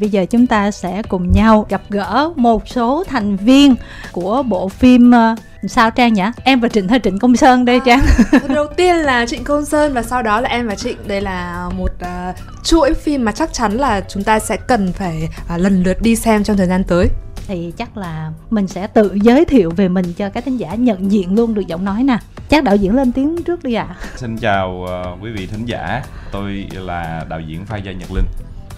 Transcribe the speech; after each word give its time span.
Bây 0.00 0.08
giờ 0.08 0.26
chúng 0.30 0.46
ta 0.46 0.70
sẽ 0.70 1.02
cùng 1.08 1.32
nhau 1.32 1.66
gặp 1.68 1.82
gỡ 1.88 2.30
một 2.36 2.68
số 2.68 3.04
thành 3.04 3.36
viên 3.36 3.74
của 4.12 4.42
bộ 4.42 4.68
phim 4.68 5.10
ờ, 5.10 5.34
sao 5.66 5.90
Trang 5.90 6.14
nhỉ? 6.14 6.22
Em 6.44 6.60
và 6.60 6.68
Trịnh 6.68 6.88
hay 6.88 7.00
Trịnh 7.04 7.18
Công 7.18 7.36
Sơn 7.36 7.64
đây 7.64 7.80
Trang? 7.86 8.00
À, 8.32 8.38
đầu 8.54 8.66
tiên 8.76 8.96
là 8.96 9.26
Trịnh 9.26 9.44
Công 9.44 9.64
Sơn 9.64 9.92
và 9.94 10.02
sau 10.02 10.22
đó 10.22 10.40
là 10.40 10.48
em 10.48 10.68
và 10.68 10.74
Trịnh. 10.74 10.96
Đây 11.06 11.20
là 11.20 11.68
một 11.78 11.90
uh, 12.02 12.36
chuỗi 12.64 12.94
phim 12.94 13.24
mà 13.24 13.32
chắc 13.32 13.52
chắn 13.52 13.72
là 13.72 14.00
chúng 14.08 14.22
ta 14.22 14.38
sẽ 14.38 14.56
cần 14.56 14.92
phải 14.92 15.28
uh, 15.54 15.60
lần 15.60 15.82
lượt 15.82 16.02
đi 16.02 16.16
xem 16.16 16.44
trong 16.44 16.56
thời 16.56 16.66
gian 16.66 16.84
tới 16.84 17.08
thì 17.46 17.72
chắc 17.76 17.96
là 17.96 18.32
mình 18.50 18.66
sẽ 18.66 18.86
tự 18.86 19.18
giới 19.22 19.44
thiệu 19.44 19.70
về 19.76 19.88
mình 19.88 20.12
cho 20.16 20.28
các 20.28 20.44
thính 20.44 20.56
giả 20.56 20.74
nhận 20.74 21.12
diện 21.12 21.34
luôn 21.34 21.54
được 21.54 21.66
giọng 21.66 21.84
nói 21.84 22.02
nè 22.02 22.18
chắc 22.48 22.64
đạo 22.64 22.76
diễn 22.76 22.96
lên 22.96 23.12
tiếng 23.12 23.42
trước 23.42 23.62
đi 23.62 23.74
ạ 23.74 23.86
à. 23.88 23.96
xin 24.16 24.36
chào 24.36 24.84
uh, 24.84 25.22
quý 25.24 25.30
vị 25.30 25.46
thính 25.46 25.64
giả 25.66 26.02
tôi 26.32 26.66
là 26.72 27.26
đạo 27.28 27.40
diễn 27.40 27.66
Phan 27.66 27.82
Gia 27.84 27.92
Nhật 27.92 28.12
Linh 28.12 28.24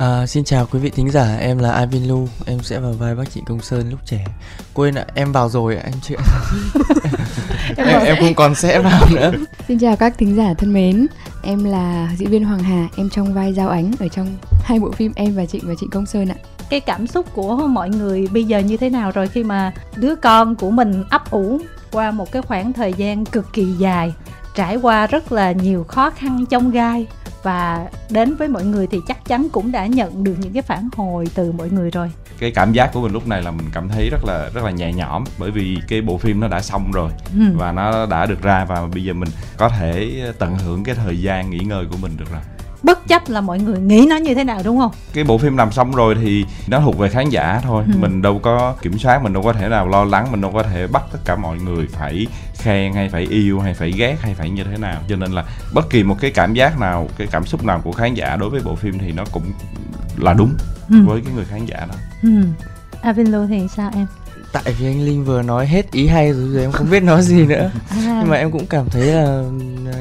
À, 0.00 0.26
xin 0.26 0.44
chào 0.44 0.66
quý 0.66 0.78
vị 0.78 0.90
thính 0.90 1.10
giả, 1.10 1.36
em 1.40 1.58
là 1.58 1.78
Ivan 1.80 2.08
Lu, 2.08 2.28
em 2.46 2.60
sẽ 2.62 2.78
vào 2.78 2.92
vai 2.92 3.14
bác 3.14 3.30
Trịnh 3.30 3.44
Công 3.44 3.60
Sơn 3.60 3.90
lúc 3.90 4.00
trẻ. 4.04 4.24
Quên 4.74 4.94
ạ, 4.94 5.04
em 5.14 5.32
vào 5.32 5.48
rồi 5.48 5.76
anh 5.76 5.92
chị. 6.02 6.14
em, 7.76 7.86
em, 7.86 8.02
em 8.04 8.16
không 8.20 8.34
còn 8.34 8.54
sẽ 8.54 8.78
vào 8.78 9.02
nữa. 9.14 9.32
Xin 9.68 9.78
chào 9.78 9.96
các 9.96 10.18
thính 10.18 10.36
giả 10.36 10.54
thân 10.58 10.72
mến, 10.72 11.06
em 11.42 11.64
là 11.64 12.08
diễn 12.16 12.30
viên 12.30 12.44
Hoàng 12.44 12.62
Hà, 12.62 12.88
em 12.96 13.10
trong 13.10 13.34
vai 13.34 13.52
Giao 13.52 13.68
Ánh 13.68 13.92
ở 13.98 14.08
trong 14.08 14.36
hai 14.62 14.80
bộ 14.80 14.90
phim 14.90 15.12
Em 15.16 15.34
và 15.34 15.46
Trịnh 15.46 15.62
và 15.64 15.74
Trịnh 15.80 15.90
Công 15.90 16.06
Sơn 16.06 16.28
ạ 16.28 16.36
cái 16.70 16.80
cảm 16.80 17.06
xúc 17.06 17.26
của 17.34 17.56
mọi 17.56 17.90
người 17.90 18.28
bây 18.32 18.44
giờ 18.44 18.58
như 18.58 18.76
thế 18.76 18.90
nào 18.90 19.10
rồi 19.10 19.28
khi 19.28 19.44
mà 19.44 19.72
đứa 19.96 20.14
con 20.14 20.54
của 20.54 20.70
mình 20.70 21.04
ấp 21.10 21.30
ủ 21.30 21.60
qua 21.92 22.10
một 22.10 22.32
cái 22.32 22.42
khoảng 22.42 22.72
thời 22.72 22.92
gian 22.92 23.24
cực 23.24 23.52
kỳ 23.52 23.64
dài 23.64 24.12
trải 24.54 24.76
qua 24.76 25.06
rất 25.06 25.32
là 25.32 25.52
nhiều 25.52 25.84
khó 25.84 26.10
khăn 26.10 26.44
trong 26.50 26.70
gai 26.70 27.06
và 27.42 27.88
đến 28.10 28.36
với 28.36 28.48
mọi 28.48 28.64
người 28.64 28.86
thì 28.86 28.98
chắc 29.08 29.24
chắn 29.24 29.48
cũng 29.52 29.72
đã 29.72 29.86
nhận 29.86 30.24
được 30.24 30.34
những 30.38 30.52
cái 30.52 30.62
phản 30.62 30.88
hồi 30.96 31.28
từ 31.34 31.52
mọi 31.52 31.70
người 31.70 31.90
rồi 31.90 32.10
cái 32.38 32.50
cảm 32.50 32.72
giác 32.72 32.90
của 32.92 33.00
mình 33.00 33.12
lúc 33.12 33.28
này 33.28 33.42
là 33.42 33.50
mình 33.50 33.66
cảm 33.72 33.88
thấy 33.88 34.08
rất 34.10 34.24
là 34.24 34.50
rất 34.54 34.64
là 34.64 34.70
nhẹ 34.70 34.92
nhõm 34.92 35.24
bởi 35.38 35.50
vì 35.50 35.78
cái 35.88 36.00
bộ 36.00 36.18
phim 36.18 36.40
nó 36.40 36.48
đã 36.48 36.60
xong 36.60 36.92
rồi 36.92 37.10
ừ. 37.34 37.44
và 37.56 37.72
nó 37.72 38.06
đã 38.06 38.26
được 38.26 38.42
ra 38.42 38.64
và 38.64 38.86
bây 38.86 39.04
giờ 39.04 39.12
mình 39.12 39.28
có 39.56 39.68
thể 39.68 40.22
tận 40.38 40.56
hưởng 40.56 40.84
cái 40.84 40.94
thời 40.94 41.20
gian 41.20 41.50
nghỉ 41.50 41.58
ngơi 41.58 41.84
của 41.90 41.96
mình 41.96 42.12
được 42.16 42.32
rồi 42.32 42.40
bất 42.82 43.08
chấp 43.08 43.22
là 43.28 43.40
mọi 43.40 43.58
người 43.58 43.78
nghĩ 43.78 44.06
nó 44.08 44.16
như 44.16 44.34
thế 44.34 44.44
nào 44.44 44.60
đúng 44.64 44.78
không 44.78 44.90
cái 45.12 45.24
bộ 45.24 45.38
phim 45.38 45.56
làm 45.56 45.72
xong 45.72 45.92
rồi 45.92 46.16
thì 46.20 46.44
nó 46.68 46.80
thuộc 46.80 46.98
về 46.98 47.08
khán 47.08 47.28
giả 47.28 47.60
thôi 47.62 47.84
ừ. 47.86 47.98
mình 47.98 48.22
đâu 48.22 48.38
có 48.38 48.74
kiểm 48.82 48.98
soát 48.98 49.22
mình 49.22 49.32
đâu 49.32 49.42
có 49.42 49.52
thể 49.52 49.68
nào 49.68 49.88
lo 49.88 50.04
lắng 50.04 50.26
mình 50.30 50.40
đâu 50.40 50.50
có 50.54 50.62
thể 50.62 50.86
bắt 50.86 51.02
tất 51.12 51.18
cả 51.24 51.36
mọi 51.36 51.58
người 51.58 51.86
phải 51.92 52.26
khen 52.54 52.92
hay 52.92 53.08
phải 53.08 53.22
yêu 53.22 53.60
hay 53.60 53.74
phải 53.74 53.92
ghét 53.92 54.16
hay 54.20 54.34
phải 54.34 54.50
như 54.50 54.64
thế 54.64 54.76
nào 54.78 55.00
cho 55.08 55.16
nên 55.16 55.32
là 55.32 55.44
bất 55.74 55.90
kỳ 55.90 56.02
một 56.02 56.16
cái 56.20 56.30
cảm 56.30 56.54
giác 56.54 56.80
nào 56.80 57.08
cái 57.18 57.26
cảm 57.30 57.46
xúc 57.46 57.64
nào 57.64 57.80
của 57.84 57.92
khán 57.92 58.14
giả 58.14 58.36
đối 58.36 58.50
với 58.50 58.60
bộ 58.64 58.74
phim 58.74 58.98
thì 58.98 59.12
nó 59.12 59.24
cũng 59.32 59.44
là 60.16 60.32
đúng 60.32 60.54
ừ. 60.90 60.96
với 61.06 61.20
cái 61.24 61.34
người 61.34 61.44
khán 61.44 61.66
giả 61.66 61.86
đó 61.88 61.94
ừ. 62.22 62.30
Avinlo 63.02 63.46
thì 63.46 63.66
sao 63.76 63.90
em 63.94 64.06
tại 64.52 64.74
vì 64.78 64.86
anh 64.86 65.04
linh 65.04 65.24
vừa 65.24 65.42
nói 65.42 65.66
hết 65.66 65.92
ý 65.92 66.06
hay 66.06 66.32
rồi, 66.32 66.48
rồi 66.48 66.62
em 66.62 66.72
không 66.72 66.90
biết 66.90 67.02
nói 67.02 67.22
gì 67.22 67.46
nữa. 67.46 67.70
À. 67.90 68.18
nhưng 68.20 68.30
mà 68.30 68.36
em 68.36 68.50
cũng 68.50 68.66
cảm 68.66 68.90
thấy 68.90 69.02
là 69.02 69.44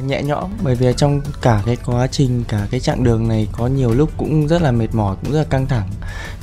nhẹ 0.05 0.23
nhõm 0.23 0.49
bởi 0.63 0.75
vì 0.75 0.93
trong 0.97 1.21
cả 1.41 1.61
cái 1.65 1.77
quá 1.85 2.07
trình 2.07 2.43
cả 2.47 2.67
cái 2.71 2.79
chặng 2.79 3.03
đường 3.03 3.27
này 3.27 3.47
có 3.51 3.67
nhiều 3.67 3.93
lúc 3.93 4.09
cũng 4.17 4.47
rất 4.47 4.61
là 4.61 4.71
mệt 4.71 4.87
mỏi 4.93 5.15
cũng 5.21 5.31
rất 5.31 5.39
là 5.39 5.45
căng 5.49 5.67
thẳng. 5.67 5.89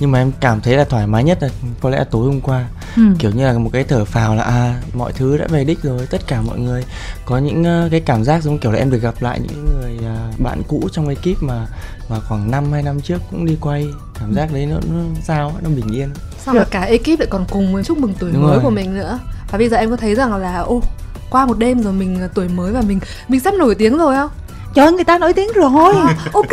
Nhưng 0.01 0.11
mà 0.11 0.19
em 0.19 0.33
cảm 0.41 0.61
thấy 0.61 0.77
là 0.77 0.85
thoải 0.85 1.07
mái 1.07 1.25
nhất 1.25 1.39
là 1.43 1.49
có 1.81 1.91
lẽ 1.91 1.99
là 1.99 2.05
tối 2.05 2.27
hôm 2.27 2.41
qua. 2.41 2.69
Ừ. 2.97 3.03
kiểu 3.19 3.31
như 3.31 3.47
là 3.47 3.59
một 3.59 3.71
cái 3.73 3.85
thở 3.85 4.05
phào 4.05 4.35
là 4.35 4.43
à 4.43 4.83
mọi 4.95 5.13
thứ 5.13 5.39
đã 5.39 5.47
về 5.49 5.65
đích 5.65 5.83
rồi 5.83 6.07
tất 6.11 6.27
cả 6.27 6.43
mọi 6.43 6.59
người. 6.59 6.85
Có 7.25 7.39
những 7.39 7.85
uh, 7.85 7.91
cái 7.91 8.01
cảm 8.01 8.25
giác 8.25 8.43
giống 8.43 8.59
kiểu 8.59 8.73
là 8.73 8.79
em 8.79 8.91
được 8.91 9.03
gặp 9.03 9.15
lại 9.21 9.41
những 9.41 9.65
người 9.65 9.99
bạn 10.39 10.63
cũ 10.69 10.89
trong 10.93 11.09
ekip 11.09 11.43
mà 11.43 11.67
mà 12.09 12.21
khoảng 12.21 12.51
năm 12.51 12.73
hai 12.73 12.83
năm 12.83 13.01
trước 13.01 13.23
cũng 13.31 13.47
đi 13.47 13.57
quay 13.61 13.89
cảm 14.21 14.35
giác 14.35 14.53
đấy 14.53 14.67
nó, 14.67 14.77
nó 14.93 15.01
sao 15.23 15.53
nó 15.63 15.71
bình 15.71 15.89
yên. 15.93 16.09
Sao 16.45 16.55
mà 16.55 16.65
cả 16.71 16.81
ekip 16.81 17.21
lại 17.21 17.29
còn 17.31 17.45
cùng 17.51 17.83
chúc 17.85 17.99
mừng 17.99 18.15
tuổi 18.19 18.31
Đúng 18.33 18.43
mới 18.43 18.53
rồi. 18.53 18.61
của 18.63 18.71
mình 18.71 18.95
nữa? 18.95 19.19
Và 19.51 19.59
bây 19.59 19.69
giờ 19.69 19.77
em 19.77 19.91
có 19.91 19.97
thấy 19.97 20.15
rằng 20.15 20.35
là 20.35 20.59
ô 20.59 20.83
qua 21.31 21.47
một 21.47 21.59
đêm 21.59 21.83
rồi 21.83 21.93
mình 21.93 22.29
tuổi 22.35 22.49
mới 22.49 22.73
và 22.73 22.83
mình 22.89 23.01
mình 23.29 23.41
sắp 23.41 23.55
nổi 23.55 23.75
tiếng 23.75 23.99
rồi 23.99 24.17
không? 24.17 24.31
Trời 24.75 24.93
người 24.93 25.05
ta 25.05 25.19
nổi 25.19 25.33
tiếng 25.33 25.49
rồi. 25.55 25.95
À, 25.95 26.17
ok. 26.33 26.49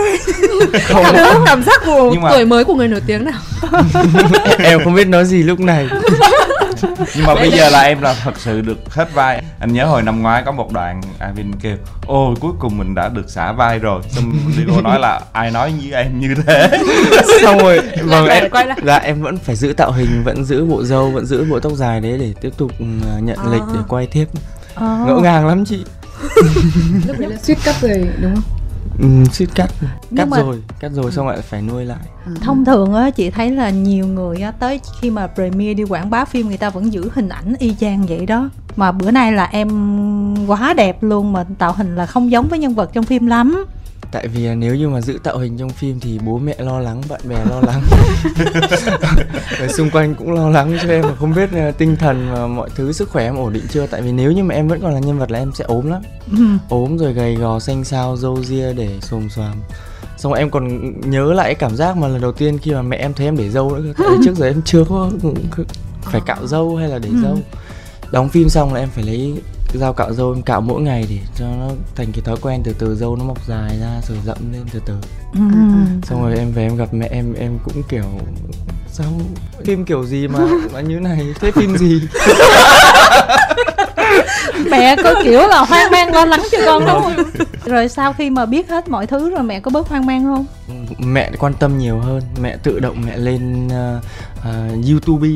Không, 0.88 1.04
cảm, 1.14 1.44
cảm 1.46 1.64
giác 1.64 1.82
của 1.86 2.14
mà... 2.22 2.30
tuổi 2.30 2.46
mới 2.46 2.64
của 2.64 2.76
người 2.76 2.88
nổi 2.88 3.02
tiếng 3.08 3.26
nào. 3.26 3.40
Em 4.60 4.84
không 4.84 4.96
biết 4.96 5.08
nói 5.08 5.26
gì 5.26 5.44
lúc 5.44 5.60
này 5.60 5.88
nhưng 7.16 7.26
mà 7.26 7.36
bây 7.36 7.52
giờ 7.52 7.70
là 7.70 7.82
em 7.82 8.02
là 8.02 8.16
thật 8.24 8.34
sự 8.38 8.62
được 8.62 8.94
hết 8.94 9.14
vai. 9.14 9.44
Anh 9.60 9.74
nhớ 9.74 9.86
hồi 9.86 10.02
năm 10.02 10.22
ngoái 10.22 10.44
có 10.46 10.52
một 10.52 10.72
đoạn 10.72 11.02
Avin 11.20 11.56
kêu 11.56 11.78
ôi 12.08 12.36
cuối 12.40 12.52
cùng 12.60 12.78
mình 12.78 12.96
đã 12.96 13.10
được 13.10 13.30
xả 13.30 13.52
vai 13.52 13.80
rồi. 13.80 14.02
Xong 14.10 14.34
Diego 14.56 14.82
nói 14.82 15.00
là 15.00 15.22
ai 15.34 15.52
nói 15.52 15.72
như 15.72 15.92
em 15.92 16.20
như 16.20 16.36
thế? 16.48 16.70
Xong 17.44 17.58
rồi 17.58 17.80
vâng 18.04 18.28
em 18.28 18.50
là 18.84 18.98
em 18.98 19.22
vẫn 19.22 19.38
phải 19.38 19.56
giữ 19.56 19.74
tạo 19.74 19.92
hình 19.92 20.24
vẫn 20.24 20.46
giữ 20.46 20.66
bộ 20.66 20.84
râu 20.84 21.12
vẫn 21.12 21.26
giữ 21.26 21.46
bộ 21.50 21.60
tóc 21.60 21.72
dài 21.74 22.02
đấy 22.02 22.18
để 22.18 22.34
tiếp 22.42 22.52
tục 22.58 22.72
ừ, 22.80 22.86
nhận 23.22 23.38
à. 23.38 23.52
lịch 23.52 23.64
để 23.74 23.80
quay 23.88 24.08
tiếp. 24.08 24.26
À. 24.76 25.04
ngỡ 25.08 25.16
ngàng 25.16 25.48
lắm 25.48 25.66
chị. 25.66 25.86
Lúc 27.08 27.20
đấy 27.20 27.30
là 27.30 27.38
suýt 27.38 27.58
cắt 27.64 27.76
rồi 27.82 28.08
đúng 28.22 28.36
không 28.36 28.63
Ừ, 29.00 29.06
suýt 29.32 29.48
cắt. 29.56 29.72
Cắt 30.16 30.26
mà... 30.26 30.38
rồi 30.38 30.62
cắt 30.80 30.92
rồi 30.92 31.12
xong 31.12 31.28
lại 31.28 31.42
phải 31.42 31.62
nuôi 31.62 31.86
lại. 31.86 32.00
Ừ. 32.26 32.32
thông 32.42 32.66
thường 32.66 32.94
á 32.94 33.10
chị 33.10 33.30
thấy 33.30 33.52
là 33.52 33.70
nhiều 33.70 34.08
người 34.08 34.38
á 34.38 34.52
tới 34.52 34.80
khi 35.02 35.10
mà 35.10 35.28
premiere 35.28 35.74
đi 35.74 35.84
quảng 35.84 36.10
bá 36.10 36.26
phim 36.26 36.48
người 36.48 36.58
ta 36.58 36.70
vẫn 36.70 36.94
giữ 36.94 37.10
hình 37.14 37.30
ảnh 37.30 37.54
y 37.60 37.76
chang 37.80 38.06
vậy 38.06 38.26
đó. 38.26 38.50
Mà 38.76 38.92
bữa 38.92 39.12
nay 39.12 39.32
là 39.32 39.46
em 39.46 40.48
quá 40.48 40.74
đẹp 40.74 41.04
luôn 41.04 41.34
mà 41.34 41.46
tạo 41.58 41.74
hình 41.74 41.96
là 41.96 42.06
không 42.06 42.32
giống 42.32 42.48
với 42.48 42.60
nhân 42.60 42.74
vật 42.74 42.90
trong 42.94 43.04
phim 43.04 43.26
lắm 43.26 43.66
tại 44.14 44.28
vì 44.28 44.56
nếu 44.56 44.76
như 44.76 44.90
mà 44.90 45.02
giữ 45.02 45.20
tạo 45.24 45.38
hình 45.38 45.58
trong 45.58 45.70
phim 45.70 46.00
thì 46.00 46.20
bố 46.26 46.38
mẹ 46.38 46.56
lo 46.60 46.80
lắng 46.80 47.02
bạn 47.10 47.22
bè 47.30 47.46
lo 47.50 47.62
lắng. 47.62 47.82
Ở 49.60 49.68
xung 49.68 49.90
quanh 49.90 50.16
cũng 50.16 50.32
lo 50.32 50.50
lắng 50.50 50.78
cho 50.84 50.90
em 50.90 51.02
mà 51.02 51.16
không 51.16 51.34
biết 51.34 51.50
uh, 51.70 51.78
tinh 51.78 51.96
thần 51.96 52.34
và 52.34 52.48
mọi 52.48 52.70
thứ 52.76 52.92
sức 52.92 53.10
khỏe 53.10 53.26
em 53.26 53.38
ổn 53.38 53.54
định 53.54 53.64
chưa? 53.70 53.88
Tại 53.88 54.02
vì 54.02 54.12
nếu 54.12 54.32
như 54.32 54.44
mà 54.44 54.56
em 54.56 54.68
vẫn 54.68 54.82
còn 54.82 54.94
là 54.94 55.00
nhân 55.00 55.20
vật 55.20 55.32
là 55.32 55.40
em 55.40 55.52
sẽ 55.54 55.66
ốm 55.68 55.90
lắm. 55.90 56.02
Ốm 56.70 56.98
rồi 56.98 57.14
gầy 57.14 57.36
gò 57.36 57.60
xanh 57.60 57.84
xao 57.84 58.18
râu 58.18 58.44
ria 58.44 58.74
để 58.74 58.90
xồm 59.02 59.30
xoàm. 59.30 59.54
Xong 60.18 60.32
rồi 60.32 60.40
em 60.40 60.50
còn 60.50 60.94
nhớ 61.12 61.34
lại 61.34 61.46
cái 61.46 61.56
cảm 61.56 61.76
giác 61.76 61.98
mà 61.98 62.08
lần 62.08 62.22
đầu 62.22 62.32
tiên 62.32 62.58
khi 62.58 62.72
mà 62.72 62.82
mẹ 62.82 62.98
em 62.98 63.14
thấy 63.14 63.28
em 63.28 63.38
để 63.38 63.50
dâu 63.50 63.76
nữa 63.76 63.94
tại 63.98 64.18
trước 64.26 64.36
giờ 64.36 64.48
em 64.48 64.62
chưa 64.66 64.84
có 64.90 65.12
phải 66.02 66.22
cạo 66.26 66.48
dâu 66.48 66.76
hay 66.76 66.90
là 66.90 67.00
để 67.00 67.10
ừ. 67.14 67.16
dâu. 67.24 67.38
Đóng 68.12 68.30
phim 68.30 68.50
xong 68.50 68.74
là 68.74 68.80
em 68.80 68.90
phải 68.90 69.04
lấy 69.04 69.34
dao 69.80 69.94
cạo 69.94 70.14
râu 70.14 70.34
em 70.34 70.42
cạo 70.42 70.62
mỗi 70.62 70.82
ngày 70.82 71.06
để 71.10 71.18
cho 71.36 71.46
nó 71.46 71.70
thành 71.96 72.08
cái 72.12 72.22
thói 72.26 72.36
quen 72.42 72.62
từ 72.64 72.74
từ 72.80 72.96
râu 72.96 73.16
nó 73.16 73.24
mọc 73.24 73.48
dài 73.48 73.78
ra 73.82 74.02
rồi 74.08 74.18
rậm 74.26 74.54
lên 74.54 74.62
từ 74.74 74.80
từ. 74.86 74.94
Ừ. 75.34 75.40
xong 76.04 76.22
rồi 76.24 76.38
em 76.38 76.52
về 76.52 76.64
em 76.64 76.78
gặp 76.78 76.94
mẹ 76.94 77.08
em 77.12 77.34
em 77.34 77.60
cũng 77.64 77.84
kiểu 77.90 78.04
sao 78.92 79.06
phim 79.66 79.86
kiểu 79.86 80.06
gì 80.06 80.28
mà 80.28 80.40
mà 80.74 80.82
như 80.82 81.00
này? 81.00 81.34
Thế 81.40 81.52
phim 81.52 81.78
gì? 81.78 82.02
Mẹ 84.72 84.96
có 85.04 85.14
kiểu 85.24 85.48
là 85.48 85.60
hoang 85.60 85.92
mang 85.92 86.14
lo 86.14 86.26
lắng 86.26 86.42
cho 86.52 86.58
con 86.66 86.86
đúng 86.86 87.02
không 87.02 87.14
rồi 87.66 87.90
sau 87.90 88.14
khi 88.14 88.30
mà 88.30 88.46
biết 88.46 88.70
hết 88.70 88.90
mọi 88.90 89.08
thứ 89.08 89.30
rồi 89.30 89.44
mẹ 89.44 89.60
có 89.60 89.72
bớt 89.72 89.88
hoang 89.88 90.06
mang 90.06 90.24
không? 90.24 90.46
Mẹ 90.98 91.32
quan 91.40 91.54
tâm 91.54 91.78
nhiều 91.78 92.00
hơn. 92.00 92.22
Mẹ 92.42 92.58
tự 92.64 92.80
động 92.80 92.98
mẹ 93.06 93.18
lên 93.18 93.68
uh, 93.68 94.04
uh, 94.40 94.90
youtube 94.90 95.28
ấy. 95.28 95.36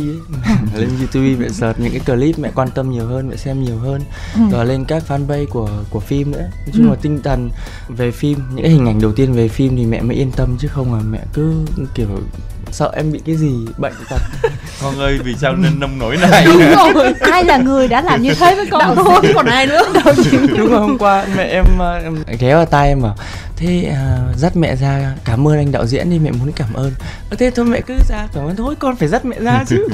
Lên 0.75 0.89
youtube 0.99 1.35
mẹ 1.39 1.49
search 1.49 1.79
những 1.79 1.91
cái 1.91 1.99
clip 1.99 2.39
mẹ 2.39 2.51
quan 2.55 2.69
tâm 2.71 2.91
nhiều 2.91 3.05
hơn 3.05 3.29
mẹ 3.29 3.35
xem 3.35 3.63
nhiều 3.63 3.77
hơn. 3.77 4.01
Ừ. 4.35 4.41
rồi 4.51 4.65
lên 4.65 4.85
các 4.85 5.03
fanpage 5.07 5.45
của 5.49 5.69
của 5.89 5.99
phim 5.99 6.31
nữa. 6.31 6.41
Nói 6.41 6.71
chung 6.73 6.85
ừ. 6.85 6.89
là 6.89 6.95
tinh 7.01 7.21
thần 7.23 7.49
về 7.87 8.11
phim 8.11 8.39
những 8.53 8.63
cái 8.63 8.71
hình 8.71 8.85
ảnh 8.85 9.01
đầu 9.01 9.11
tiên 9.11 9.33
về 9.33 9.47
phim 9.47 9.77
thì 9.77 9.85
mẹ 9.85 10.01
mới 10.01 10.17
yên 10.17 10.31
tâm 10.31 10.57
chứ 10.59 10.67
không 10.67 10.93
là 10.93 11.01
mẹ 11.11 11.19
cứ 11.33 11.53
kiểu 11.95 12.07
sợ 12.71 12.91
em 12.95 13.11
bị 13.11 13.21
cái 13.25 13.35
gì? 13.35 13.65
Bệnh 13.77 13.93
tật 14.09 14.21
con 14.81 14.99
ơi 14.99 15.19
vì 15.23 15.35
sao 15.35 15.55
nên 15.55 15.79
nông 15.79 15.99
nổi 15.99 16.17
này? 16.17 16.45
Đúng 16.45 16.93
rồi. 16.93 17.13
Ai 17.31 17.43
là 17.43 17.57
người 17.57 17.87
đã 17.87 18.01
làm 18.01 18.21
như 18.21 18.33
thế 18.33 18.55
với 18.55 18.65
con 18.71 18.95
thôi? 18.95 19.21
còn 19.35 19.45
ai 19.45 19.67
nữa? 19.67 19.81
Đâu 19.93 20.13
đúng 20.57 20.69
rồi 20.69 20.79
hôm 20.79 20.97
qua 20.97 21.25
mẹ 21.37 21.43
em, 21.43 21.65
em 22.03 22.15
ghé 22.39 22.55
vào 22.55 22.65
tay 22.65 22.87
em 22.87 23.01
bảo 23.01 23.15
thế 23.57 23.91
uh, 23.91 24.37
dắt 24.37 24.55
mẹ 24.57 24.75
ra 24.75 25.15
cảm 25.25 25.47
ơn 25.47 25.57
anh 25.57 25.71
đạo 25.71 25.85
diễn 25.85 26.09
đi 26.09 26.19
mẹ 26.19 26.31
muốn 26.31 26.51
cảm 26.51 26.73
ơn. 26.73 26.91
Thế 27.39 27.51
thôi 27.55 27.65
mẹ 27.65 27.81
cứ 27.81 27.93
ra 28.09 28.27
cảm 28.33 28.45
ơn. 28.45 28.55
Thôi 28.55 28.75
con 28.79 28.95
phải 28.95 29.07
dắt 29.07 29.25
mẹ 29.25 29.39
ra 29.39 29.63
chứ. 29.67 29.87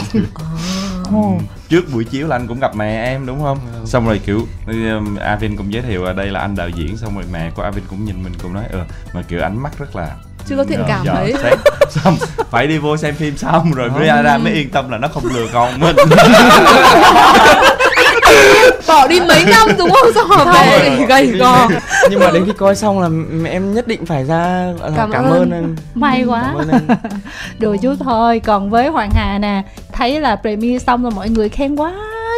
Oh. 1.18 1.42
trước 1.70 1.84
buổi 1.94 2.04
chiếu 2.04 2.28
là 2.28 2.36
anh 2.36 2.48
cũng 2.48 2.60
gặp 2.60 2.76
mẹ 2.76 3.04
em 3.04 3.26
đúng 3.26 3.42
không? 3.42 3.60
Ừ. 3.74 3.86
xong 3.86 4.06
rồi 4.08 4.22
kiểu 4.26 4.48
um, 4.68 5.16
Avin 5.16 5.58
cũng 5.58 5.74
giới 5.74 5.82
thiệu 5.82 6.04
ở 6.04 6.14
đây 6.14 6.28
là 6.28 6.40
anh 6.40 6.56
đạo 6.56 6.70
diễn 6.70 6.98
xong 6.98 7.16
rồi 7.16 7.24
mẹ 7.32 7.52
của 7.56 7.62
Avin 7.64 7.84
cũng 7.90 8.06
nhìn 8.06 8.24
mình 8.24 8.34
cũng 8.44 8.54
nói 8.54 8.64
ờ 8.72 8.86
mà 9.14 9.22
kiểu 9.22 9.42
ánh 9.42 9.64
mắt 9.64 9.80
rất 9.80 9.96
là 9.96 10.16
chưa 10.48 10.58
có 10.58 10.64
thiện 10.64 10.80
ờ, 10.80 10.86
cảm 10.88 11.06
ấy. 11.08 11.34
xong 11.90 12.18
phải 12.52 12.68
đi 12.68 12.78
vô 12.78 12.98
xem 12.98 13.16
phim 13.16 13.38
xong 13.38 13.72
rồi 13.72 13.90
mới 13.90 14.08
ra, 14.08 14.22
ra 14.22 14.38
mới 14.38 14.54
yên 14.54 14.70
tâm 14.70 14.90
là 14.90 14.98
nó 14.98 15.08
không 15.08 15.24
lừa 15.26 15.48
con 15.54 15.80
mình. 15.80 15.96
Bỏ 18.88 19.08
đi 19.08 19.20
mấy 19.20 19.46
năm 19.46 19.68
đúng 19.78 19.90
không? 19.90 20.12
Sao 20.16 20.24
mà 20.28 20.54
về 20.54 21.06
gầy 21.08 21.28
gò? 21.28 21.70
nhưng 22.10 22.20
mà 22.20 22.32
đến 22.32 22.46
khi 22.46 22.52
coi 22.58 22.76
xong 22.76 23.00
là 23.00 23.10
em 23.50 23.74
nhất 23.74 23.88
định 23.88 24.06
phải 24.06 24.26
ra 24.26 24.74
là 24.82 24.90
cảm, 24.96 25.12
cảm 25.12 25.24
ơn. 25.24 25.52
ơn 25.52 25.76
may 25.94 26.24
quá. 26.24 26.54
đùa 27.60 27.76
chút 27.82 27.96
thôi. 28.00 28.42
Còn 28.46 28.70
với 28.70 28.88
hoàng 28.88 29.10
hà 29.14 29.38
nè 29.38 29.64
thấy 29.92 30.20
là 30.20 30.36
premiere 30.36 30.86
xong 30.86 31.04
rồi 31.04 31.12
mọi 31.16 31.30
người 31.30 31.50
khen 31.50 31.76
quá 31.76 31.94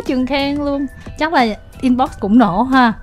chừng 0.06 0.28
khen 0.28 0.56
luôn. 0.56 0.86
Chắc 1.20 1.34
là 1.34 1.46
inbox 1.82 2.10
cũng 2.20 2.38
nổ 2.38 2.64
ha 2.64 2.94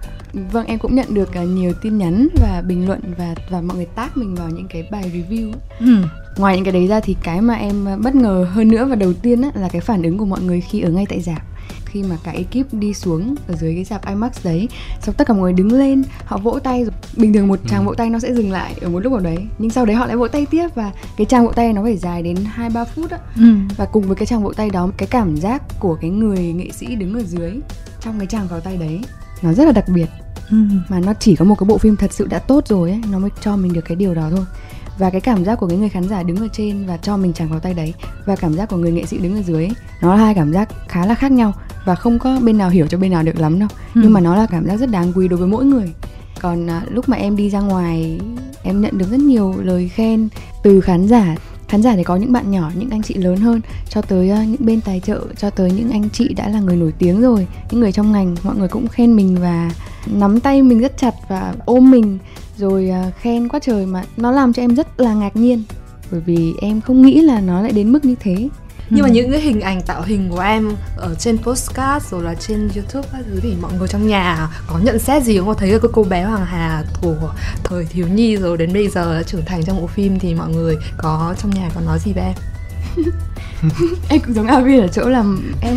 Vâng, 0.52 0.66
em 0.66 0.78
cũng 0.78 0.94
nhận 0.94 1.14
được 1.14 1.28
uh, 1.42 1.48
nhiều 1.48 1.72
tin 1.82 1.98
nhắn 1.98 2.28
và 2.40 2.62
bình 2.66 2.86
luận 2.86 3.00
và 3.18 3.34
và 3.50 3.60
mọi 3.60 3.76
người 3.76 3.86
tag 3.86 4.08
mình 4.14 4.34
vào 4.34 4.50
những 4.50 4.66
cái 4.68 4.88
bài 4.90 5.10
review. 5.14 5.52
ừ. 5.80 5.96
Ngoài 6.36 6.56
những 6.56 6.64
cái 6.64 6.72
đấy 6.72 6.86
ra 6.86 7.00
thì 7.00 7.16
cái 7.22 7.40
mà 7.40 7.54
em 7.54 7.86
uh, 7.94 8.00
bất 8.00 8.14
ngờ 8.14 8.46
hơn 8.52 8.68
nữa 8.68 8.86
và 8.90 8.94
đầu 8.94 9.12
tiên 9.12 9.42
á, 9.42 9.50
là 9.54 9.68
cái 9.68 9.80
phản 9.80 10.02
ứng 10.02 10.18
của 10.18 10.24
mọi 10.24 10.40
người 10.40 10.60
khi 10.60 10.80
ở 10.80 10.90
ngay 10.90 11.06
tại 11.08 11.20
rạp 11.20 11.42
khi 11.84 12.02
mà 12.02 12.16
cả 12.24 12.30
ekip 12.32 12.74
đi 12.74 12.94
xuống 12.94 13.34
ở 13.48 13.54
dưới 13.54 13.74
cái 13.74 13.84
dạp 13.84 14.06
IMAX 14.06 14.32
đấy 14.44 14.68
xong 15.00 15.14
tất 15.18 15.26
cả 15.26 15.34
mọi 15.34 15.42
người 15.42 15.52
đứng 15.52 15.72
lên 15.72 16.02
họ 16.24 16.38
vỗ 16.38 16.58
tay 16.64 16.84
bình 17.16 17.32
thường 17.32 17.48
một 17.48 17.58
tràng 17.68 17.80
ừ. 17.80 17.86
vỗ 17.86 17.94
tay 17.94 18.10
nó 18.10 18.18
sẽ 18.18 18.34
dừng 18.34 18.50
lại 18.50 18.74
ở 18.80 18.88
một 18.88 18.98
lúc 19.00 19.12
nào 19.12 19.20
đấy 19.20 19.36
nhưng 19.58 19.70
sau 19.70 19.84
đấy 19.86 19.96
họ 19.96 20.06
lại 20.06 20.16
vỗ 20.16 20.28
tay 20.28 20.46
tiếp 20.50 20.68
và 20.74 20.92
cái 21.16 21.24
tràng 21.24 21.46
vỗ 21.46 21.52
tay 21.52 21.72
nó 21.72 21.82
phải 21.82 21.96
dài 21.96 22.22
đến 22.22 22.36
hai 22.44 22.70
ba 22.70 22.84
phút 22.84 23.10
á 23.10 23.18
Ừ. 23.36 23.44
và 23.76 23.84
cùng 23.84 24.02
với 24.02 24.16
cái 24.16 24.26
tràng 24.26 24.42
vỗ 24.42 24.52
tay 24.52 24.70
đó 24.70 24.90
cái 24.96 25.06
cảm 25.10 25.36
giác 25.36 25.62
của 25.80 25.94
cái 26.00 26.10
người 26.10 26.38
nghệ 26.52 26.70
sĩ 26.72 26.94
đứng 26.96 27.14
ở 27.14 27.22
dưới 27.22 27.52
trong 28.00 28.18
cái 28.18 28.26
tràng 28.26 28.46
vào 28.48 28.60
tay 28.60 28.76
đấy 28.76 29.00
nó 29.42 29.52
rất 29.52 29.64
là 29.64 29.72
đặc 29.72 29.84
biệt 29.94 30.06
Ừ. 30.50 30.56
mà 30.88 31.00
nó 31.00 31.12
chỉ 31.20 31.36
có 31.36 31.44
một 31.44 31.54
cái 31.58 31.64
bộ 31.66 31.78
phim 31.78 31.96
thật 31.96 32.12
sự 32.12 32.26
đã 32.26 32.38
tốt 32.38 32.68
rồi 32.68 32.90
ấy 32.90 33.00
nó 33.12 33.18
mới 33.18 33.30
cho 33.40 33.56
mình 33.56 33.72
được 33.72 33.80
cái 33.84 33.96
điều 33.96 34.14
đó 34.14 34.28
thôi 34.30 34.44
và 34.98 35.10
cái 35.10 35.20
cảm 35.20 35.44
giác 35.44 35.56
của 35.56 35.66
cái 35.68 35.78
người 35.78 35.88
khán 35.88 36.08
giả 36.08 36.22
đứng 36.22 36.36
ở 36.36 36.48
trên 36.52 36.86
và 36.86 36.96
cho 36.96 37.16
mình 37.16 37.32
chẳng 37.32 37.48
vào 37.48 37.60
tay 37.60 37.74
đấy 37.74 37.94
và 38.26 38.36
cảm 38.36 38.54
giác 38.54 38.68
của 38.68 38.76
người 38.76 38.92
nghệ 38.92 39.06
sĩ 39.06 39.18
đứng 39.18 39.36
ở 39.36 39.42
dưới 39.42 39.64
ấy, 39.64 39.72
nó 40.02 40.14
là 40.14 40.20
hai 40.24 40.34
cảm 40.34 40.52
giác 40.52 40.68
khá 40.88 41.06
là 41.06 41.14
khác 41.14 41.32
nhau 41.32 41.52
và 41.84 41.94
không 41.94 42.18
có 42.18 42.40
bên 42.42 42.58
nào 42.58 42.70
hiểu 42.70 42.86
cho 42.86 42.98
bên 42.98 43.10
nào 43.10 43.22
được 43.22 43.38
lắm 43.40 43.58
đâu 43.58 43.68
Ừ. 43.94 44.00
nhưng 44.04 44.12
mà 44.12 44.20
nó 44.20 44.36
là 44.36 44.46
cảm 44.46 44.66
giác 44.66 44.76
rất 44.76 44.90
đáng 44.90 45.12
quý 45.14 45.28
đối 45.28 45.38
với 45.38 45.48
mỗi 45.48 45.64
người 45.64 45.92
còn 46.40 46.70
à, 46.70 46.82
lúc 46.90 47.08
mà 47.08 47.16
em 47.16 47.36
đi 47.36 47.50
ra 47.50 47.60
ngoài 47.60 48.20
em 48.62 48.80
nhận 48.80 48.98
được 48.98 49.06
rất 49.10 49.20
nhiều 49.20 49.54
lời 49.62 49.88
khen 49.94 50.28
từ 50.62 50.80
khán 50.80 51.06
giả 51.08 51.34
khán 51.72 51.82
giả 51.82 51.96
thì 51.96 52.04
có 52.04 52.16
những 52.16 52.32
bạn 52.32 52.50
nhỏ, 52.50 52.70
những 52.74 52.90
anh 52.90 53.02
chị 53.02 53.14
lớn 53.14 53.36
hơn, 53.36 53.60
cho 53.88 54.02
tới 54.02 54.28
ờ, 54.28 54.42
những 54.42 54.66
bên 54.66 54.80
tài 54.80 55.00
trợ, 55.00 55.20
cho 55.36 55.50
tới 55.50 55.70
những 55.70 55.90
anh 55.90 56.10
chị 56.10 56.34
đã 56.34 56.48
là 56.48 56.60
người 56.60 56.76
nổi 56.76 56.92
tiếng 56.98 57.20
rồi, 57.20 57.46
những 57.70 57.80
người 57.80 57.92
trong 57.92 58.12
ngành, 58.12 58.36
mọi 58.42 58.56
người 58.56 58.68
cũng 58.68 58.88
khen 58.88 59.16
mình 59.16 59.36
và 59.40 59.70
nắm 60.06 60.40
tay 60.40 60.62
mình 60.62 60.78
rất 60.78 60.98
chặt 60.98 61.14
và 61.28 61.54
ôm 61.64 61.90
mình, 61.90 62.18
rồi 62.56 62.88
ờ, 62.88 63.10
khen 63.20 63.48
quá 63.48 63.60
trời 63.62 63.86
mà 63.86 64.04
nó 64.16 64.30
làm 64.30 64.52
cho 64.52 64.62
em 64.62 64.74
rất 64.74 65.00
là 65.00 65.14
ngạc 65.14 65.36
nhiên. 65.36 65.62
Bởi 66.10 66.20
vì 66.20 66.54
em 66.60 66.80
không 66.80 67.02
nghĩ 67.02 67.20
là 67.20 67.40
nó 67.40 67.62
lại 67.62 67.72
đến 67.72 67.92
mức 67.92 68.04
như 68.04 68.14
thế. 68.20 68.48
Nhưng 68.94 69.02
mà 69.02 69.08
Ừ. 69.08 69.12
những 69.12 69.30
cái 69.30 69.40
hình 69.40 69.60
ảnh 69.60 69.82
tạo 69.82 70.02
hình 70.02 70.28
của 70.30 70.40
em 70.40 70.72
ở 70.96 71.14
trên 71.14 71.38
postcard 71.38 72.06
rồi 72.10 72.22
là 72.22 72.34
trên 72.34 72.68
YouTube 72.74 73.08
các 73.12 73.20
thứ 73.26 73.40
thì 73.42 73.54
mọi 73.62 73.72
người 73.78 73.88
trong 73.88 74.06
nhà 74.06 74.48
có 74.66 74.78
nhận 74.78 74.98
xét 74.98 75.22
gì 75.22 75.38
không? 75.38 75.46
Có 75.46 75.54
thấy 75.54 75.70
cái 75.70 75.90
cô 75.92 76.04
bé 76.04 76.22
Hoàng 76.24 76.46
Hà 76.46 76.84
của 77.02 77.32
thời 77.64 77.84
thiếu 77.84 78.06
nhi 78.08 78.36
rồi 78.36 78.56
đến 78.56 78.72
bây 78.72 78.88
giờ 78.88 79.14
đã 79.16 79.22
trưởng 79.22 79.44
thành 79.44 79.64
trong 79.64 79.80
bộ 79.80 79.86
phim 79.86 80.18
thì 80.18 80.34
mọi 80.34 80.48
người 80.48 80.76
có 80.96 81.34
trong 81.42 81.50
nhà 81.50 81.70
có 81.74 81.80
nói 81.80 81.98
gì 82.04 82.12
về 82.12 82.22
em? 82.22 82.34
em 84.08 84.20
cũng 84.20 84.34
giống 84.34 84.46
Avi 84.46 84.78
ở 84.78 84.88
chỗ 84.88 85.02
là 85.08 85.24
em 85.60 85.76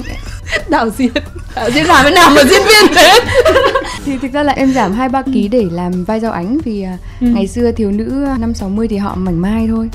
Đạo 0.69 0.89
diễn, 0.89 1.11
đạo 1.55 1.69
diễn 1.71 1.85
làm 1.85 2.05
thế 2.05 2.11
nào 2.11 2.29
mà 2.35 2.41
diễn 2.49 2.61
viên 2.67 2.95
thế? 2.95 3.19
thì 4.05 4.17
thực 4.21 4.31
ra 4.33 4.43
là 4.43 4.53
em 4.53 4.73
giảm 4.73 4.93
2 4.93 5.09
3 5.09 5.21
kg 5.21 5.49
để 5.51 5.65
làm 5.71 6.03
vai 6.03 6.19
giao 6.19 6.31
ánh 6.31 6.57
vì 6.65 6.81
à, 6.81 6.97
Ừ. 7.21 7.27
ngày 7.27 7.47
xưa 7.47 7.71
thiếu 7.71 7.91
nữ 7.91 8.27
năm 8.39 8.53
60 8.53 8.87
thì 8.87 8.97
họ 8.97 9.15
mảnh 9.15 9.41
mai 9.41 9.67
thôi. 9.67 9.89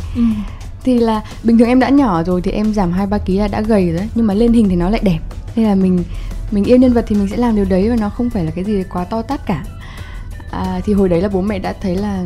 Thì 0.84 0.98
là 0.98 1.20
bình 1.44 1.58
thường 1.58 1.68
em 1.68 1.80
đã 1.80 1.88
nhỏ 1.88 2.22
rồi 2.22 2.42
thì 2.42 2.50
em 2.50 2.74
giảm 2.74 2.92
2 2.92 3.06
3 3.06 3.18
kg 3.18 3.38
là 3.38 3.48
đã 3.48 3.60
gầy 3.60 3.86
rồi 3.86 3.96
đấy, 3.96 4.08
nhưng 4.14 4.26
mà 4.26 4.34
lên 4.34 4.52
hình 4.52 4.68
thì 4.68 4.76
nó 4.76 4.90
lại 4.90 5.00
đẹp. 5.04 5.18
Nên 5.56 5.66
là 5.66 5.74
mình 5.74 6.04
mình 6.50 6.64
yêu 6.64 6.76
nhân 6.76 6.92
vật 6.92 7.04
thì 7.08 7.16
mình 7.16 7.28
sẽ 7.28 7.36
làm 7.36 7.56
điều 7.56 7.64
đấy 7.64 7.90
và 7.90 7.96
nó 7.96 8.08
không 8.08 8.30
phải 8.30 8.44
là 8.44 8.50
cái 8.50 8.64
gì 8.64 8.82
quá 8.92 9.04
to 9.04 9.22
tát 9.22 9.46
cả. 9.46 9.64
À, 10.50 10.80
thì 10.84 10.92
hồi 10.92 11.08
đấy 11.08 11.22
là 11.22 11.28
bố 11.28 11.40
mẹ 11.40 11.58
đã 11.58 11.74
thấy 11.82 11.96
là 11.96 12.22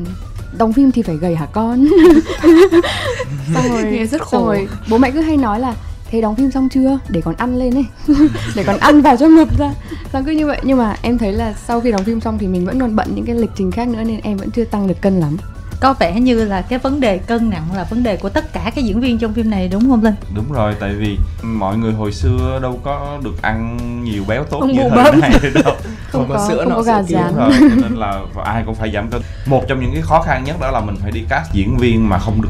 đóng 0.59 0.73
phim 0.73 0.93
thì 0.93 1.03
phải 1.03 1.17
gầy 1.17 1.37
hả 1.37 1.47
con? 1.47 1.87
Xong 3.55 3.69
rồi 3.71 3.83
Nghe 3.83 4.06
rất 4.06 4.21
khổ. 4.23 4.29
xong 4.33 4.47
rồi 4.47 4.69
bố 4.91 4.99
mẹ 4.99 5.11
cứ 5.11 5.21
hay 5.21 5.37
nói 5.37 5.61
là 5.61 5.75
thế 6.11 6.21
đóng 6.21 6.37
phim 6.37 6.51
xong 6.51 6.69
chưa? 6.69 6.99
Để 7.09 7.21
còn 7.21 7.35
ăn 7.35 7.56
lên 7.59 7.75
ấy. 7.75 7.85
Để 8.56 8.65
còn 8.65 8.79
ăn 8.79 9.01
vào 9.03 9.17
cho 9.17 9.27
ngập 9.29 9.59
ra. 9.59 9.71
Xong 10.12 10.25
cứ 10.25 10.33
như 10.33 10.47
vậy. 10.47 10.61
Nhưng 10.62 10.79
mà 10.79 10.97
em 11.03 11.19
thấy 11.19 11.33
là 11.33 11.55
sau 11.67 11.81
khi 11.81 11.93
đóng 11.93 12.05
phim 12.05 12.21
xong 12.21 12.39
thì 12.39 12.47
mình 12.47 12.65
vẫn 12.67 12.81
còn 12.81 12.97
bận 12.97 13.09
những 13.15 13.25
cái 13.25 13.37
lịch 13.37 13.51
trình 13.56 13.71
khác 13.71 13.89
nữa 13.89 14.03
nên 14.05 14.21
em 14.21 14.37
vẫn 14.37 14.51
chưa 14.51 14.65
tăng 14.65 14.87
được 14.87 15.01
cân 15.01 15.21
lắm 15.21 15.37
có 15.81 15.94
vẻ 15.99 16.21
như 16.21 16.44
là 16.44 16.62
cái 16.62 16.79
vấn 16.79 17.00
đề 17.00 17.19
cân 17.19 17.50
nặng 17.50 17.69
là 17.76 17.85
vấn 17.85 18.03
đề 18.03 18.17
của 18.17 18.29
tất 18.29 18.53
cả 18.53 18.73
các 18.75 18.85
diễn 18.85 19.00
viên 19.00 19.19
trong 19.19 19.35
phim 19.35 19.50
này 19.50 19.69
đúng 19.69 19.91
không 19.91 20.05
linh? 20.05 20.15
Đúng 20.35 20.53
rồi 20.53 20.75
tại 20.81 20.94
vì 20.94 21.19
mọi 21.43 21.76
người 21.76 21.93
hồi 21.93 22.12
xưa 22.12 22.59
đâu 22.62 22.81
có 22.85 23.19
được 23.25 23.43
ăn 23.43 23.79
nhiều 24.05 24.25
béo 24.29 24.44
tốt 24.44 24.61
Không 24.61 24.73
như 24.73 24.81
thời 24.88 24.91
bấm. 24.91 25.21
nay 25.21 25.31
đâu. 25.65 25.75
Không, 26.12 26.29
có 26.29 26.35
có 26.35 26.49
sữa 26.49 26.56
không 26.65 26.69
nọ, 26.69 26.75
có 26.76 26.85
sữa 26.85 27.15
gà 27.15 27.31
rồi 27.37 27.50
cho 27.61 27.75
nên 27.82 27.94
là 27.94 28.21
ai 28.44 28.62
cũng 28.67 28.75
phải 28.75 28.91
giảm 28.94 29.11
cân. 29.11 29.23
Một 29.47 29.65
trong 29.69 29.81
những 29.81 29.93
cái 29.93 30.03
khó 30.03 30.23
khăn 30.23 30.44
nhất 30.44 30.56
đó 30.61 30.71
là 30.71 30.81
mình 30.81 30.97
phải 31.03 31.11
đi 31.12 31.21
cast 31.29 31.53
diễn 31.53 31.77
viên 31.77 32.09
mà 32.09 32.19
không 32.19 32.43
được 32.43 32.49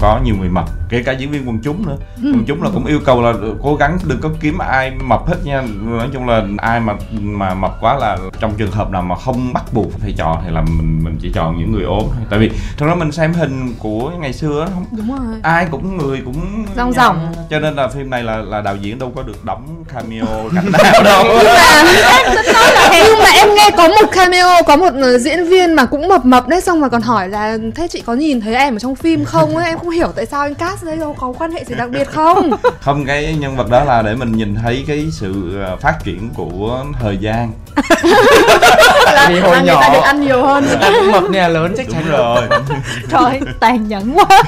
có 0.00 0.20
nhiều 0.24 0.34
người 0.40 0.48
mập 0.48 0.64
kể 0.88 1.02
cả 1.02 1.12
diễn 1.12 1.30
viên 1.30 1.48
quần 1.48 1.58
chúng 1.64 1.86
nữa. 1.86 1.96
Quần 2.22 2.44
chúng 2.46 2.62
là 2.62 2.68
cũng 2.74 2.86
yêu 2.86 3.00
cầu 3.04 3.22
là 3.22 3.32
cố 3.62 3.74
gắng 3.74 3.98
đừng 4.06 4.20
có 4.20 4.28
kiếm 4.40 4.58
ai 4.58 4.90
mập 5.04 5.26
hết 5.26 5.36
nha. 5.44 5.62
Nói 5.82 6.08
chung 6.12 6.28
là 6.28 6.42
ai 6.58 6.80
mà 6.80 6.92
mà 7.20 7.54
mập 7.54 7.80
quá 7.80 7.94
là 7.96 8.16
trong 8.40 8.52
trường 8.58 8.70
hợp 8.70 8.90
nào 8.90 9.02
mà 9.02 9.14
không 9.16 9.52
bắt 9.52 9.64
buộc 9.72 10.00
phải 10.00 10.14
chọn 10.18 10.38
thì 10.44 10.50
là 10.50 10.60
mình 10.60 11.04
mình 11.04 11.18
chỉ 11.22 11.30
chọn 11.34 11.58
những 11.58 11.72
người 11.72 11.82
ốm 11.84 12.02
thôi. 12.06 12.24
Tại 12.30 12.38
vì 12.38 12.50
thật 12.78 12.86
ra 12.86 12.94
mình 12.94 13.12
xem 13.12 13.32
hình 13.32 13.74
của 13.78 14.10
ngày 14.20 14.32
xưa 14.32 14.60
á, 14.60 14.68
không 14.74 14.84
Đúng 14.90 15.10
rồi. 15.16 15.36
ai 15.42 15.66
cũng 15.70 15.96
người 15.98 16.22
cũng 16.24 16.64
Rong 16.76 16.92
ròng. 16.92 17.32
cho 17.50 17.58
nên 17.58 17.74
là 17.74 17.88
phim 17.88 18.10
này 18.10 18.22
là 18.22 18.36
là 18.36 18.60
đạo 18.60 18.76
diễn 18.76 18.98
đâu 18.98 19.12
có 19.16 19.22
được 19.22 19.44
đóng 19.44 19.84
cameo 19.94 20.26
cảnh 20.54 20.72
nào 20.92 21.02
đâu. 21.02 21.24
Nhưng 22.92 23.18
mà 23.22 23.30
em 23.34 23.48
nghe 23.54 23.70
có 23.76 23.88
một 23.88 24.10
cameo, 24.12 24.48
có 24.66 24.76
một 24.76 24.92
ờ, 25.02 25.18
diễn 25.18 25.44
viên 25.48 25.72
mà 25.74 25.84
cũng 25.84 26.08
mập 26.08 26.24
mập 26.24 26.48
đấy 26.48 26.60
Xong 26.60 26.80
mà 26.80 26.88
còn 26.88 27.02
hỏi 27.02 27.28
là 27.28 27.58
thế 27.74 27.88
chị 27.88 28.02
có 28.06 28.14
nhìn 28.14 28.40
thấy 28.40 28.54
em 28.54 28.76
ở 28.76 28.78
trong 28.78 28.94
phim 28.94 29.24
không? 29.24 29.56
Ấy 29.56 29.71
Em 29.72 29.78
không 29.78 29.90
hiểu 29.90 30.08
tại 30.16 30.26
sao 30.26 30.40
anh 30.40 30.54
cast 30.54 30.84
đấy 30.84 30.96
đâu 30.96 31.16
có 31.18 31.32
quan 31.38 31.52
hệ 31.52 31.64
gì 31.64 31.74
đặc 31.74 31.90
biệt 31.90 32.08
không? 32.08 32.50
Không 32.80 33.04
cái 33.04 33.36
nhân 33.40 33.56
vật 33.56 33.70
đó 33.70 33.84
là 33.84 34.02
để 34.02 34.14
mình 34.14 34.32
nhìn 34.32 34.54
thấy 34.54 34.84
cái 34.86 35.06
sự 35.12 35.60
ờ, 35.62 35.76
phát 35.76 36.04
triển 36.04 36.30
của 36.34 36.84
thời 37.00 37.16
gian. 37.16 37.52
Vì 39.28 39.40
hồi 39.40 39.56
người 39.62 39.74
ta 39.80 39.88
nhỏ. 39.88 39.92
được 39.92 40.00
ăn 40.02 40.20
nhiều 40.20 40.42
hơn. 40.42 40.64
Người 40.66 40.76
ta 40.80 40.90
cũng 41.00 41.12
mập 41.12 41.30
nhà 41.30 41.48
lớn 41.48 41.74
chắc 41.76 41.86
chắn. 41.90 42.02
đúng 42.02 42.12
rồi. 42.18 42.42
Trời 43.10 43.40
tàn 43.60 43.88
nhẫn 43.88 44.14
quá. 44.14 44.42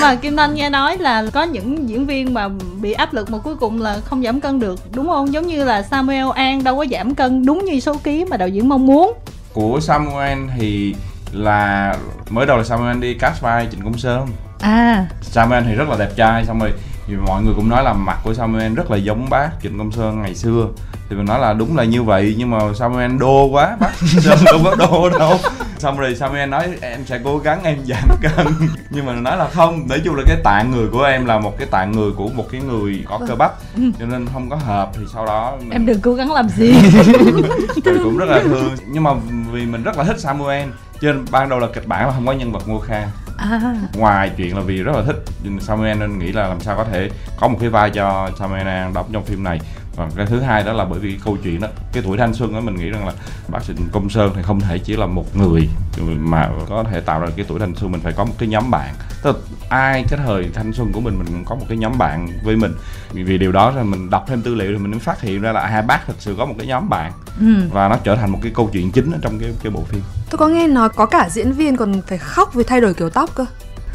Mà 0.00 0.14
kim 0.14 0.36
thanh 0.36 0.54
nghe 0.54 0.70
nói 0.70 0.98
là 0.98 1.24
có 1.32 1.42
những 1.42 1.88
diễn 1.88 2.06
viên 2.06 2.34
mà 2.34 2.48
bị 2.80 2.92
áp 2.92 3.14
lực 3.14 3.30
mà 3.30 3.38
cuối 3.38 3.56
cùng 3.56 3.82
là 3.82 3.98
không 4.04 4.22
giảm 4.22 4.40
cân 4.40 4.60
được 4.60 4.80
đúng 4.94 5.06
không? 5.06 5.32
Giống 5.32 5.46
như 5.46 5.64
là 5.64 5.82
samuel 5.82 6.26
an 6.34 6.64
đâu 6.64 6.76
có 6.76 6.86
giảm 6.90 7.14
cân 7.14 7.46
đúng 7.46 7.64
như 7.64 7.80
số 7.80 7.94
ký 8.04 8.24
mà 8.24 8.36
đạo 8.36 8.48
diễn 8.48 8.68
mong 8.68 8.86
muốn. 8.86 9.12
Của 9.52 9.80
Samuel 9.80 10.38
thì 10.58 10.94
là 11.32 11.96
mới 12.30 12.46
đầu 12.46 12.56
là 12.58 12.64
Samuel 12.64 12.98
đi 12.98 13.14
cast 13.14 13.40
vai 13.42 13.68
Trịnh 13.70 13.80
Công 13.84 13.98
Sơn. 13.98 14.26
À. 14.60 15.06
Samuel 15.20 15.64
thì 15.64 15.74
rất 15.74 15.88
là 15.88 15.96
đẹp 15.98 16.10
trai 16.16 16.44
xong 16.46 16.58
rồi 16.60 16.72
thì 17.06 17.14
mọi 17.26 17.42
người 17.42 17.54
cũng 17.56 17.68
nói 17.68 17.84
là 17.84 17.92
mặt 17.92 18.18
của 18.24 18.34
Samuel 18.34 18.74
rất 18.74 18.90
là 18.90 18.96
giống 18.96 19.30
bác 19.30 19.48
Trịnh 19.62 19.78
Công 19.78 19.92
Sơn 19.92 20.22
ngày 20.22 20.34
xưa. 20.34 20.66
Thì 21.10 21.16
mình 21.16 21.26
nói 21.26 21.40
là 21.40 21.52
đúng 21.52 21.76
là 21.76 21.84
như 21.84 22.02
vậy 22.02 22.34
nhưng 22.38 22.50
mà 22.50 22.58
Samuel 22.78 23.16
đô 23.18 23.44
quá 23.46 23.76
bác 23.80 23.90
Sơn 23.96 24.38
đâu 24.44 24.60
có 24.64 24.74
đô 24.74 25.10
đâu. 25.18 25.36
Xong 25.78 25.98
rồi 25.98 26.14
Samuel 26.14 26.48
nói 26.48 26.68
em 26.80 27.04
sẽ 27.06 27.20
cố 27.24 27.38
gắng 27.38 27.60
em 27.64 27.78
giảm 27.84 28.08
cân. 28.22 28.46
Nhưng 28.90 29.06
mà 29.06 29.12
nói 29.12 29.36
là 29.36 29.48
không 29.48 29.88
nói 29.88 30.00
chung 30.04 30.14
là 30.14 30.22
cái 30.26 30.36
tạng 30.44 30.70
người 30.70 30.88
của 30.92 31.02
em 31.02 31.26
là 31.26 31.38
một 31.38 31.58
cái 31.58 31.66
tạng 31.70 31.92
người 31.92 32.10
của 32.16 32.28
một 32.28 32.44
cái 32.52 32.60
người 32.60 33.04
có 33.08 33.20
cơ 33.28 33.34
bắp 33.34 33.52
cho 33.98 34.06
nên 34.06 34.26
không 34.32 34.50
có 34.50 34.56
hợp. 34.56 34.90
Thì 34.94 35.00
sau 35.14 35.26
đó 35.26 35.56
mình- 35.60 35.70
em 35.70 35.86
đừng 35.86 36.00
cố 36.00 36.14
gắng 36.14 36.32
làm 36.32 36.48
gì. 36.48 36.74
Rồi 37.84 37.98
cũng 38.04 38.18
rất 38.18 38.28
là 38.28 38.40
thương. 38.42 38.70
Nhưng 38.88 39.02
mà 39.02 39.10
vì 39.52 39.66
mình 39.66 39.82
rất 39.82 39.98
là 39.98 40.04
thích 40.04 40.20
Samuel 40.20 40.68
nên 41.02 41.24
ban 41.30 41.48
đầu 41.48 41.58
là 41.58 41.66
kịch 41.74 41.86
bản 41.86 42.06
là 42.06 42.12
không 42.12 42.26
có 42.26 42.32
nhân 42.32 42.52
vật 42.52 42.68
Ngô 42.68 42.78
Kha 42.78 43.06
à. 43.36 43.74
Ngoài 43.94 44.30
chuyện 44.36 44.56
là 44.56 44.62
vì 44.62 44.82
rất 44.82 44.92
là 44.96 45.02
thích 45.06 45.16
Samuel 45.60 45.98
nên 45.98 46.18
nghĩ 46.18 46.32
là 46.32 46.48
làm 46.48 46.60
sao 46.60 46.76
có 46.76 46.84
thể 46.84 47.10
có 47.40 47.48
một 47.48 47.58
cái 47.60 47.68
vai 47.68 47.90
cho 47.90 48.30
Samuel 48.38 48.92
đóng 48.94 49.10
trong 49.12 49.24
phim 49.24 49.44
này 49.44 49.60
và 49.96 50.08
cái 50.16 50.26
thứ 50.26 50.40
hai 50.40 50.64
đó 50.64 50.72
là 50.72 50.84
bởi 50.84 51.00
vì 51.00 51.18
câu 51.24 51.36
chuyện 51.42 51.60
đó 51.60 51.68
cái 51.92 52.02
tuổi 52.06 52.18
thanh 52.18 52.34
xuân 52.34 52.54
đó 52.54 52.60
mình 52.60 52.76
nghĩ 52.76 52.90
rằng 52.90 53.06
là 53.06 53.12
bác 53.48 53.64
Trịnh 53.66 53.88
Công 53.92 54.10
Sơn 54.10 54.32
thì 54.36 54.42
không 54.42 54.60
thể 54.60 54.78
chỉ 54.78 54.96
là 54.96 55.06
một 55.06 55.36
người 55.36 55.68
mà 56.06 56.50
có 56.68 56.84
thể 56.90 57.00
tạo 57.00 57.20
ra 57.20 57.26
cái 57.36 57.44
tuổi 57.48 57.60
thanh 57.60 57.74
xuân 57.74 57.92
mình 57.92 58.00
phải 58.00 58.12
có 58.12 58.24
một 58.24 58.34
cái 58.38 58.48
nhóm 58.48 58.70
bạn. 58.70 58.94
Tức 59.22 59.36
là 59.36 59.42
ai 59.68 60.04
cái 60.08 60.20
thời 60.26 60.50
thanh 60.54 60.72
xuân 60.72 60.92
của 60.92 61.00
mình 61.00 61.18
mình 61.18 61.26
cũng 61.26 61.44
có 61.44 61.54
một 61.54 61.64
cái 61.68 61.78
nhóm 61.78 61.98
bạn 61.98 62.28
với 62.44 62.56
mình. 62.56 62.72
Vì, 63.12 63.22
vì 63.22 63.38
điều 63.38 63.52
đó 63.52 63.70
là 63.70 63.82
mình 63.82 64.10
đọc 64.10 64.24
thêm 64.28 64.42
tư 64.42 64.54
liệu 64.54 64.72
thì 64.72 64.78
mình 64.78 64.90
mới 64.90 65.00
phát 65.00 65.20
hiện 65.20 65.40
ra 65.40 65.52
là 65.52 65.66
hai 65.66 65.82
bác 65.82 66.06
thực 66.06 66.16
sự 66.18 66.34
có 66.38 66.44
một 66.44 66.54
cái 66.58 66.66
nhóm 66.66 66.88
bạn. 66.88 67.12
Ừ. 67.40 67.68
và 67.72 67.88
nó 67.88 67.96
trở 68.04 68.16
thành 68.16 68.30
một 68.30 68.38
cái 68.42 68.52
câu 68.54 68.70
chuyện 68.72 68.92
chính 68.92 69.12
ở 69.12 69.18
trong 69.22 69.38
cái 69.38 69.50
cái 69.62 69.72
bộ 69.72 69.84
phim. 69.88 70.02
Tôi 70.30 70.38
có 70.38 70.48
nghe 70.48 70.68
nói 70.68 70.88
có 70.88 71.06
cả 71.06 71.28
diễn 71.30 71.52
viên 71.52 71.76
còn 71.76 72.02
phải 72.06 72.18
khóc 72.18 72.54
vì 72.54 72.64
thay 72.64 72.80
đổi 72.80 72.94
kiểu 72.94 73.10
tóc 73.10 73.30
cơ. 73.34 73.44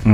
Ừ. 0.06 0.12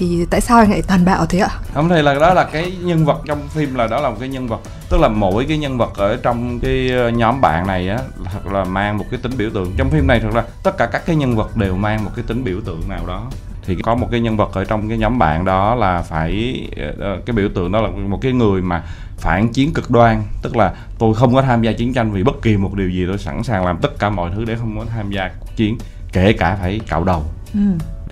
Thì 0.00 0.26
tại 0.30 0.40
sao 0.40 0.58
anh 0.58 0.70
lại 0.70 0.82
tàn 0.82 1.04
bạo 1.04 1.26
thế 1.26 1.38
ạ? 1.38 1.48
không 1.74 1.88
thì 1.88 2.02
là 2.02 2.14
đó 2.14 2.34
là 2.34 2.44
cái 2.44 2.72
nhân 2.82 3.04
vật 3.04 3.22
trong 3.26 3.48
phim 3.48 3.74
là 3.74 3.86
đó 3.86 4.00
là 4.00 4.10
một 4.10 4.16
cái 4.20 4.28
nhân 4.28 4.46
vật 4.48 4.60
tức 4.90 5.00
là 5.00 5.08
mỗi 5.08 5.44
cái 5.48 5.58
nhân 5.58 5.78
vật 5.78 5.90
ở 5.96 6.16
trong 6.22 6.60
cái 6.60 6.90
ờ, 6.90 7.08
nhóm 7.08 7.40
bạn 7.40 7.66
này 7.66 7.88
á 7.88 7.98
thật 8.32 8.52
là 8.52 8.64
mang 8.64 8.98
một 8.98 9.04
cái 9.10 9.20
tính 9.22 9.32
biểu 9.36 9.50
tượng 9.50 9.72
trong 9.76 9.90
phim 9.90 10.06
này 10.06 10.20
thật 10.20 10.28
ra 10.34 10.42
tất 10.62 10.76
cả 10.78 10.86
các 10.86 11.02
cái 11.06 11.16
nhân 11.16 11.36
vật 11.36 11.56
đều 11.56 11.76
mang 11.76 12.04
một 12.04 12.10
cái 12.16 12.24
tính 12.28 12.44
biểu 12.44 12.60
tượng 12.66 12.88
nào 12.88 13.06
đó 13.06 13.26
thì 13.66 13.76
có 13.82 13.94
một 13.94 14.08
cái 14.10 14.20
nhân 14.20 14.36
vật 14.36 14.50
ở 14.54 14.64
trong 14.64 14.88
cái 14.88 14.98
nhóm 14.98 15.18
bạn 15.18 15.44
đó 15.44 15.74
là 15.74 16.02
phải 16.02 16.62
ờ, 16.98 17.18
cái 17.26 17.36
biểu 17.36 17.48
tượng 17.54 17.72
đó 17.72 17.80
là 17.80 17.88
một 17.88 18.18
cái 18.22 18.32
người 18.32 18.62
mà 18.62 18.82
phản 19.18 19.48
chiến 19.48 19.72
cực 19.72 19.90
đoan 19.90 20.22
tức 20.42 20.56
là 20.56 20.72
tôi 20.98 21.14
không 21.14 21.34
có 21.34 21.42
tham 21.42 21.62
gia 21.62 21.72
chiến 21.72 21.92
tranh 21.92 22.12
vì 22.12 22.22
bất 22.22 22.42
kỳ 22.42 22.56
một 22.56 22.74
điều 22.74 22.88
gì 22.90 23.04
tôi 23.06 23.18
sẵn 23.18 23.42
sàng 23.42 23.66
làm 23.66 23.78
tất 23.82 23.98
cả 23.98 24.10
mọi 24.10 24.30
thứ 24.36 24.44
để 24.44 24.56
không 24.56 24.78
có 24.78 24.84
tham 24.94 25.10
gia 25.10 25.28
cuộc 25.40 25.56
chiến 25.56 25.78
kể 26.12 26.32
cả 26.32 26.56
phải 26.60 26.80
cạo 26.88 27.04
đầu 27.04 27.22
Ừ. 27.54 27.60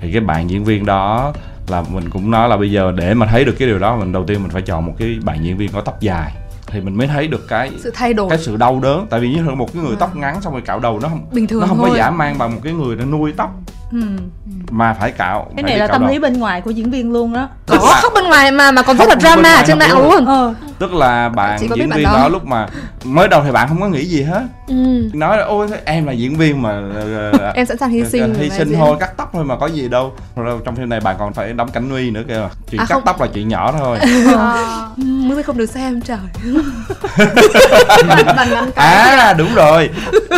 thì 0.00 0.12
cái 0.12 0.20
bạn 0.20 0.50
diễn 0.50 0.64
viên 0.64 0.86
đó 0.86 1.32
là 1.70 1.82
mình 1.92 2.10
cũng 2.10 2.30
nói 2.30 2.48
là 2.48 2.56
bây 2.56 2.70
giờ 2.70 2.92
để 2.96 3.14
mà 3.14 3.26
thấy 3.26 3.44
được 3.44 3.54
cái 3.58 3.68
điều 3.68 3.78
đó 3.78 3.96
mình 3.96 4.12
đầu 4.12 4.24
tiên 4.24 4.42
mình 4.42 4.50
phải 4.50 4.62
chọn 4.62 4.86
một 4.86 4.94
cái 4.98 5.18
bạn 5.24 5.44
diễn 5.44 5.56
viên 5.56 5.72
có 5.72 5.80
tóc 5.80 6.00
dài. 6.00 6.32
Thì 6.66 6.80
mình 6.80 6.96
mới 6.96 7.06
thấy 7.06 7.28
được 7.28 7.48
cái 7.48 7.70
sự 7.78 7.90
thay 7.94 8.14
đổi. 8.14 8.30
cái 8.30 8.38
sự 8.38 8.56
đau 8.56 8.80
đớn. 8.82 9.06
Tại 9.10 9.20
vì 9.20 9.28
như 9.34 9.42
là 9.48 9.54
một 9.54 9.72
cái 9.74 9.82
người 9.82 9.92
À. 9.96 10.00
tóc 10.00 10.16
ngắn 10.16 10.40
xong 10.42 10.52
rồi 10.52 10.62
cạo 10.62 10.80
đầu 10.80 11.00
nó 11.02 11.08
không 11.08 11.26
bình 11.32 11.46
thường 11.46 11.60
nó 11.60 11.66
không 11.66 11.78
thôi. 11.78 11.88
có 11.90 11.96
dã 11.96 12.10
man 12.10 12.38
bằng 12.38 12.54
một 12.54 12.60
cái 12.64 12.72
người 12.72 12.96
nó 12.96 13.04
nuôi 13.04 13.32
tóc. 13.36 13.50
Ừ. 13.92 13.98
mà 14.70 14.94
phải 15.00 15.10
cạo 15.12 15.44
cái 15.44 15.54
phải 15.54 15.62
này 15.62 15.78
là 15.78 15.86
tâm 15.86 16.06
lý 16.08 16.18
bên 16.18 16.38
ngoài 16.38 16.60
của 16.60 16.70
diễn 16.70 16.90
viên 16.90 17.12
luôn 17.12 17.32
đó. 17.32 17.48
Có 17.66 17.78
khóc 18.02 18.12
bên 18.14 18.24
ngoài 18.24 18.50
mà 18.50 18.70
mà 18.70 18.82
còn 18.82 18.96
rất 18.96 19.08
là 19.08 19.16
drama 19.20 19.54
ở 19.54 19.62
trên 19.66 19.78
không 19.78 19.88
mạng 19.88 19.98
luôn. 19.98 20.12
luôn 20.12 20.26
ờ 20.26 20.54
tức 20.78 20.92
là 20.94 21.28
bạn 21.28 21.58
diễn 21.76 21.90
viên 21.90 22.02
đó 22.02 22.28
lúc 22.28 22.46
mà 22.46 22.66
mới 23.04 23.28
đầu 23.28 23.42
thì 23.44 23.52
bạn 23.52 23.68
không 23.68 23.80
có 23.80 23.88
nghĩ 23.88 24.04
gì 24.04 24.22
hết. 24.22 24.42
Ừ. 24.68 24.74
nói 25.12 25.38
là 25.38 25.44
ôi 25.44 25.66
em 25.84 26.06
là 26.06 26.12
diễn 26.12 26.36
viên 26.36 26.62
mà 26.62 26.70
ờ, 26.94 27.30
ờ, 27.32 27.52
em 27.54 27.66
sẵn 27.66 27.78
sàng 27.78 27.90
hy 27.90 28.04
sinh 28.04 28.34
hy 28.34 28.50
sinh 28.50 28.72
thôi 28.76 28.96
cắt 29.00 29.10
tóc 29.16 29.30
thôi 29.32 29.44
mà 29.44 29.56
có 29.56 29.66
gì 29.66 29.88
đâu. 29.88 30.12
Rồi 30.36 30.60
trong 30.64 30.76
phim 30.76 30.88
này 30.88 31.00
bạn 31.00 31.16
còn 31.18 31.32
phải 31.32 31.52
đóng 31.52 31.70
cảnh 31.70 31.88
nguy 31.88 32.10
nữa 32.10 32.22
kìa 32.28 32.48
chuyện 32.70 32.80
À, 32.80 32.84
cắt 32.88 32.94
không. 32.94 33.02
tóc 33.06 33.20
là 33.20 33.26
chuyện 33.34 33.48
nhỏ 33.48 33.74
thôi. 33.78 33.98
Ừ, 34.98 35.04
mới 35.04 35.42
không 35.42 35.58
được 35.58 35.66
xem 35.66 36.00
trời. 36.00 36.18
À 38.74 39.34
đúng 39.38 39.54
rồi. 39.54 39.90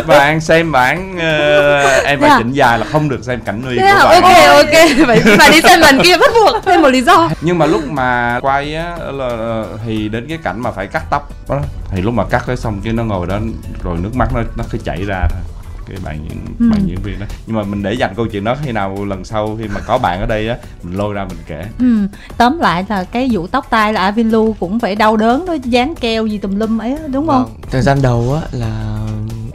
Bạn 0.07 0.41
xem 0.41 0.73
bản 0.73 1.19
ờ, 1.19 1.81
em 2.05 2.21
Thế 2.21 2.27
phải 2.27 2.31
à? 2.31 2.39
chỉnh 2.39 2.53
dài 2.53 2.79
là 2.79 2.87
không 2.93 3.09
được 3.09 3.25
xem 3.25 3.41
cảnh 3.41 3.63
nguy 3.65 3.79
Thế 3.79 3.95
của 4.03 4.09
à, 4.09 4.21
bạn 4.21 4.23
ok 4.23 4.57
ok. 4.57 5.07
Phải 5.07 5.21
phải 5.39 5.51
đi 5.51 5.61
xem 5.61 5.81
lần 5.81 5.99
kia 6.03 6.17
bắt 6.17 6.31
buộc. 6.35 6.65
Thêm 6.65 6.83
một 6.83 6.89
lý 6.89 7.03
do. 7.03 7.31
Nhưng 7.41 7.59
mà 7.59 7.67
lúc 7.67 7.89
mà 7.91 8.39
quay 8.43 8.75
á 8.75 8.97
là 9.13 9.65
thì 9.87 10.09
đến 10.09 10.27
cái 10.31 10.39
cảnh 10.39 10.61
mà 10.61 10.71
phải 10.71 10.87
cắt 10.87 11.05
tóc 11.11 11.29
đó 11.49 11.61
thì 11.91 12.03
lúc 12.03 12.15
mà 12.15 12.25
cắt 12.31 12.43
tới 12.47 12.57
xong 12.57 12.81
cái 12.85 12.93
nó 12.93 13.05
ngồi 13.05 13.27
đó 13.27 13.39
rồi 13.83 13.99
nước 14.01 14.17
mắt 14.17 14.33
nó 14.35 14.43
nó 14.57 14.65
cứ 14.71 14.79
chảy 14.85 15.05
ra 15.05 15.27
thôi 15.31 15.41
cái 15.89 15.99
bạn 16.05 16.29
Ừ. 16.61 16.71
bạn 16.71 16.87
diễn 16.87 16.97
viên 17.03 17.21
đó 17.21 17.27
nhưng 17.47 17.57
mà 17.57 17.63
mình 17.63 17.83
để 17.83 17.93
dành 17.93 18.15
câu 18.17 18.27
chuyện 18.27 18.45
đó 18.45 18.57
khi 18.65 18.73
nào 18.73 19.05
lần 19.05 19.25
sau 19.25 19.57
khi 19.61 19.69
mà 19.75 19.81
có 19.81 19.99
bạn 19.99 20.21
ở 20.21 20.27
đây 20.27 20.49
á 20.49 20.57
mình 20.83 20.97
lôi 20.99 21.15
ra 21.15 21.25
mình 21.25 21.39
kể 21.47 21.65
Ừ, 21.79 22.07
tóm 22.37 22.59
lại 22.59 22.85
là 22.89 23.05
cái 23.05 23.29
vụ 23.33 23.47
tóc 23.47 23.67
tai 23.71 23.93
là 23.93 24.01
Avin 24.01 24.31
Lu 24.31 24.57
cũng 24.61 24.81
phải 24.81 24.97
đau 24.97 25.17
đớn 25.17 25.47
đó 25.47 25.57
dán 25.65 25.95
keo 25.95 26.27
gì 26.27 26.39
tùm 26.39 26.57
lum 26.57 26.79
ấy 26.79 26.97
đúng 27.13 27.27
không? 27.27 27.45
Vâng. 27.45 27.55
thời 27.71 27.83
gian 27.83 28.03
đầu 28.03 28.39
á 28.43 28.49
là 28.53 28.99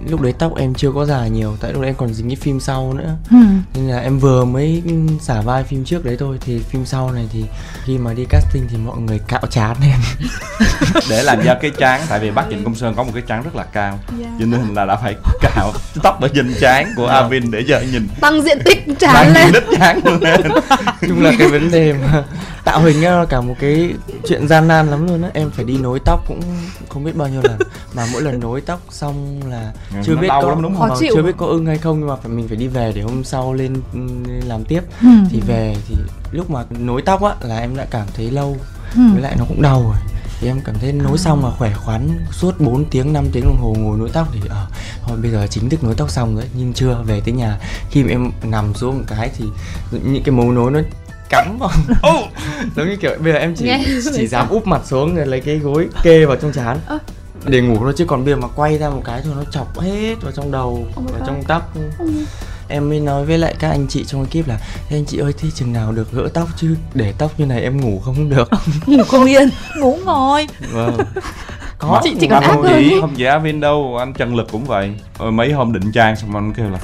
lúc 0.10 0.22
đấy 0.22 0.34
tóc 0.40 0.58
em 0.58 0.74
chưa 0.74 0.92
có 0.92 1.06
dài 1.06 1.30
nhiều 1.30 1.58
tại 1.62 1.74
lúc 1.74 1.82
đấy 1.82 1.90
em 1.90 1.96
còn 1.96 2.14
dính 2.14 2.28
cái 2.28 2.36
phim 2.36 2.60
sau 2.60 2.94
nữa. 2.94 3.16
Ừ. 3.32 3.38
nên 3.74 3.88
là 3.88 4.00
em 4.00 4.20
vừa 4.20 4.46
mới 4.46 4.84
xả 5.22 5.42
vai 5.42 5.64
phim 5.64 5.86
trước 5.86 6.06
đấy 6.06 6.18
thôi 6.20 6.38
thì 6.42 6.60
phim 6.60 6.86
sau 6.86 7.12
này 7.12 7.28
thì 7.34 7.44
khi 7.84 7.98
mà 7.98 8.14
đi 8.14 8.26
casting 8.30 8.68
thì 8.70 8.78
mọi 8.78 8.98
người 8.98 9.20
cạo 9.28 9.46
chán 9.50 9.76
em. 9.82 10.00
Để 11.10 11.24
làm 11.24 11.42
ra 11.42 11.54
cái 11.62 11.72
trán 11.78 12.02
tại 12.10 12.20
vì 12.20 12.32
bác 12.32 12.44
Trịnh 12.50 12.64
Công 12.64 12.76
Sơn 12.76 12.94
có 12.98 13.04
một 13.04 13.12
cái 13.14 13.24
trán 13.28 13.44
rất 13.44 13.56
là 13.56 13.64
cao 13.64 14.00
cho 14.40 14.46
nên 14.46 14.74
là 14.74 14.86
đã 14.86 14.96
phải 14.96 15.16
cạo 15.42 15.74
tóc 16.04 16.22
ở 16.22 16.28
trên 16.36 16.54
trán 16.62 16.94
của 16.96 17.08
Avin 17.08 17.52
để 17.52 17.64
cho 17.68 17.80
nhìn. 17.92 18.08
Tăng 18.22 18.42
diện 18.42 18.60
tích 18.66 18.86
trán 19.00 19.34
lên 19.34 19.44
diện 19.44 19.54
đích 19.54 19.80
trán 19.80 20.00
lên. 20.22 20.42
Chung 21.08 21.24
là 21.24 21.32
cái 21.40 21.48
vấn 21.48 21.72
đề 21.72 21.94
mà 21.94 22.24
tạo 22.66 22.82
hình 22.82 23.04
á 23.04 23.12
là 23.18 23.26
cả 23.26 23.42
một 23.42 23.56
cái 23.60 23.94
chuyện 24.28 24.48
gian 24.48 24.68
nan 24.68 24.88
lắm 24.92 25.08
luôn 25.08 25.22
á 25.22 25.30
em 25.34 25.50
phải 25.52 25.66
đi 25.66 25.78
nối 25.78 26.00
tóc 26.06 26.24
cũng 26.28 26.40
không 26.90 27.04
biết 27.04 27.16
bao 27.16 27.28
nhiêu 27.28 27.42
lần 27.42 27.58
mà 27.94 28.06
mỗi 28.14 28.22
lần 28.22 28.40
nối 28.40 28.62
tóc 28.62 28.80
xong 28.90 29.40
là 29.50 29.74
Ừ, 29.92 29.98
chưa 30.06 30.16
biết 30.16 30.28
có 30.30 30.50
lắm 30.50 30.62
đúng 30.62 30.72
không? 30.74 30.82
vâng, 30.82 30.90
Khó 30.90 30.98
chịu. 31.00 31.12
chưa 31.16 31.22
biết 31.22 31.34
có 31.38 31.46
ưng 31.46 31.66
hay 31.66 31.78
không 31.78 32.00
nhưng 32.00 32.08
mà 32.10 32.16
phải 32.16 32.32
mình 32.32 32.48
phải 32.48 32.58
đi 32.58 32.68
về 32.68 32.92
để 32.96 33.02
hôm 33.02 33.24
sau 33.24 33.54
lên 33.54 33.82
làm 34.46 34.66
tiếp 34.66 34.82
Ừ. 35.02 35.08
thì 35.30 35.40
về 35.42 35.76
thì 35.88 35.96
lúc 36.32 36.50
mà 36.50 36.64
nối 36.70 37.02
tóc 37.02 37.24
á 37.24 37.36
là 37.42 37.58
em 37.58 37.78
đã 37.78 37.86
cảm 37.92 38.08
thấy 38.16 38.32
lâu 38.32 38.58
Ừ. 38.96 39.02
với 39.14 39.22
lại 39.22 39.36
nó 39.40 39.46
cũng 39.48 39.62
đau 39.62 39.82
rồi 39.84 39.96
thì 40.40 40.48
em 40.48 40.62
cảm 40.66 40.76
thấy 40.82 40.92
nối 40.92 41.18
xong 41.18 41.42
mà 41.42 41.50
khỏe 41.58 41.74
khoắn 41.74 42.26
suốt 42.32 42.60
4 42.60 42.86
tiếng 42.86 43.14
5 43.14 43.26
tiếng 43.32 43.44
đồng 43.44 43.58
hồ 43.62 43.76
ngồi 43.80 43.98
nối 43.98 44.10
tóc 44.14 44.28
thì 44.34 44.40
ờ 44.50 44.66
thôi 45.08 45.18
bây 45.22 45.32
giờ 45.32 45.48
chính 45.50 45.70
thức 45.70 45.84
nối 45.84 45.96
tóc 45.96 46.10
xong 46.12 46.36
rồi 46.36 46.46
nhưng 46.54 46.74
chưa 46.74 47.02
về 47.06 47.22
tới 47.26 47.34
nhà 47.34 47.60
khi 47.90 48.04
mà 48.04 48.10
em 48.10 48.32
nằm 48.44 48.74
xuống 48.74 48.98
một 48.98 49.04
cái 49.08 49.32
thì 49.38 49.46
những 49.92 50.24
cái 50.24 50.36
mấu 50.36 50.52
nối 50.52 50.72
nó 50.72 50.80
cắm 51.30 51.58
vào. 51.60 51.70
Giống 52.76 52.88
như 52.90 52.96
kiểu 52.96 53.12
bây 53.24 53.34
giờ 53.34 53.40
em 53.40 53.56
chỉ 53.56 53.66
Nghe. 53.66 53.86
chỉ 54.16 54.28
dám 54.28 54.50
úp 54.50 54.68
mặt 54.68 54.82
xuống 54.86 55.16
rồi 55.16 55.26
lấy 55.26 55.42
cái 55.42 55.56
gối 55.58 55.88
kê 56.04 56.26
vào 56.26 56.36
trong 56.36 56.52
chán 56.54 56.78
Ơ. 56.88 56.98
để 57.46 57.62
ngủ 57.62 57.78
thôi 57.80 57.94
chứ 57.98 58.06
còn 58.06 58.26
bây 58.26 58.34
giờ 58.34 58.40
mà 58.40 58.48
quay 58.56 58.78
ra 58.78 58.90
một 58.90 59.02
cái 59.06 59.22
thôi 59.24 59.34
nó 59.38 59.44
chọc 59.52 59.80
hết 59.80 60.16
vào 60.22 60.32
trong 60.32 60.52
đầu 60.52 60.88
Oh 60.90 60.96
vào 60.96 61.20
God. 61.20 61.28
trong 61.28 61.44
tóc. 61.48 61.74
Em 62.68 62.90
mới 62.90 63.00
nói 63.00 63.26
với 63.26 63.38
lại 63.38 63.56
các 63.60 63.70
anh 63.70 63.88
chị 63.90 64.04
trong 64.06 64.26
ekip 64.34 64.48
là 64.48 64.58
"Thế 64.90 64.98
anh 64.98 65.06
chị 65.06 65.18
ơi 65.18 65.34
thế 65.38 65.50
chừng 65.56 65.74
nào 65.74 65.92
được 65.92 66.12
gỡ 66.12 66.28
tóc 66.34 66.48
chứ? 66.58 66.76
Để 66.94 67.14
tóc 67.18 67.32
như 67.40 67.46
này 67.46 67.62
em 67.62 67.82
ngủ 67.82 68.02
không 68.06 68.30
được. 68.30 68.50
Ngủ 68.86 69.04
không 69.04 69.26
yên, 69.26 69.50
ngủ 69.80 69.98
ngồi. 70.06 70.48
vâng. 70.72 70.98
Mà- 71.82 72.00
Chị- 72.04 72.16
chị 72.20 72.28
còn 72.28 72.44
ác 72.44 72.48
không 72.54 72.64
hơn 72.64 72.84
chỉ 72.90 72.96
không 73.02 73.14
chỉ 73.18 73.24
Avin 73.24 73.60
đâu. 73.60 73.96
Anh 74.00 74.14
Trần 74.14 74.36
Lực 74.36 74.48
cũng 74.52 74.66
vậy. 74.66 74.94
Rồi 75.20 75.32
mấy 75.32 75.52
hôm 75.52 75.74
định 75.74 75.92
trang 75.92 76.16
xong 76.16 76.36
anh 76.36 76.54
kêu 76.54 76.70
là 76.70 76.80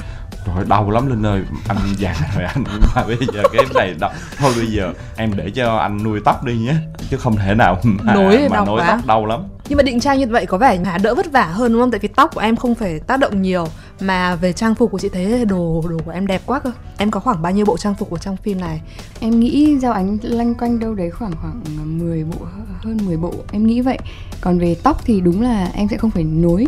trời 0.46 0.64
đau 0.68 0.90
lắm 0.90 1.06
Linh 1.06 1.26
ơi. 1.26 1.42
Anh 1.68 1.78
già 1.98 2.14
rồi 2.34 2.44
anh 2.44 2.64
mà 2.96 3.04
bây 3.06 3.18
giờ 3.34 3.42
cái 3.52 3.64
này 3.74 3.94
đau. 4.00 4.10
Thôi 4.38 4.52
bây 4.56 4.66
giờ 4.66 4.92
em 5.16 5.30
để 5.36 5.50
cho 5.50 5.76
anh 5.76 6.02
nuôi 6.02 6.20
tóc 6.24 6.44
đi 6.44 6.58
nhé. 6.58 6.74
Chứ 7.10 7.16
không 7.16 7.36
thể 7.36 7.54
nào 7.54 7.78
mà, 7.84 8.14
Nối 8.14 8.48
mà 8.50 8.56
đau 8.56 8.66
nối 8.66 8.80
quá. 8.80 8.86
tóc 8.88 9.06
đau 9.06 9.26
lắm. 9.26 9.42
Nhưng 9.68 9.76
mà 9.76 9.82
định 9.82 10.00
trang 10.00 10.18
như 10.18 10.26
vậy 10.26 10.46
có 10.46 10.58
vẻ 10.58 10.78
Hà 10.84 10.98
đỡ 10.98 11.14
vất 11.14 11.32
vả 11.32 11.44
hơn 11.44 11.72
đúng 11.72 11.82
không? 11.82 11.90
Tại 11.90 12.00
vì 12.00 12.08
tóc 12.08 12.30
của 12.34 12.40
em 12.40 12.56
không 12.56 12.74
phải 12.74 13.00
tác 13.00 13.16
động 13.20 13.42
nhiều. 13.42 13.66
Mà 14.00 14.34
về 14.34 14.52
trang 14.52 14.74
phục 14.74 14.90
của 14.90 14.98
chị 14.98 15.08
thấy 15.08 15.44
đồ 15.44 15.84
đồ 15.90 15.98
của 16.04 16.10
em 16.10 16.26
đẹp 16.26 16.42
quá 16.46 16.58
cơ. 16.60 16.70
Em 16.98 17.10
có 17.10 17.20
khoảng 17.20 17.42
bao 17.42 17.52
nhiêu 17.52 17.64
bộ 17.64 17.76
trang 17.76 17.94
phục 17.94 18.10
của 18.10 18.18
trong 18.18 18.36
phim 18.36 18.60
này? 18.60 18.80
Em 19.20 19.40
nghĩ 19.40 19.78
Giao 19.78 19.92
Ánh 19.92 20.18
lanh 20.22 20.54
quanh 20.54 20.78
đâu 20.78 20.94
đấy 20.94 21.10
khoảng 21.10 21.32
khoảng 21.40 21.62
10 21.98 22.24
bộ 22.24 22.46
hơn 22.84 22.98
10 23.06 23.16
bộ. 23.16 23.34
Em 23.52 23.66
nghĩ 23.66 23.80
vậy. 23.80 23.98
Còn 24.40 24.58
về 24.58 24.76
tóc 24.82 25.00
thì 25.04 25.20
đúng 25.20 25.42
là 25.42 25.68
em 25.74 25.88
sẽ 25.88 25.96
không 25.96 26.10
phải 26.10 26.24
nối. 26.24 26.66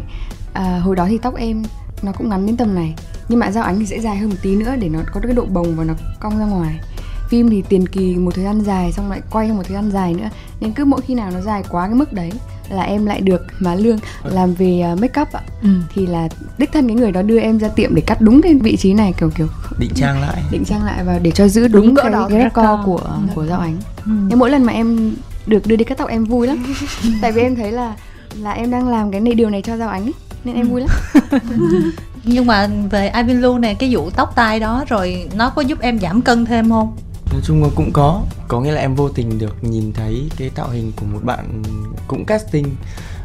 À, 0.53 0.81
hồi 0.85 0.97
đó 0.97 1.07
thì 1.09 1.19
tóc 1.19 1.37
em 1.37 1.63
nó 2.05 2.13
cũng 2.13 2.29
ngắn 2.29 2.47
đến 2.47 2.57
tầm 2.57 2.75
này. 2.75 2.95
Nhưng 3.29 3.39
mà 3.39 3.51
Giao 3.51 3.65
Ánh 3.65 3.79
thì 3.79 3.87
sẽ 3.87 4.01
dài 4.01 4.17
hơn 4.17 4.31
một 4.31 4.37
tí 4.43 4.57
nữa 4.57 4.75
để 4.81 4.89
nó 4.89 5.01
có 5.13 5.21
cái 5.21 5.33
độ 5.33 5.45
bồng 5.45 5.77
và 5.77 5.85
nó 5.85 5.95
cong 6.21 6.39
ra 6.39 6.45
ngoài. 6.45 6.81
Phim 7.29 7.51
thì 7.51 7.63
tiền 7.69 7.89
kỳ 7.89 8.17
một 8.17 8.35
thời 8.35 8.45
gian 8.45 8.61
dài 8.61 8.93
xong 8.93 9.11
lại 9.11 9.21
quay 9.31 9.49
trong 9.49 9.57
một 9.57 9.63
thời 9.69 9.75
gian 9.75 9.91
dài 9.91 10.15
nữa. 10.15 10.29
Nên 10.61 10.73
cứ 10.73 10.85
mỗi 10.85 11.01
khi 11.01 11.15
nào 11.15 11.31
nó 11.31 11.41
dài 11.41 11.63
quá 11.71 11.87
cái 11.87 11.95
mức 11.95 12.13
đấy 12.13 12.31
là 12.71 12.83
em 12.83 13.07
lại 13.07 13.21
được 13.21 13.47
má 13.61 13.75
lương 13.75 13.99
làm 14.25 14.55
về 14.55 14.83
uh, 14.93 15.01
make 15.01 15.21
up 15.23 15.33
ạ. 15.33 15.41
Ừ. 15.63 15.69
thì 15.95 16.07
là 16.07 16.29
đích 16.59 16.73
thân 16.73 16.87
cái 16.89 16.97
người 16.97 17.13
đó 17.13 17.23
đưa 17.23 17.39
em 17.39 17.59
ra 17.59 17.69
tiệm 17.69 17.95
để 17.95 18.03
cắt 18.07 18.21
đúng 18.21 18.43
cái 18.43 18.55
vị 18.55 18.77
trí 18.77 18.95
này 18.95 19.15
kiểu 19.21 19.31
kiểu 19.31 19.49
định 19.79 19.91
trang 19.95 20.21
lại. 20.21 20.43
Định 20.51 20.65
trang 20.65 20.85
lại 20.85 21.05
và 21.05 21.19
để 21.19 21.31
cho 21.31 21.49
giữ 21.49 21.69
đúng, 21.69 21.87
Đúng 21.87 21.97
cái, 21.97 22.11
đó, 22.11 22.27
cái 22.31 22.39
record 22.39 22.85
của 22.85 23.19
của 23.35 23.47
giao 23.47 23.61
ánh. 23.61 23.77
Ừ. 24.05 24.13
nhưng 24.29 24.39
mỗi 24.39 24.51
lần 24.51 24.65
mà 24.65 24.73
em 24.73 25.15
được 25.47 25.67
đưa 25.67 25.77
đi 25.77 25.85
cắt 25.85 25.99
tóc 25.99 26.09
em 26.09 26.25
vui 26.25 26.47
lắm. 26.47 26.75
Tại 27.23 27.33
vì 27.33 27.43
em 27.43 27.57
thấy 27.57 27.73
là 27.73 27.95
là 28.43 28.53
em 28.53 28.71
đang 28.71 28.89
làm 28.89 29.11
cái 29.11 29.21
này 29.21 29.35
điều 29.35 29.51
này 29.51 29.63
cho 29.63 29.77
giao 29.77 29.89
ánh 29.89 30.03
ấy, 30.03 30.15
nên 30.45 30.55
em 30.55 30.69
vui 30.69 30.81
lắm. 30.81 30.91
Nhưng 32.25 32.47
mà 32.47 32.69
về 32.91 33.09
Avin 33.09 33.41
Lu 33.41 33.59
này 33.59 33.75
cái 33.75 33.95
vụ 33.95 34.11
tóc 34.11 34.33
tai 34.35 34.61
đó 34.61 34.85
rồi 34.89 35.29
nó 35.35 35.51
có 35.51 35.63
giúp 35.63 35.81
em 35.81 35.99
giảm 35.99 36.23
cân 36.23 36.45
thêm 36.45 36.71
không? 36.71 36.97
nói 37.35 37.43
chung 37.45 37.63
là 37.63 37.69
cũng 37.77 37.93
có. 37.93 38.23
Có 38.49 38.61
nghĩa 38.61 38.73
là 38.73 38.81
em 38.81 38.95
vô 38.95 39.09
tình 39.09 39.39
được 39.39 39.65
nhìn 39.65 39.93
thấy 39.93 40.29
cái 40.37 40.51
tạo 40.51 40.69
hình 40.71 40.93
của 40.97 41.07
một 41.07 41.21
bạn 41.23 41.63
cũng 42.09 42.25
casting 42.25 42.67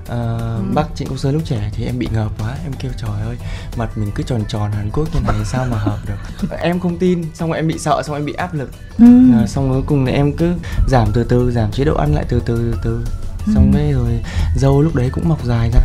uh, 0.04 0.74
bác 0.74 0.84
Trịnh 0.96 1.08
Công 1.08 1.18
Sơn 1.18 1.34
lúc 1.34 1.42
trẻ 1.46 1.72
thì 1.74 1.86
em 1.86 2.00
bị 2.00 2.08
ngợp 2.14 2.30
quá. 2.40 2.56
Em 2.64 2.74
kêu 2.80 2.92
trời 2.98 3.22
ơi 3.26 3.38
mặt 3.78 3.98
mình 3.98 4.12
cứ 4.16 4.24
tròn 4.24 4.44
tròn 4.48 4.72
Hàn 4.72 4.90
Quốc 4.94 5.08
như 5.14 5.20
này 5.28 5.46
sao 5.46 5.66
mà 5.72 5.78
hợp 5.78 5.98
được? 6.08 6.48
Em 6.62 6.80
không 6.80 6.98
tin 6.98 7.26
xong 7.34 7.50
rồi 7.50 7.58
em 7.58 7.68
bị 7.68 7.78
sợ 7.78 8.02
xong 8.04 8.14
rồi 8.14 8.20
em 8.20 8.26
bị 8.26 8.34
áp 8.34 8.54
lực. 8.54 8.72
Ừ. 8.98 9.06
À, 9.34 9.48
xong 9.48 9.70
cuối 9.70 9.84
cùng 9.86 10.06
là 10.06 10.12
em 10.12 10.34
cứ 10.34 10.54
giảm 10.88 11.08
từ 11.14 11.24
từ 11.24 11.52
giảm 11.52 11.72
chế 11.72 11.84
độ 11.84 11.96
ăn 11.96 12.16
lại 12.16 12.26
từ 12.30 12.42
từ 12.46 12.56
từ 12.72 12.80
từ 12.84 13.06
xong 13.54 13.72
đấy 13.74 13.92
rồi 13.92 14.20
dâu 14.56 14.82
lúc 14.82 14.96
đấy 14.96 15.10
cũng 15.12 15.30
mọc 15.30 15.46
dài 15.46 15.70
ra. 15.74 15.80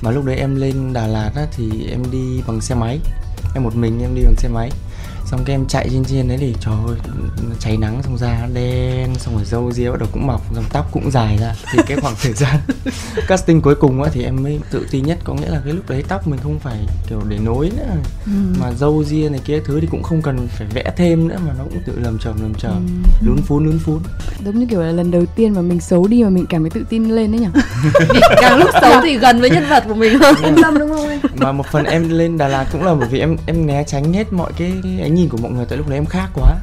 Mà 0.00 0.10
lúc 0.10 0.24
đấy 0.24 0.36
em 0.36 0.56
lên 0.56 0.92
Đà 0.92 1.06
Lạt 1.06 1.30
á, 1.36 1.46
thì 1.56 1.86
em 1.90 2.02
đi 2.10 2.42
bằng 2.46 2.60
xe 2.60 2.74
máy. 2.74 2.98
Em 3.54 3.64
một 3.64 3.76
mình 3.76 4.00
em 4.00 4.14
đi 4.14 4.22
bằng 4.22 4.36
xe 4.36 4.48
máy 4.48 4.70
xong 5.26 5.44
cái 5.44 5.54
em 5.56 5.66
chạy 5.66 5.88
trên 5.92 6.04
trên 6.04 6.28
đấy 6.28 6.36
thì 6.40 6.54
trời 6.60 6.74
ơi 6.88 6.96
nó 7.48 7.54
cháy 7.60 7.76
nắng 7.76 8.02
xong 8.02 8.18
da 8.18 8.38
nó 8.40 8.46
đen 8.54 9.14
xong 9.18 9.34
rồi 9.34 9.44
râu 9.44 9.72
ria 9.72 9.90
bắt 9.90 9.98
đầu 9.98 10.08
cũng 10.12 10.26
mọc 10.26 10.42
xong 10.54 10.64
tóc 10.72 10.88
cũng 10.92 11.10
dài 11.10 11.38
ra. 11.40 11.54
Thì 11.72 11.78
cái 11.86 11.96
khoảng 11.96 12.14
thời 12.22 12.32
gian 12.32 12.56
casting 13.28 13.60
cuối 13.60 13.74
cùng 13.74 14.02
á 14.02 14.10
thì 14.12 14.24
em 14.24 14.42
mới 14.42 14.60
tự 14.70 14.86
tin 14.90 15.06
nhất. 15.06 15.18
Có 15.24 15.34
nghĩa 15.34 15.48
là 15.48 15.60
cái 15.64 15.72
lúc 15.72 15.90
đấy 15.90 16.04
tóc 16.08 16.28
mình 16.28 16.40
không 16.42 16.58
phải 16.58 16.78
kiểu 17.08 17.22
để 17.28 17.38
nối 17.38 17.70
nữa. 17.76 17.96
Ừ. 18.26 18.32
mà 18.60 18.72
râu 18.72 19.04
ria 19.04 19.28
này 19.28 19.40
kia 19.44 19.60
thứ 19.64 19.80
thì 19.80 19.86
cũng 19.90 20.02
không 20.02 20.22
cần 20.22 20.48
phải 20.48 20.66
vẽ 20.74 20.92
thêm 20.96 21.28
nữa 21.28 21.36
mà 21.46 21.54
nó 21.58 21.64
cũng 21.64 21.82
tự 21.86 21.92
lầm 22.02 22.18
chầm 22.18 22.42
lầm 22.42 22.54
chầm 22.54 23.02
lún 23.20 23.36
phún 23.42 23.66
lún 23.66 23.78
phún. 23.78 23.98
Giống 24.44 24.58
như 24.58 24.66
kiểu 24.66 24.82
là 24.82 24.92
lần 24.92 25.10
đầu 25.10 25.26
tiên 25.36 25.54
mà 25.54 25.60
mình 25.60 25.80
xấu 25.80 26.06
đi 26.06 26.22
mà 26.22 26.28
mình 26.30 26.46
cảm 26.48 26.62
thấy 26.62 26.70
tự 26.70 26.86
tin 26.88 27.08
lên 27.08 27.32
đấy 27.32 27.40
nhỉ? 27.40 27.60
Càng 28.40 28.58
lúc 28.58 28.70
xấu 28.80 29.00
thì 29.02 29.18
gần 29.18 29.40
với 29.40 29.50
nhân 29.50 29.64
vật 29.68 29.84
của 29.88 29.94
mình 29.94 30.18
hơn 30.18 30.34
yên 30.44 30.54
tâm 30.62 30.78
đúng 30.78 30.88
không 30.88 31.08
em? 31.08 31.20
Mà 31.36 31.52
một 31.52 31.66
phần 31.72 31.84
em 31.84 32.08
lên 32.08 32.38
Đà 32.38 32.48
Lạt 32.48 32.66
cũng 32.72 32.84
là 32.84 32.94
bởi 32.94 33.08
vì 33.08 33.20
em 33.20 33.36
em 33.46 33.66
né 33.66 33.84
tránh 33.86 34.12
hết 34.12 34.32
mọi 34.32 34.52
cái 34.56 34.72
ánh 35.02 35.13
nhìn 35.14 35.28
của 35.28 35.38
mọi 35.42 35.52
người 35.52 35.66
tại 35.68 35.78
lúc 35.78 35.88
đấy 35.88 35.98
em 35.98 36.06
khác 36.06 36.28
quá. 36.34 36.54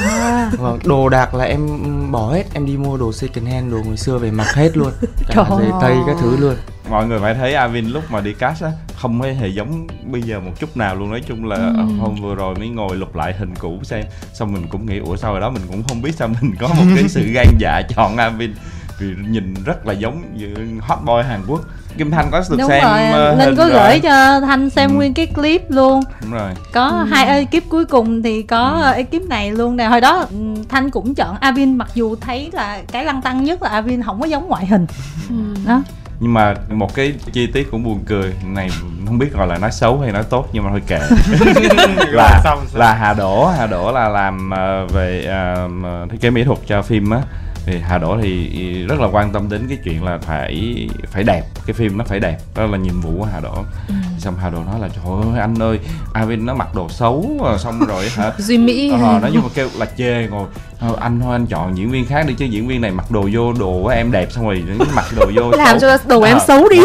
À, 0.00 0.50
đồ 0.84 1.08
đạc 1.08 1.34
là 1.34 1.44
em 1.44 1.68
bỏ 2.12 2.32
hết 2.32 2.44
em 2.54 2.66
đi 2.66 2.76
mua 2.76 2.96
đồ 2.96 3.12
second 3.12 3.48
hand 3.48 3.72
đồ 3.72 3.78
ngày 3.86 3.96
xưa 3.96 4.18
về 4.18 4.30
mặc 4.30 4.54
hết 4.54 4.76
luôn. 4.76 4.90
Cả 5.28 5.44
giày 5.58 5.70
tây 5.80 5.96
các 6.06 6.16
thứ 6.20 6.36
luôn. 6.36 6.54
Mọi 6.90 7.06
người 7.06 7.18
phải 7.20 7.34
thấy 7.34 7.54
Avin 7.54 7.86
lúc 7.86 8.02
mà 8.10 8.20
đi 8.20 8.32
cast 8.32 8.62
á 8.62 8.70
không 8.96 9.22
hề 9.22 9.34
hề 9.34 9.48
giống 9.48 9.86
bây 10.12 10.22
giờ 10.22 10.40
một 10.40 10.52
chút 10.60 10.76
nào 10.76 10.96
luôn. 10.96 11.10
Nói 11.10 11.22
chung 11.28 11.44
là 11.44 11.56
Ừ. 11.56 11.84
hôm 12.00 12.14
vừa 12.22 12.34
rồi 12.34 12.54
mới 12.54 12.68
ngồi 12.68 12.96
lục 12.96 13.16
lại 13.16 13.34
hình 13.38 13.54
cũ 13.58 13.78
xem 13.82 14.04
xong 14.34 14.52
mình 14.52 14.66
cũng 14.70 14.86
nghĩ 14.86 14.98
ủa 14.98 15.16
sao 15.16 15.32
rồi 15.32 15.40
đó 15.40 15.50
mình 15.50 15.62
cũng 15.68 15.82
không 15.88 16.02
biết 16.02 16.14
sao 16.14 16.28
mình 16.28 16.54
có 16.60 16.68
một 16.68 16.84
cái 16.94 17.08
sự 17.08 17.20
gan 17.34 17.46
dạ 17.58 17.82
chọn 17.96 18.16
Avin. 18.16 18.54
Vì 19.00 19.06
nhìn 19.28 19.54
rất 19.64 19.86
là 19.86 19.92
giống 19.92 20.36
như 20.36 20.54
hot 20.80 20.98
boy 21.04 21.22
Hàn 21.28 21.40
Quốc 21.48 21.60
Kim 21.98 22.10
Thanh 22.10 22.30
có 22.30 22.42
được 22.50 22.56
Đúng 22.58 22.68
xem 22.68 22.82
rồi, 22.84 23.02
ờ, 23.06 23.34
Linh 23.34 23.56
có 23.56 23.64
rồi. 23.68 23.72
gửi 23.72 24.00
cho 24.00 24.40
Thanh 24.40 24.70
xem 24.70 24.90
Ừ. 24.90 24.94
nguyên 24.94 25.14
cái 25.14 25.26
clip 25.26 25.70
luôn. 25.70 26.02
Đúng 26.22 26.32
rồi. 26.32 26.50
Có 26.72 27.06
hai 27.10 27.26
ekip 27.26 27.68
cuối 27.68 27.84
cùng 27.84 28.22
thì 28.22 28.42
có 28.42 28.92
ekip 28.96 29.22
này 29.28 29.50
luôn 29.50 29.76
nè. 29.76 29.84
Hồi 29.84 30.00
đó 30.00 30.26
ừ, 30.30 30.36
Thanh 30.68 30.90
cũng 30.90 31.14
chọn 31.14 31.36
Avin 31.40 31.78
mặc 31.78 31.88
dù 31.94 32.16
thấy 32.20 32.50
là 32.52 32.78
cái 32.92 33.04
lăng 33.04 33.22
tăng 33.22 33.44
nhất 33.44 33.62
là 33.62 33.68
Avin 33.68 34.02
không 34.02 34.20
có 34.20 34.26
giống 34.26 34.48
ngoại 34.48 34.66
hình. 34.66 34.86
Ừ. 35.28 35.34
đó. 35.66 35.82
Nhưng 36.20 36.34
mà 36.34 36.54
một 36.70 36.94
cái 36.94 37.12
chi 37.32 37.46
tiết 37.46 37.70
cũng 37.70 37.84
buồn 37.84 38.00
cười 38.06 38.34
này 38.46 38.70
không 39.06 39.18
biết 39.18 39.32
gọi 39.32 39.46
là 39.46 39.58
nói 39.58 39.72
xấu 39.72 40.00
hay 40.00 40.12
nói 40.12 40.22
tốt 40.30 40.48
nhưng 40.52 40.64
mà 40.64 40.70
thôi 40.70 40.82
kệ. 40.86 40.98
Là 42.12 42.42
là 42.74 42.94
Hà 42.94 43.14
Đỗ 43.14 43.46
Hà 43.58 43.66
Đỗ 43.66 43.92
là 43.92 44.08
làm 44.08 44.50
uh, 44.84 44.92
về 44.92 45.28
uh, 45.64 46.10
thiết 46.10 46.20
kế 46.20 46.30
mỹ 46.30 46.44
thuật 46.44 46.58
cho 46.66 46.82
phim 46.82 47.10
á 47.10 47.18
thì 47.66 47.78
Hà 47.78 47.98
Đỗ 47.98 48.18
thì 48.22 48.48
rất 48.88 49.00
là 49.00 49.06
quan 49.12 49.32
tâm 49.32 49.48
đến 49.48 49.66
cái 49.68 49.78
chuyện 49.84 50.04
là 50.04 50.18
phải 50.18 50.88
phải 51.10 51.22
đẹp 51.22 51.42
cái 51.66 51.74
phim 51.74 51.98
nó 51.98 52.04
phải 52.04 52.20
đẹp 52.20 52.38
đó 52.54 52.66
là 52.66 52.78
nhiệm 52.78 53.00
vụ 53.00 53.10
của 53.18 53.24
Hà 53.32 53.40
Đỗ 53.40 53.54
ừ. 53.88 53.94
xong 54.18 54.36
Hà 54.36 54.50
Đỗ 54.50 54.58
nói 54.64 54.80
là 54.80 54.88
trời 54.88 55.04
ơi 55.04 55.40
anh 55.40 55.54
ơi 55.62 55.78
Avin 56.12 56.46
nó 56.46 56.54
mặc 56.54 56.74
đồ 56.74 56.88
xấu 56.88 57.40
xong 57.58 57.80
rồi 57.88 58.08
hả 58.08 58.32
duy 58.38 58.58
mỹ 58.58 58.90
ờ, 58.90 59.18
nói 59.22 59.30
chung 59.34 59.42
mà 59.42 59.48
kêu 59.54 59.68
là 59.78 59.86
chê 59.98 60.26
ngồi 60.30 60.46
ờ, 60.80 60.96
anh 61.00 61.20
thôi 61.20 61.32
anh 61.32 61.46
chọn 61.46 61.76
diễn 61.78 61.90
viên 61.90 62.06
khác 62.06 62.26
đi 62.26 62.34
chứ 62.34 62.44
diễn 62.44 62.68
viên 62.68 62.80
này 62.80 62.90
mặc 62.90 63.10
đồ 63.10 63.28
vô 63.32 63.52
đồ 63.52 63.82
của 63.82 63.88
em 63.88 64.12
đẹp 64.12 64.32
xong 64.32 64.44
rồi 64.44 64.64
mặc 64.94 65.04
đồ 65.16 65.30
vô 65.34 65.50
làm 65.56 65.78
xấu. 65.78 65.98
cho 65.98 66.04
đồ 66.08 66.22
em 66.22 66.36
à, 66.36 66.44
xấu 66.46 66.68
đi 66.68 66.80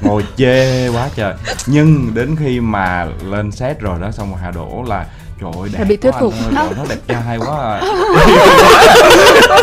ngồi 0.00 0.24
chê 0.36 0.88
quá 0.88 1.08
trời 1.16 1.34
nhưng 1.66 2.14
đến 2.14 2.36
khi 2.36 2.60
mà 2.60 3.06
lên 3.24 3.50
set 3.50 3.80
rồi 3.80 4.00
đó 4.00 4.10
xong 4.10 4.30
rồi 4.30 4.38
Hà 4.42 4.50
Đỗ 4.50 4.84
là 4.86 5.06
trời 5.40 5.50
ơi 5.60 5.68
đẹp 5.72 5.84
bị 5.84 5.96
thuyết 5.96 6.14
phục 6.20 6.34
nó 6.52 6.64
đẹp 6.88 6.98
trai 7.08 7.38
quá 7.38 7.56
à. 7.58 7.80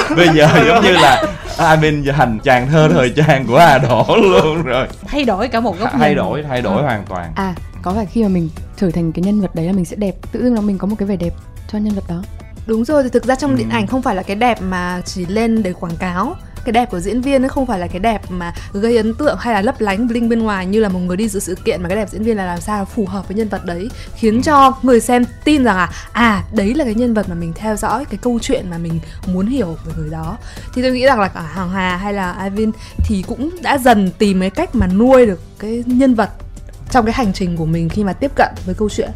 bây 0.17 0.27
giờ 0.35 0.47
giống 0.67 0.83
như 0.83 0.91
là 0.91 1.23
Amin 1.57 2.03
giờ 2.03 2.11
thành 2.11 2.39
chàng 2.43 2.67
thơ 2.71 2.89
thời 2.93 3.09
trang 3.15 3.45
của 3.47 3.59
Hà 3.59 3.77
Đỗ 3.77 4.05
luôn 4.21 4.63
rồi 4.63 4.87
thay 5.05 5.23
đổi 5.23 5.47
cả 5.47 5.59
một 5.59 5.79
góc 5.79 5.93
nhìn 5.93 5.99
thay 5.99 6.15
đổi 6.15 6.43
thay 6.43 6.61
đổi 6.61 6.81
à. 6.81 6.83
hoàn 6.83 7.05
toàn 7.09 7.31
à 7.35 7.55
có 7.81 7.93
phải 7.93 8.05
khi 8.05 8.23
mà 8.23 8.29
mình 8.29 8.49
trở 8.77 8.91
thành 8.91 9.11
cái 9.11 9.23
nhân 9.23 9.41
vật 9.41 9.55
đấy 9.55 9.65
là 9.65 9.73
mình 9.73 9.85
sẽ 9.85 9.95
đẹp 9.95 10.15
tự 10.31 10.43
dưng 10.43 10.55
là 10.55 10.61
mình 10.61 10.77
có 10.77 10.87
một 10.87 10.95
cái 10.99 11.07
vẻ 11.07 11.15
đẹp 11.15 11.33
cho 11.71 11.77
nhân 11.77 11.93
vật 11.93 12.03
đó 12.07 12.23
đúng 12.67 12.85
rồi 12.85 13.03
thì 13.03 13.09
thực 13.09 13.25
ra 13.25 13.35
trong 13.35 13.51
ừ. 13.51 13.57
điện 13.57 13.69
ảnh 13.69 13.87
không 13.87 14.01
phải 14.01 14.15
là 14.15 14.23
cái 14.23 14.35
đẹp 14.35 14.61
mà 14.61 15.01
chỉ 15.05 15.25
lên 15.25 15.63
để 15.63 15.73
quảng 15.73 15.95
cáo 15.99 16.35
cái 16.65 16.73
đẹp 16.73 16.91
của 16.91 16.99
diễn 16.99 17.21
viên 17.21 17.41
nó 17.41 17.47
không 17.47 17.65
phải 17.65 17.79
là 17.79 17.87
cái 17.87 17.99
đẹp 17.99 18.21
mà 18.29 18.53
gây 18.73 18.97
ấn 18.97 19.13
tượng 19.13 19.37
hay 19.39 19.53
là 19.53 19.61
lấp 19.61 19.81
lánh 19.81 20.07
bling 20.07 20.29
bên 20.29 20.39
ngoài 20.39 20.65
như 20.65 20.79
là 20.79 20.89
một 20.89 20.99
người 20.99 21.17
đi 21.17 21.27
dự 21.27 21.39
sự 21.39 21.55
kiện 21.65 21.83
mà 21.83 21.89
cái 21.89 21.95
đẹp 21.95 22.09
diễn 22.11 22.23
viên 22.23 22.37
là 22.37 22.45
làm 22.45 22.61
sao 22.61 22.85
phù 22.85 23.05
hợp 23.05 23.27
với 23.27 23.37
nhân 23.37 23.49
vật 23.49 23.65
đấy, 23.65 23.89
khiến 24.15 24.41
cho 24.41 24.77
người 24.81 24.99
xem 24.99 25.25
tin 25.43 25.63
rằng 25.63 25.77
là 25.77 25.89
à 26.11 26.43
đấy 26.53 26.73
là 26.73 26.85
cái 26.85 26.93
nhân 26.93 27.13
vật 27.13 27.29
mà 27.29 27.35
mình 27.35 27.53
theo 27.55 27.75
dõi, 27.75 28.05
cái 28.05 28.19
câu 28.21 28.39
chuyện 28.41 28.69
mà 28.69 28.77
mình 28.77 28.99
muốn 29.27 29.47
hiểu 29.47 29.77
về 29.85 29.93
người 29.97 30.09
đó. 30.09 30.37
Thì 30.73 30.81
tôi 30.81 30.91
nghĩ 30.91 31.05
rằng 31.05 31.19
là 31.19 31.27
cả 31.27 31.41
hàng 31.41 31.69
Hà 31.69 31.97
hay 31.97 32.13
là 32.13 32.35
Ivan 32.43 32.71
thì 32.97 33.23
cũng 33.27 33.49
đã 33.61 33.77
dần 33.77 34.11
tìm 34.17 34.39
cái 34.39 34.49
cách 34.49 34.75
mà 34.75 34.87
nuôi 34.87 35.25
được 35.25 35.41
cái 35.59 35.83
nhân 35.85 36.15
vật 36.15 36.29
trong 36.91 37.05
cái 37.05 37.13
hành 37.13 37.33
trình 37.33 37.57
của 37.57 37.65
mình 37.65 37.89
khi 37.89 38.03
mà 38.03 38.13
tiếp 38.13 38.31
cận 38.35 38.49
với 38.65 38.75
câu 38.75 38.89
chuyện 38.89 39.09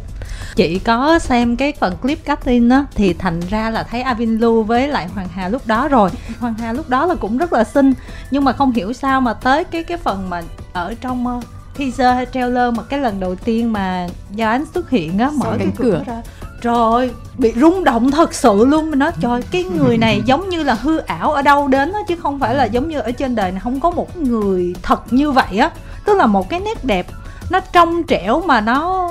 chị 0.56 0.78
có 0.78 1.18
xem 1.18 1.56
cái 1.56 1.72
phần 1.80 1.96
clip 1.96 2.26
cutting 2.26 2.70
á 2.70 2.84
thì 2.94 3.12
thành 3.12 3.40
ra 3.50 3.70
là 3.70 3.82
thấy 3.82 4.02
Avin 4.02 4.38
Lu 4.38 4.62
với 4.62 4.88
lại 4.88 5.08
Hoàng 5.08 5.28
Hà 5.34 5.48
lúc 5.48 5.66
đó 5.66 5.88
rồi. 5.88 6.10
Hoàng 6.40 6.54
Hà 6.54 6.72
lúc 6.72 6.88
đó 6.88 7.06
là 7.06 7.14
cũng 7.14 7.38
rất 7.38 7.52
là 7.52 7.64
xinh 7.64 7.92
nhưng 8.30 8.44
mà 8.44 8.52
không 8.52 8.72
hiểu 8.72 8.92
sao 8.92 9.20
mà 9.20 9.34
tới 9.34 9.64
cái 9.64 9.84
cái 9.84 9.98
phần 9.98 10.30
mà 10.30 10.42
ở 10.72 10.94
trong 11.00 11.26
uh, 11.38 11.44
teaser 11.78 12.14
hay 12.14 12.26
trailer 12.32 12.74
mà 12.74 12.82
cái 12.82 13.00
lần 13.00 13.20
đầu 13.20 13.34
tiên 13.34 13.72
mà 13.72 14.06
do 14.30 14.48
anh 14.48 14.64
xuất 14.74 14.90
hiện 14.90 15.18
á 15.18 15.30
mở 15.34 15.56
cái 15.58 15.68
cửa, 15.76 16.02
ra. 16.06 16.22
Trời 16.62 17.10
bị 17.38 17.52
rung 17.56 17.84
động 17.84 18.10
thật 18.10 18.34
sự 18.34 18.64
luôn. 18.64 18.90
Mình 18.90 18.98
nói 18.98 19.10
trời 19.20 19.42
cái 19.50 19.64
người 19.64 19.98
này 19.98 20.22
giống 20.26 20.48
như 20.48 20.62
là 20.62 20.74
hư 20.74 20.98
ảo 20.98 21.32
ở 21.32 21.42
đâu 21.42 21.68
đến 21.68 21.92
á 21.92 22.00
chứ 22.08 22.16
không 22.22 22.38
phải 22.38 22.54
là 22.54 22.64
giống 22.64 22.88
như 22.88 22.98
ở 22.98 23.10
trên 23.10 23.34
đời 23.34 23.52
này 23.52 23.60
không 23.60 23.80
có 23.80 23.90
một 23.90 24.16
người 24.16 24.74
thật 24.82 25.12
như 25.12 25.30
vậy 25.30 25.58
á. 25.58 25.70
Tức 26.04 26.16
là 26.16 26.26
một 26.26 26.48
cái 26.48 26.60
nét 26.60 26.84
đẹp 26.84 27.06
nó 27.50 27.60
trong 27.60 28.02
trẻo 28.02 28.42
mà 28.46 28.60
nó 28.60 29.10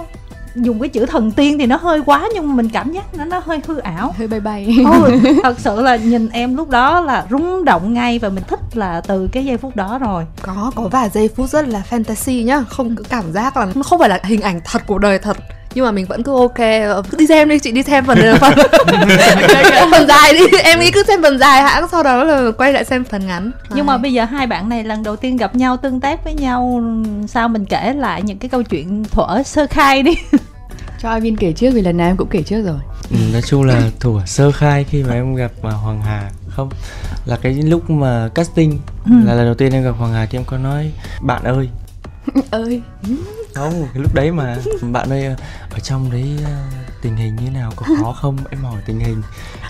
dùng 0.56 0.80
cái 0.80 0.90
chữ 0.90 1.06
thần 1.06 1.32
tiên 1.32 1.60
thì 1.60 1.66
nó 1.66 1.76
hơi 1.76 2.02
quá 2.06 2.30
nhưng 2.34 2.48
mà 2.48 2.56
mình 2.56 2.70
cảm 2.70 2.92
giác 2.92 3.18
nó 3.18 3.26
nó 3.26 3.42
hơi 3.46 3.60
hư 3.68 3.78
ảo. 3.78 4.14
Hơi 4.18 4.28
bay 4.28 4.40
bay. 4.40 4.76
Ừ, 4.92 5.20
thật 5.44 5.60
sự 5.60 5.82
là 5.82 5.96
nhìn 5.96 6.30
em 6.30 6.58
lúc 6.58 6.70
đó 6.70 7.02
là 7.02 7.26
rung 7.32 7.66
động 7.66 7.94
ngay 7.94 8.20
và 8.20 8.30
mình 8.30 8.44
thích 8.48 8.60
là 8.74 9.02
từ 9.02 9.30
cái 9.32 9.46
giây 9.46 9.58
phút 9.58 9.76
đó 9.76 10.00
rồi. 10.00 10.26
Có 10.42 10.72
có 10.76 10.88
vài 10.88 11.10
giây 11.10 11.30
phút 11.36 11.50
rất 11.50 11.68
là 11.68 11.82
fantasy 11.90 12.44
nhá 12.44 12.64
không 12.70 12.96
có 12.96 13.04
cảm 13.10 13.32
giác 13.32 13.58
là 13.58 13.68
không 13.86 14.00
phải 14.00 14.10
là 14.10 14.20
hình 14.24 14.42
ảnh 14.42 14.62
thật 14.66 14.82
của 14.88 14.98
đời 14.98 15.20
thật 15.20 15.38
nhưng 15.74 15.86
mà 15.86 15.92
mình 15.92 16.06
vẫn 16.06 16.24
cứ 16.24 16.36
ok 16.36 16.58
ờ, 16.88 17.02
cứ 17.12 17.18
đi 17.18 17.28
xem 17.28 17.50
đi 17.50 17.60
chị 17.60 17.72
đi 17.72 17.84
xem 17.84 18.06
phần 18.06 18.18
phần, 18.40 18.54
phần 19.92 20.08
dài 20.08 20.34
đi 20.34 20.58
em 20.64 20.80
nghĩ 20.80 20.92
cứ 20.92 21.04
xem 21.08 21.22
phần 21.22 21.40
dài 21.40 21.62
hãng 21.62 21.88
sau 21.92 22.04
đó 22.04 22.24
là 22.24 22.52
quay 22.58 22.74
lại 22.74 22.86
xem 22.86 23.04
phần 23.04 23.28
ngắn. 23.28 23.52
Nhưng 23.70 23.86
mà 23.86 23.98
bây 23.98 24.14
giờ 24.14 24.26
hai 24.26 24.48
bạn 24.48 24.70
này 24.70 24.84
lần 24.84 25.04
đầu 25.04 25.16
tiên 25.16 25.38
gặp 25.38 25.56
nhau 25.56 25.78
tương 25.78 26.00
tác 26.00 26.24
với 26.24 26.34
nhau 26.34 26.84
sao 27.28 27.50
mình 27.50 27.66
kể 27.66 27.94
lại 27.94 28.22
những 28.22 28.38
cái 28.38 28.50
câu 28.50 28.64
chuyện 28.64 29.04
thuở 29.12 29.44
sơ 29.46 29.68
khai 29.70 30.04
đi? 30.04 30.14
Cho 31.02 31.16
Ivin 31.16 31.38
kể 31.38 31.54
trước 31.54 31.72
vì 31.74 31.82
lần 31.82 31.98
nào 31.98 32.08
em 32.08 32.18
cũng 32.18 32.30
kể 32.32 32.42
trước 32.42 32.62
rồi. 32.66 32.80
Ừ, 33.12 33.18
nói 33.34 33.42
chung 33.42 33.64
là 33.64 33.82
thủ 34.00 34.20
sơ 34.26 34.52
khai 34.52 34.84
khi 34.84 35.04
mà 35.04 35.14
em 35.14 35.36
gặp 35.36 35.52
mà 35.62 35.72
Hoàng 35.72 36.02
Hà 36.02 36.30
không 36.50 36.70
là 37.26 37.38
cái 37.42 37.54
lúc 37.54 37.90
mà 37.90 38.30
casting 38.36 38.80
ừ. 39.06 39.12
là 39.26 39.34
lần 39.34 39.46
đầu 39.46 39.56
tiên 39.56 39.74
em 39.74 39.84
gặp 39.84 39.92
Hoàng 39.98 40.14
Hà 40.14 40.26
thì 40.26 40.38
em 40.38 40.46
có 40.46 40.58
nói 40.58 40.92
bạn 41.22 41.44
ơi. 41.44 41.70
Ơi 42.52 42.82
không 43.56 43.88
cái 43.94 44.04
lúc 44.04 44.14
đấy 44.14 44.32
mà 44.32 44.58
bạn 44.92 45.10
ơi 45.10 45.26
ở 45.70 45.80
trong 45.84 46.12
đấy 46.12 46.38
ờ, 46.46 46.52
tình 47.02 47.16
hình 47.16 47.36
như 47.36 47.52
nào 47.52 47.72
có 47.76 47.86
khó 48.00 48.14
không? 48.14 48.38
Em 48.50 48.64
hỏi 48.64 48.82
tình 48.86 49.00
hình 49.00 49.22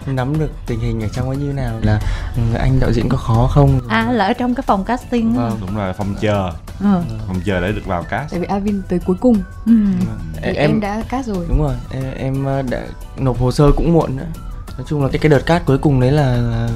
nắm 0.08 0.40
được 0.40 0.50
tình 0.66 0.80
hình 0.80 1.02
ở 1.02 1.08
trong 1.14 1.28
ấy 1.28 1.38
như 1.38 1.54
nào 1.54 1.80
là 1.82 2.00
ừ, 2.36 2.42
anh 2.60 2.80
đạo 2.80 2.92
diễn 2.94 3.10
có 3.10 3.18
khó 3.18 3.50
không? 3.52 3.82
À 3.88 4.12
là 4.12 4.26
ở 4.26 4.34
trong 4.34 4.56
cái 4.56 4.64
phòng 4.68 4.86
casting 4.86 5.34
vâng 5.34 5.58
đúng 5.62 5.76
rồi 5.76 5.94
phòng 5.94 6.16
chờ. 6.22 6.52
Ừ. 6.80 7.02
phòng 7.28 7.42
chờ 7.46 7.62
để 7.62 7.72
được 7.72 7.86
vào 7.86 8.04
cast. 8.04 8.32
Tại 8.32 8.40
vì 8.40 8.46
Avin 8.46 8.82
tới 8.90 9.00
cuối 9.06 9.16
cùng. 9.20 9.36
Ừ. 9.66 9.74
em, 10.42 10.56
em 10.56 10.80
đã 10.80 11.04
cast 11.10 11.28
rồi. 11.28 11.46
Đúng 11.50 11.62
rồi 11.62 11.76
em, 11.92 12.04
em 12.18 12.46
ờ, 12.46 12.62
đã 12.62 12.82
nộp 13.18 13.40
hồ 13.40 13.52
sơ 13.52 13.72
cũng 13.76 13.94
muộn 13.94 14.18
nữa. 14.18 14.28
Nói 14.78 14.86
chung 14.90 15.04
là 15.04 15.10
cái 15.12 15.20
cái 15.20 15.30
đợt 15.30 15.46
cát 15.46 15.66
cuối 15.66 15.78
cùng 15.78 16.00
đấy 16.00 16.12
là, 16.12 16.38
là 16.38 16.70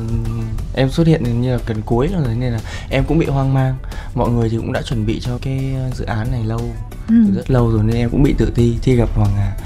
em 0.75 0.89
xuất 0.89 1.07
hiện 1.07 1.41
như 1.41 1.51
là 1.51 1.59
gần 1.67 1.81
cuối 1.85 2.09
rồi 2.13 2.35
nên 2.35 2.53
là 2.53 2.59
em 2.89 3.03
cũng 3.07 3.19
bị 3.19 3.25
hoang 3.25 3.53
mang. 3.53 3.75
Mọi 4.15 4.29
người 4.29 4.49
thì 4.49 4.57
cũng 4.57 4.73
đã 4.73 4.81
chuẩn 4.81 5.05
bị 5.05 5.19
cho 5.19 5.37
cái 5.41 5.75
dự 5.93 6.05
án 6.05 6.31
này 6.31 6.43
lâu 6.43 6.61
ừ. 7.07 7.15
rất 7.35 7.51
lâu 7.51 7.71
rồi 7.71 7.83
nên 7.83 7.95
em 7.95 8.09
cũng 8.09 8.23
bị 8.23 8.35
tự 8.37 8.51
ti 8.55 8.77
thi 8.81 8.95
gặp 8.95 9.09
Hoàng 9.15 9.33
Hà. 9.37 9.57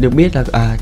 Được 0.00 0.14
biết 0.14 0.36
là 0.36 0.44
à 0.52 0.76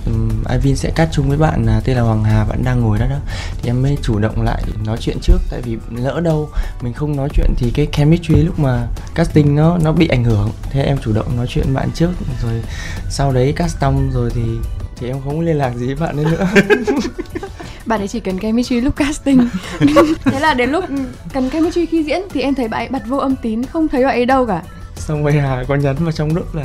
Ivin 0.51 0.77
sẽ 0.77 0.91
cắt 0.95 1.09
chung 1.13 1.29
với 1.29 1.39
bạn 1.39 1.65
là 1.67 1.81
tên 1.85 1.97
là 1.97 2.03
Hoàng 2.03 2.25
Hà 2.25 2.45
vẫn 2.45 2.65
đang 2.65 2.81
ngồi 2.81 2.99
đó 2.99 3.07
đó. 3.11 3.17
Thì 3.63 3.71
em 3.71 3.83
mới 3.83 3.99
chủ 4.03 4.19
động 4.19 4.43
lại 4.43 4.63
nói 4.85 4.97
chuyện 5.01 5.17
trước 5.23 5.39
tại 5.51 5.61
vì 5.63 5.77
lỡ 5.97 6.21
đâu 6.21 6.49
mình 6.83 6.93
không 6.93 7.17
nói 7.17 7.29
chuyện 7.35 7.55
thì 7.57 7.71
cái 7.71 7.87
chemistry 7.93 8.35
lúc 8.35 8.59
mà 8.59 8.87
casting 9.15 9.57
nó 9.57 9.79
nó 9.79 9.93
bị 9.93 10.09
ảnh 10.09 10.25
hưởng. 10.25 10.51
Thế 10.71 10.83
em 10.83 10.99
chủ 10.99 11.13
động 11.13 11.37
nói 11.37 11.47
chuyện 11.49 11.75
bạn 11.75 11.91
trước 11.95 12.11
rồi 12.43 12.63
sau 13.11 13.33
đấy 13.33 13.53
cast 13.57 13.77
xong 13.81 14.11
rồi 14.15 14.31
thì 14.35 14.43
thì 14.97 15.07
em 15.07 15.17
không 15.25 15.41
liên 15.41 15.57
lạc 15.59 15.73
gì 15.77 15.87
với 15.87 15.95
bạn 15.95 16.17
ấy 16.17 16.25
nữa. 16.25 16.47
Bạn 17.87 18.01
ấy 18.01 18.09
chỉ 18.09 18.21
cần 18.21 18.39
chemistry 18.39 18.81
lúc 18.81 18.97
casting. 18.97 19.49
Thế 20.25 20.41
là 20.41 20.55
đến 20.55 20.71
lúc 20.71 20.85
cần 21.33 21.51
chemistry 21.51 21.87
khi 21.87 22.03
diễn 22.03 22.23
thì 22.31 22.41
em 22.41 22.55
thấy 22.55 22.69
bạn 22.69 22.81
ấy 22.81 22.89
bật 22.89 23.03
vô 23.07 23.17
âm 23.17 23.37
tín 23.37 23.65
không 23.65 23.89
thấy 23.89 24.05
bạn 24.05 24.15
ấy 24.15 24.27
đâu 24.27 24.47
cả 24.47 24.63
xong 24.99 25.23
rồi 25.23 25.33
hà 25.33 25.65
có 25.69 25.75
nhắn 25.75 25.97
vào 25.99 26.13
trong 26.13 26.35
lúc 26.35 26.55
là 26.55 26.65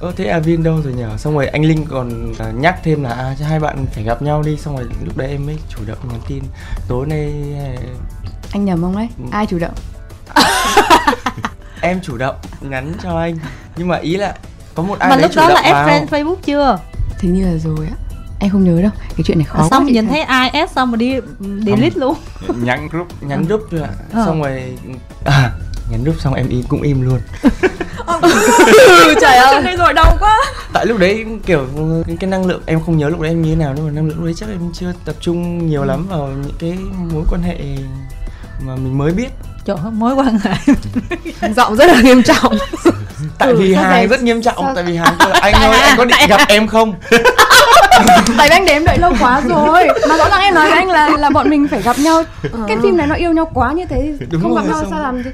ơ 0.00 0.12
thế 0.16 0.24
Avin 0.24 0.62
đâu 0.62 0.82
rồi 0.84 0.92
nhở 0.92 1.16
xong 1.16 1.34
rồi 1.34 1.46
anh 1.46 1.64
Linh 1.64 1.84
còn 1.88 2.32
à, 2.38 2.50
nhắc 2.50 2.80
thêm 2.84 3.02
là 3.02 3.10
à 3.10 3.34
hai 3.40 3.60
bạn 3.60 3.86
phải 3.92 4.04
gặp 4.04 4.22
nhau 4.22 4.42
đi. 4.42 4.56
Xong 4.56 4.76
rồi 4.76 4.86
lúc 5.04 5.16
đấy 5.16 5.28
em 5.28 5.46
mới 5.46 5.58
chủ 5.68 5.78
động 5.86 5.98
nhắn 6.10 6.20
tin 6.28 6.42
tối 6.88 7.06
nay 7.06 7.32
à, 7.58 7.82
anh 8.52 8.64
nhầm 8.64 8.82
không 8.82 8.96
đấy? 8.96 9.08
Ừ. 9.18 9.24
ai 9.30 9.46
chủ 9.46 9.58
động? 9.58 9.74
Em 11.80 12.00
chủ 12.00 12.16
động 12.16 12.36
nhắn 12.60 12.92
cho 13.02 13.18
anh. 13.18 13.38
Nhưng 13.76 13.88
mà 13.88 13.96
ý 13.96 14.16
là 14.16 14.34
có 14.74 14.82
một 14.82 14.98
ai 14.98 15.10
mà 15.10 15.16
lúc 15.16 15.30
đó 15.36 15.48
là 15.48 15.60
add 15.60 15.88
friend 15.88 16.06
Facebook 16.06 16.36
chưa? 16.44 16.78
Hình 17.18 17.34
như 17.34 17.46
là 17.46 17.58
rồi 17.58 17.86
á. 17.86 17.96
Em 18.40 18.50
không 18.50 18.64
nhớ 18.64 18.82
đâu, 18.82 18.90
cái 19.16 19.24
chuyện 19.24 19.38
này 19.38 19.44
khó 19.44 19.58
à, 19.58 19.68
Xong 19.70 19.84
quá 19.84 19.90
nhìn 19.90 20.08
thấy 20.08 20.20
ai 20.20 20.48
add 20.48 20.72
xong 20.72 20.90
mà 20.90 20.96
đi 20.96 21.14
delete 21.66 21.94
luôn. 21.94 22.14
Nhắn 22.62 22.88
group 22.88 23.22
Nhắn 23.22 23.44
group 23.44 23.70
rồi 23.70 23.82
ạ 23.82 23.90
ờ. 24.12 24.24
Xong 24.26 24.42
rồi 24.42 24.76
à, 25.24 25.52
nhắn 25.90 26.04
group 26.04 26.20
xong 26.20 26.34
em 26.34 26.48
im 26.48 26.62
cũng 26.68 26.82
im 26.82 27.02
luôn. 27.02 27.18
Trời 29.20 29.36
ơi. 29.36 29.62
Đây 29.62 29.76
rồi 29.76 29.92
đau 29.92 30.16
quá. 30.20 30.44
Tại 30.72 30.86
lúc 30.86 30.98
đấy 30.98 31.24
kiểu 31.46 31.66
cái, 32.06 32.16
cái 32.20 32.30
năng 32.30 32.46
lượng 32.46 32.62
em 32.66 32.80
không 32.86 32.98
nhớ 32.98 33.08
lúc 33.08 33.20
đấy 33.20 33.30
em 33.30 33.42
như 33.42 33.50
thế 33.50 33.56
nào 33.56 33.72
nhưng 33.76 33.86
mà 33.86 33.92
năng 33.92 34.06
lượng 34.06 34.16
lúc 34.16 34.24
đấy 34.24 34.34
chắc 34.36 34.48
em 34.48 34.72
chưa 34.74 34.92
tập 35.04 35.16
trung 35.20 35.66
nhiều 35.66 35.84
lắm 35.84 36.06
vào 36.08 36.26
những 36.26 36.56
cái 36.58 36.78
mối 37.12 37.24
quan 37.30 37.42
hệ 37.42 37.56
mà 38.60 38.76
mình 38.76 38.98
mới 38.98 39.12
biết. 39.12 39.28
Trời 39.64 39.76
mối 39.92 40.14
quan 40.14 40.38
hệ. 40.38 40.74
Giọng 41.56 41.76
rất 41.76 41.86
là 41.86 42.00
nghiêm 42.02 42.22
trọng 42.22 42.58
tại 43.38 43.54
vì 43.54 43.74
hàng 43.74 44.08
rất 44.08 44.22
nghiêm 44.22 44.42
trọng 44.42 44.56
sao? 44.58 44.74
tại 44.74 44.84
vì 44.84 44.96
hàng 44.96 45.14
anh 45.18 45.54
ơi 45.54 45.80
anh 45.80 45.98
có 45.98 46.04
định 46.04 46.28
gặp 46.28 46.40
em 46.48 46.66
không? 46.66 46.94
Tại 48.38 48.48
vì 48.48 48.54
anh 48.54 48.64
để 48.64 48.72
em 48.72 48.84
đợi 48.84 48.98
lâu 48.98 49.12
quá 49.20 49.40
rồi. 49.48 49.88
Mà 50.08 50.16
rõ 50.16 50.28
ràng 50.28 50.40
em 50.40 50.54
nói 50.54 50.70
với 50.70 50.78
anh 50.78 50.90
là 50.90 51.08
là 51.18 51.30
bọn 51.30 51.50
mình 51.50 51.68
phải 51.68 51.82
gặp 51.82 51.98
nhau. 51.98 52.22
Cái 52.68 52.76
phim 52.82 52.96
này 52.96 53.06
nó 53.06 53.14
yêu 53.14 53.32
nhau 53.32 53.50
quá 53.54 53.72
như 53.72 53.84
thế 53.84 54.14
Đúng 54.30 54.42
không 54.42 54.54
rồi, 54.54 54.62
gặp 54.62 54.68
nhau 54.68 54.84
sao 54.90 55.00
làm 55.00 55.22
gì 55.22 55.30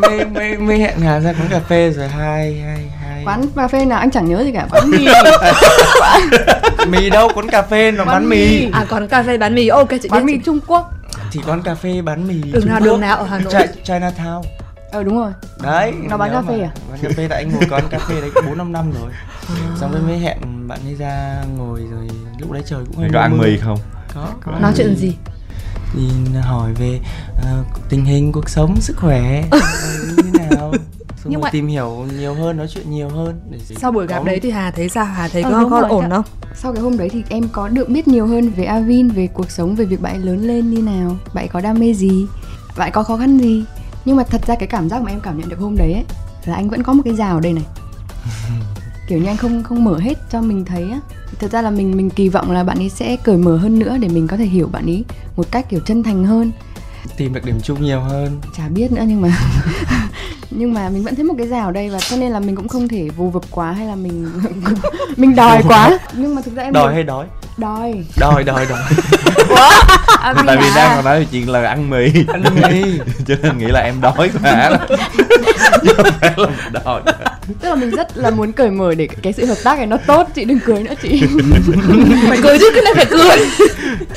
mới, 0.00 0.24
mới, 0.24 0.56
mới, 0.56 0.78
hẹn 0.78 1.00
hà 1.00 1.20
ra 1.20 1.32
quán 1.32 1.48
cà 1.50 1.60
phê 1.68 1.90
rồi 1.96 2.08
hai 2.08 2.62
hai 2.66 2.90
hai. 3.02 3.22
Quán 3.24 3.46
cà 3.56 3.68
phê 3.68 3.84
nào? 3.84 3.98
Anh 3.98 4.10
chẳng 4.10 4.28
nhớ 4.28 4.44
gì 4.44 4.52
cả 4.52 4.66
quán 4.70 4.90
mì. 4.90 5.06
Mì 6.88 7.10
đâu 7.10 7.30
quán 7.34 7.50
cà 7.50 7.62
phê 7.62 7.90
nó 7.90 8.04
bán 8.04 8.28
mì. 8.28 8.70
à 8.72 8.84
còn 8.88 9.08
cà 9.08 9.22
phê 9.22 9.38
bán 9.38 9.54
mì. 9.54 9.68
Ok 9.68 9.88
chị 10.02 10.08
bán 10.08 10.26
mì 10.26 10.38
Trung 10.44 10.60
Quốc. 10.66 10.90
Thì 11.32 11.40
quán 11.46 11.62
cà 11.62 11.74
phê 11.74 12.02
bán 12.02 12.28
mì 12.28 12.52
đường 12.52 12.68
nào 12.68 12.80
đường 12.80 13.00
nào 13.00 13.16
ở 13.16 13.24
Hà 13.24 13.38
Nội? 13.38 13.68
Chinatown 13.84 14.42
ờ 14.92 15.02
đúng 15.02 15.16
rồi. 15.16 15.32
Đấy 15.62 15.94
nó 16.10 16.16
bán 16.16 16.30
cà 16.32 16.42
phê 16.42 16.60
à? 16.62 16.70
Bán 16.90 16.98
cà 17.02 17.08
phê 17.16 17.26
tại 17.28 17.38
anh 17.44 17.52
ngồi 17.52 17.62
quán 17.70 17.84
cà 17.90 17.98
phê 17.98 18.20
đấy 18.20 18.30
bốn 18.46 18.58
năm 18.58 18.72
năm 18.72 18.92
rồi. 19.00 19.10
À. 19.48 19.54
xong 19.80 19.92
rồi 19.92 20.02
mới 20.02 20.18
hẹn 20.18 20.68
bạn 20.68 20.78
ấy 20.86 20.94
ra 20.94 21.44
ngồi 21.56 21.80
rồi 21.90 22.08
lúc 22.38 22.50
đấy 22.52 22.62
trời 22.66 22.84
cũng 22.86 22.96
hơi 22.96 23.10
có 23.12 23.20
ăn 23.20 23.38
mì 23.38 23.56
không? 23.58 23.78
Có, 24.14 24.28
có. 24.44 24.58
nói 24.60 24.72
chuyện 24.76 24.96
gì? 24.96 25.16
Thì 25.94 26.08
hỏi 26.42 26.72
về 26.74 27.00
uh, 27.38 27.66
tình 27.88 28.04
hình 28.04 28.32
cuộc 28.32 28.48
sống 28.48 28.80
sức 28.80 28.96
khỏe 28.96 29.44
như 30.06 30.16
thế 30.32 30.46
nào? 30.50 30.72
Xong 31.24 31.32
Nhưng 31.32 31.40
mà- 31.40 31.50
tìm 31.50 31.66
hiểu 31.68 32.06
nhiều 32.18 32.34
hơn 32.34 32.56
nói 32.56 32.66
chuyện 32.68 32.90
nhiều 32.90 33.08
hơn 33.08 33.40
để 33.50 33.58
sau 33.80 33.92
buổi 33.92 34.06
gặp 34.06 34.18
có- 34.18 34.24
đấy 34.24 34.40
thì 34.42 34.50
Hà 34.50 34.70
thấy 34.70 34.88
sao? 34.88 35.04
Hà 35.04 35.28
thấy 35.28 35.42
Ờ, 35.42 35.50
có 35.50 35.68
có 35.70 35.80
rồi, 35.80 35.90
ổn 35.90 36.10
không? 36.10 36.24
Sau 36.54 36.72
cái 36.72 36.82
hôm 36.82 36.96
đấy 36.98 37.08
thì 37.12 37.22
em 37.28 37.48
có 37.52 37.68
được 37.68 37.88
biết 37.88 38.08
nhiều 38.08 38.26
hơn 38.26 38.50
về 38.56 38.64
Avin, 38.64 39.08
về 39.08 39.26
cuộc 39.26 39.50
sống, 39.50 39.74
về 39.74 39.84
việc 39.84 40.00
bạn 40.00 40.24
lớn 40.24 40.42
lên 40.46 40.70
như 40.70 40.82
nào, 40.82 41.16
bạn 41.34 41.48
có 41.52 41.60
đam 41.60 41.78
mê 41.78 41.92
gì, 41.94 42.26
bạn 42.76 42.90
có 42.92 43.02
khó 43.02 43.16
khăn 43.16 43.38
gì. 43.38 43.64
Nhưng 44.04 44.16
mà 44.16 44.22
thật 44.22 44.46
ra 44.46 44.54
cái 44.54 44.66
cảm 44.68 44.88
giác 44.88 45.02
mà 45.02 45.10
em 45.10 45.20
cảm 45.20 45.38
nhận 45.38 45.48
được 45.48 45.58
hôm 45.58 45.76
đấy 45.76 45.92
ấy 45.92 46.04
là 46.44 46.54
anh 46.54 46.70
vẫn 46.70 46.82
có 46.82 46.92
một 46.92 47.02
cái 47.04 47.14
rào 47.14 47.34
ở 47.34 47.40
đây 47.40 47.52
này. 47.52 47.64
kiểu 49.08 49.18
như 49.18 49.26
anh 49.26 49.36
không 49.36 49.62
không 49.62 49.84
mở 49.84 49.98
hết 49.98 50.18
cho 50.30 50.40
mình 50.40 50.64
thấy 50.64 50.90
á. 50.90 51.00
Thật 51.38 51.50
ra 51.50 51.62
là 51.62 51.70
mình 51.70 51.96
mình 51.96 52.10
kỳ 52.10 52.28
vọng 52.28 52.50
là 52.50 52.64
bạn 52.64 52.78
ấy 52.78 52.88
sẽ 52.88 53.16
cởi 53.16 53.36
mở 53.36 53.56
hơn 53.56 53.78
nữa 53.78 53.96
để 54.00 54.08
mình 54.08 54.26
có 54.26 54.36
thể 54.36 54.44
hiểu 54.44 54.68
bạn 54.72 54.86
ấy 54.86 55.04
một 55.36 55.46
cách 55.50 55.68
kiểu 55.68 55.80
chân 55.80 56.02
thành 56.02 56.24
hơn. 56.24 56.52
tìm 57.16 57.34
được 57.34 57.44
điểm 57.44 57.60
chung 57.62 57.82
nhiều 57.82 58.00
hơn 58.00 58.40
chả 58.56 58.68
biết 58.68 58.92
nữa 58.92 59.02
nhưng 59.06 59.20
mà 59.20 59.38
nhưng 60.50 60.74
mà 60.74 60.88
mình 60.88 61.02
vẫn 61.02 61.14
thấy 61.14 61.24
một 61.24 61.34
cái 61.38 61.46
rào 61.48 61.66
ở 61.66 61.72
đây 61.72 61.90
và 61.90 61.98
cho 62.00 62.16
nên 62.16 62.32
là 62.32 62.40
mình 62.40 62.56
cũng 62.56 62.68
không 62.68 62.88
thể 62.88 63.08
vù 63.08 63.30
vập 63.30 63.42
quá 63.50 63.72
hay 63.72 63.86
là 63.86 63.94
mình 63.94 64.30
mình 65.16 65.34
đòi 65.34 65.62
quá 65.68 65.98
nhưng 66.16 66.34
mà 66.34 66.42
thực 66.42 66.54
ra 66.54 66.62
em 66.62 66.72
đòi 66.72 66.94
hay 66.94 67.02
đói 67.02 67.26
đòi 67.56 68.04
đòi 68.16 68.44
đòi 68.44 68.66
đòi 68.66 68.80
à, 70.22 70.34
tại 70.46 70.56
vì 70.56 70.66
à, 70.66 70.72
đang 70.76 70.96
còn 70.96 71.04
nói 71.04 71.20
về 71.20 71.26
chuyện 71.32 71.50
là 71.50 71.68
ăn 71.68 71.90
mì. 71.90 72.12
Ăn 72.28 72.42
mì. 72.54 72.98
Cho 73.26 73.34
nên 73.42 73.58
nghĩ 73.58 73.66
là 73.66 73.80
em 73.80 74.00
đói 74.00 74.30
quá. 74.42 74.78
Chứ 75.82 75.92
không 75.96 76.06
phải 76.20 76.34
là 76.36 76.46
mình 76.46 76.72
đói. 76.84 77.02
Tức 77.60 77.68
là 77.68 77.74
mình 77.74 77.90
rất 77.90 78.16
là 78.16 78.30
muốn 78.30 78.52
cởi 78.52 78.70
mở 78.70 78.94
để 78.94 79.08
cái 79.22 79.32
sự 79.32 79.46
hợp 79.46 79.58
tác 79.64 79.78
này 79.78 79.86
nó 79.86 79.96
tốt. 79.96 80.28
Chị 80.34 80.44
đừng 80.44 80.58
cười 80.66 80.82
nữa 80.82 80.94
chị. 81.02 81.22
Phải 82.28 82.38
cười 82.42 82.58
chứ 82.58 82.70
cái 82.74 82.82
này 82.82 82.92
phải 82.96 83.06
cười. 83.10 83.46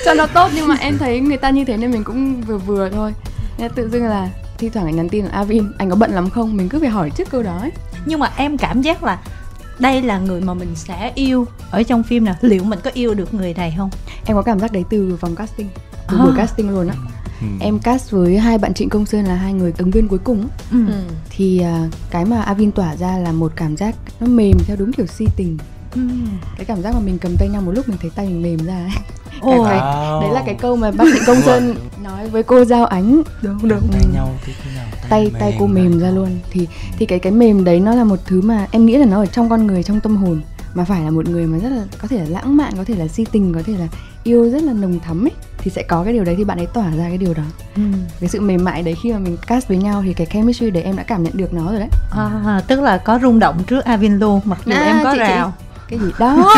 Cho 0.05 0.13
nó 0.13 0.25
tốt 0.25 0.49
nhưng 0.55 0.67
mà 0.67 0.75
em 0.79 0.97
thấy 0.97 1.19
người 1.19 1.37
ta 1.37 1.49
như 1.49 1.65
thế 1.65 1.77
nên 1.77 1.91
mình 1.91 2.03
cũng 2.03 2.41
vừa 2.41 2.57
vừa 2.57 2.89
thôi. 2.89 3.13
Nên 3.57 3.71
tự 3.71 3.89
dưng 3.89 4.05
là 4.05 4.27
thi 4.57 4.69
thoảng 4.69 4.85
anh 4.85 4.95
nhắn 4.95 5.09
tin 5.09 5.25
là 5.25 5.31
Avin 5.31 5.71
anh 5.77 5.89
có 5.89 5.95
bận 5.95 6.11
lắm 6.11 6.29
không? 6.29 6.57
Mình 6.57 6.69
cứ 6.69 6.79
phải 6.79 6.89
hỏi 6.89 7.09
trước 7.09 7.29
câu 7.31 7.43
đó 7.43 7.57
ấy. 7.61 7.71
nhưng 8.05 8.19
mà 8.19 8.31
em 8.37 8.57
cảm 8.57 8.81
giác 8.81 9.03
là 9.03 9.17
đây 9.79 10.01
là 10.01 10.19
người 10.19 10.41
mà 10.41 10.53
mình 10.53 10.75
sẽ 10.75 11.11
yêu 11.15 11.45
ở 11.71 11.83
trong 11.83 12.03
phim 12.03 12.25
nè 12.25 12.33
liệu 12.41 12.63
mình 12.63 12.79
có 12.83 12.91
yêu 12.93 13.13
được 13.13 13.33
người 13.33 13.53
này 13.53 13.73
không 13.77 13.89
em 14.25 14.35
có 14.37 14.41
cảm 14.41 14.59
giác 14.59 14.71
đấy 14.71 14.83
từ 14.89 15.17
vòng 15.21 15.35
casting 15.35 15.69
từ 16.09 16.17
À. 16.17 16.23
buổi 16.23 16.33
casting 16.37 16.69
luôn 16.69 16.87
á 16.87 16.95
Ừ. 17.41 17.47
em 17.59 17.79
cast 17.79 18.11
với 18.11 18.37
hai 18.39 18.57
bạn 18.57 18.73
Trịnh 18.73 18.89
Công 18.89 19.05
Sơn 19.05 19.25
là 19.25 19.35
hai 19.35 19.53
người 19.53 19.73
ứng 19.77 19.91
viên 19.91 20.07
cuối 20.07 20.19
cùng 20.23 20.47
ừ. 20.71 20.77
thì 21.29 21.59
à, 21.59 21.89
cái 22.11 22.25
mà 22.25 22.41
Avin 22.41 22.71
tỏa 22.71 22.95
ra 22.95 23.17
là 23.17 23.31
một 23.31 23.51
cảm 23.55 23.77
giác 23.77 23.95
nó 24.19 24.27
mềm 24.27 24.57
theo 24.65 24.75
đúng 24.79 24.93
kiểu 24.93 25.05
si 25.05 25.25
tình 25.35 25.57
Ừ. 25.95 26.01
cái 26.57 26.65
cảm 26.65 26.81
giác 26.81 26.93
mà 26.93 26.99
mình 26.99 27.17
cầm 27.19 27.37
tay 27.37 27.47
nhau 27.49 27.61
một 27.61 27.71
lúc 27.71 27.89
mình 27.89 27.97
thấy 28.01 28.11
tay 28.15 28.25
mình 28.27 28.41
mềm 28.41 28.65
ra 28.65 28.73
ấy. 28.75 28.89
Ồ. 29.41 29.65
Wow. 29.65 30.21
đấy 30.21 30.29
là 30.33 30.43
cái 30.45 30.55
câu 30.55 30.75
mà 30.75 30.91
bác 30.91 31.03
sĩ 31.13 31.19
Công 31.27 31.41
Sơn 31.41 31.75
nói 32.03 32.29
với 32.29 32.43
cô 32.43 32.65
Giao 32.65 32.85
Ánh 32.85 33.21
đúng 33.41 33.67
đúng 33.69 33.87
tay 33.91 34.01
nhau 34.13 34.29
thế 34.45 34.53
nào 34.75 34.85
tay 35.09 35.31
tay 35.39 35.55
cô 35.59 35.67
mềm 35.67 35.99
ra 35.99 36.09
luôn 36.09 36.29
thì 36.51 36.67
thì 36.97 37.05
cái 37.05 37.19
cái 37.19 37.31
mềm 37.31 37.63
đấy 37.63 37.79
nó 37.79 37.95
là 37.95 38.03
một 38.03 38.19
thứ 38.25 38.41
mà 38.41 38.67
em 38.71 38.85
nghĩ 38.85 38.97
là 38.97 39.05
nó 39.05 39.17
ở 39.17 39.25
trong 39.25 39.49
con 39.49 39.67
người 39.67 39.83
trong 39.83 39.99
tâm 39.99 40.15
hồn 40.17 40.41
mà 40.73 40.83
phải 40.83 41.01
là 41.03 41.09
một 41.11 41.29
người 41.29 41.47
mà 41.47 41.57
rất 41.57 41.69
là 41.69 41.83
có 42.01 42.07
thể 42.07 42.17
là 42.17 42.25
lãng 42.29 42.57
mạn 42.57 42.73
có 42.77 42.83
thể 42.83 42.95
là 42.95 43.07
si 43.07 43.25
tình 43.31 43.53
có 43.53 43.61
thể 43.65 43.73
là 43.79 43.87
yêu 44.23 44.49
rất 44.49 44.63
là 44.63 44.73
nồng 44.73 44.99
thắm 44.99 45.25
ấy 45.25 45.31
thì 45.57 45.71
sẽ 45.71 45.83
có 45.83 46.03
cái 46.03 46.13
điều 46.13 46.23
đấy 46.23 46.35
thì 46.37 46.43
bạn 46.43 46.57
ấy 46.57 46.65
tỏa 46.73 46.89
ra 46.95 47.03
cái 47.09 47.17
điều 47.17 47.33
đó 47.33 47.43
Ừ. 47.75 47.81
cái 48.19 48.29
sự 48.29 48.41
mềm 48.41 48.63
mại 48.63 48.83
đấy 48.83 48.95
khi 49.03 49.13
mà 49.13 49.19
mình 49.19 49.37
cast 49.47 49.67
với 49.67 49.77
nhau 49.77 50.01
thì 50.05 50.13
cái 50.13 50.27
chemistry 50.33 50.69
đấy 50.71 50.83
em 50.83 50.95
đã 50.95 51.03
cảm 51.03 51.23
nhận 51.23 51.33
được 51.37 51.53
nó 51.53 51.71
rồi 51.71 51.79
đấy 51.79 51.89
À, 52.11 52.61
tức 52.67 52.81
là 52.81 52.97
có 52.97 53.19
rung 53.21 53.39
động 53.39 53.63
trước 53.67 53.85
Avin 53.85 54.17
luôn 54.17 54.41
mặc 54.45 54.59
dù 54.65 54.71
À, 54.71 54.81
em 54.83 54.97
có 55.03 55.11
chị- 55.13 55.19
chị- 55.19 55.23
rào 55.29 55.53
cái 55.89 55.99
gì 55.99 56.11
đó. 56.19 56.53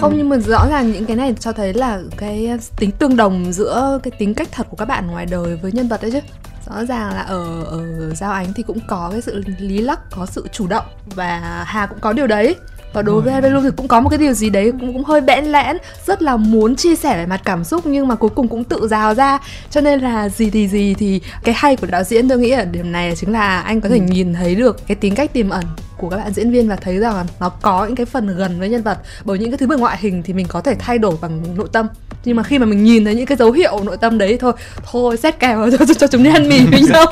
Không, 0.00 0.14
nhưng 0.16 0.28
mà 0.28 0.36
rõ 0.36 0.66
ràng 0.70 0.92
những 0.92 1.06
cái 1.06 1.16
này 1.16 1.34
cho 1.40 1.52
thấy 1.52 1.74
là 1.74 2.00
cái 2.16 2.46
ờ, 2.46 2.56
tính 2.76 2.90
tương 2.90 3.16
đồng 3.16 3.52
giữa 3.52 4.00
cái 4.02 4.12
tính 4.18 4.34
cách 4.34 4.48
thật 4.52 4.66
của 4.70 4.76
các 4.76 4.88
bạn 4.88 5.06
ngoài 5.06 5.26
đời 5.26 5.56
với 5.56 5.72
nhân 5.72 5.88
vật 5.88 6.02
đấy 6.02 6.10
chứ. 6.10 6.20
Rõ 6.66 6.84
ràng 6.84 7.14
là 7.14 7.20
ở 7.20 7.64
ở 7.64 8.14
giao 8.14 8.32
ánh 8.32 8.52
thì 8.52 8.62
cũng 8.62 8.78
có 8.88 9.08
cái 9.12 9.20
sự 9.20 9.42
lý 9.58 9.78
lắc, 9.78 10.00
có 10.10 10.26
sự 10.26 10.48
chủ 10.52 10.66
động 10.66 10.84
và 11.14 11.64
hà 11.66 11.86
cũng 11.86 12.00
có 12.00 12.12
điều 12.12 12.26
đấy 12.26 12.56
và 12.92 13.02
đối 13.02 13.22
với 13.22 13.32
Hai 13.32 13.42
thì 13.42 13.68
cũng 13.76 13.88
có 13.88 14.00
một 14.00 14.08
cái 14.08 14.18
điều 14.18 14.32
gì 14.32 14.50
đấy 14.50 14.72
cũng 14.80 14.92
cũng 14.92 15.04
hơi 15.04 15.20
bẽn 15.20 15.44
lẽn 15.44 15.76
rất 16.06 16.22
là 16.22 16.36
muốn 16.36 16.76
chia 16.76 16.96
sẻ 16.96 17.16
về 17.16 17.26
mặt 17.26 17.40
cảm 17.44 17.64
xúc 17.64 17.86
nhưng 17.86 18.08
mà 18.08 18.14
cuối 18.14 18.30
cùng 18.30 18.48
cũng 18.48 18.64
tự 18.64 18.88
rào 18.88 19.14
ra. 19.14 19.38
Cho 19.70 19.80
nên 19.80 20.00
là 20.00 20.28
gì 20.28 20.50
thì 20.50 20.68
gì 20.68 20.94
thì 20.94 21.20
cái 21.44 21.54
hay 21.58 21.76
của 21.76 21.86
đạo 21.86 22.02
diễn 22.02 22.28
tôi 22.28 22.38
nghĩ 22.38 22.50
ở 22.50 22.64
điểm 22.64 22.92
này 22.92 23.16
chính 23.16 23.32
là 23.32 23.60
anh 23.60 23.80
có 23.80 23.88
thể 23.88 24.00
nhìn 24.00 24.34
thấy 24.34 24.54
được 24.54 24.86
cái 24.86 24.94
tính 24.94 25.14
cách 25.14 25.32
tiềm 25.32 25.48
ẩn 25.48 25.64
của 25.96 26.08
các 26.08 26.16
bạn 26.16 26.32
diễn 26.32 26.50
viên 26.50 26.68
và 26.68 26.76
thấy 26.76 26.98
rằng 26.98 27.26
nó 27.40 27.48
có 27.48 27.84
những 27.86 27.96
cái 27.96 28.06
phần 28.06 28.36
gần 28.36 28.60
với 28.60 28.68
nhân 28.68 28.82
vật. 28.82 28.98
Bởi 29.24 29.38
những 29.38 29.50
cái 29.50 29.58
thứ 29.58 29.66
về 29.66 29.76
ngoại 29.76 29.98
hình 30.00 30.22
thì 30.22 30.32
mình 30.32 30.46
có 30.48 30.60
thể 30.60 30.74
thay 30.78 30.98
đổi 30.98 31.14
bằng 31.20 31.42
nội 31.56 31.68
tâm. 31.72 31.86
Nhưng 32.24 32.36
mà 32.36 32.42
khi 32.42 32.58
mà 32.58 32.66
mình 32.66 32.84
nhìn 32.84 33.04
thấy 33.04 33.14
những 33.14 33.26
cái 33.26 33.36
dấu 33.36 33.52
hiệu 33.52 33.80
nội 33.84 33.96
tâm 33.96 34.18
đấy 34.18 34.38
thôi 34.40 34.52
thôi 34.90 35.16
xét 35.16 35.38
kèo 35.38 35.70
cho, 35.78 35.84
cho, 35.86 35.94
cho 35.94 36.06
chúng 36.06 36.22
đi 36.22 36.30
ăn 36.30 36.48
mì 36.48 36.58
với 36.66 36.82
nhau 36.82 37.06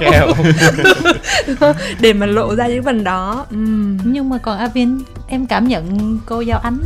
để 2.00 2.12
mà 2.12 2.26
lộ 2.26 2.54
ra 2.54 2.66
những 2.66 2.82
phần 2.82 3.04
đó. 3.04 3.46
Ừm. 3.50 3.98
nhưng 4.04 4.28
mà 4.28 4.38
còn 4.38 4.58
Avin 4.58 4.98
em 5.28 5.46
cảm 5.46 5.67
nhận 5.68 6.18
cô 6.26 6.40
Giao 6.40 6.58
Ánh 6.58 6.80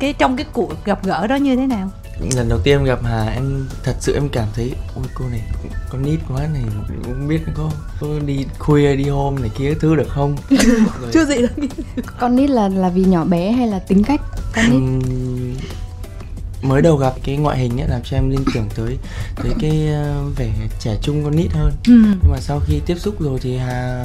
cái 0.00 0.12
trong 0.12 0.36
cái 0.36 0.46
cuộc 0.52 0.84
gặp 0.84 1.04
gỡ 1.04 1.26
đó 1.26 1.36
như 1.36 1.56
thế 1.56 1.66
nào? 1.66 1.90
Lần 2.36 2.48
đầu 2.48 2.58
tiên 2.64 2.78
em 2.78 2.84
gặp 2.84 2.98
Hà 3.02 3.26
em 3.26 3.66
thật 3.84 3.96
sự 4.00 4.14
em 4.14 4.28
cảm 4.28 4.48
thấy 4.54 4.72
ôi 4.94 5.04
cô 5.14 5.24
này 5.30 5.42
con 5.90 6.02
nít 6.02 6.20
quá 6.28 6.46
này 6.52 6.62
không 7.04 7.28
biết 7.28 7.40
có 7.54 7.70
có 8.00 8.06
đi 8.26 8.46
khuya 8.58 8.96
đi 8.96 9.04
hôm 9.04 9.34
này 9.40 9.50
kia 9.58 9.74
thứ 9.80 9.96
được 9.96 10.08
không? 10.08 10.36
Rồi, 11.00 11.10
chưa 11.12 11.24
gì 11.24 11.36
đâu 11.36 11.68
con 12.18 12.36
nít 12.36 12.50
là 12.50 12.68
là 12.68 12.88
vì 12.88 13.04
nhỏ 13.04 13.24
bé 13.24 13.52
hay 13.52 13.68
là 13.68 13.78
tính 13.78 14.04
cách 14.04 14.20
con 14.54 14.64
nít 14.70 15.06
mới 16.68 16.82
đầu 16.82 16.96
gặp 16.96 17.12
cái 17.24 17.36
ngoại 17.36 17.58
hình 17.58 17.80
ấy 17.80 17.88
làm 17.88 18.00
cho 18.04 18.16
em 18.16 18.30
liên 18.30 18.44
tưởng 18.54 18.68
tới 18.76 18.98
tới 19.42 19.52
cái 19.60 19.88
ờ, 19.94 20.22
vẻ 20.36 20.50
trẻ 20.80 20.96
trung 21.02 21.24
con 21.24 21.36
nít 21.36 21.52
hơn. 21.52 21.72
Ừ. 21.86 21.92
nhưng 22.22 22.32
mà 22.32 22.40
sau 22.40 22.60
khi 22.66 22.80
tiếp 22.86 22.96
xúc 22.98 23.20
rồi 23.20 23.38
thì 23.42 23.56
Hà 23.56 24.04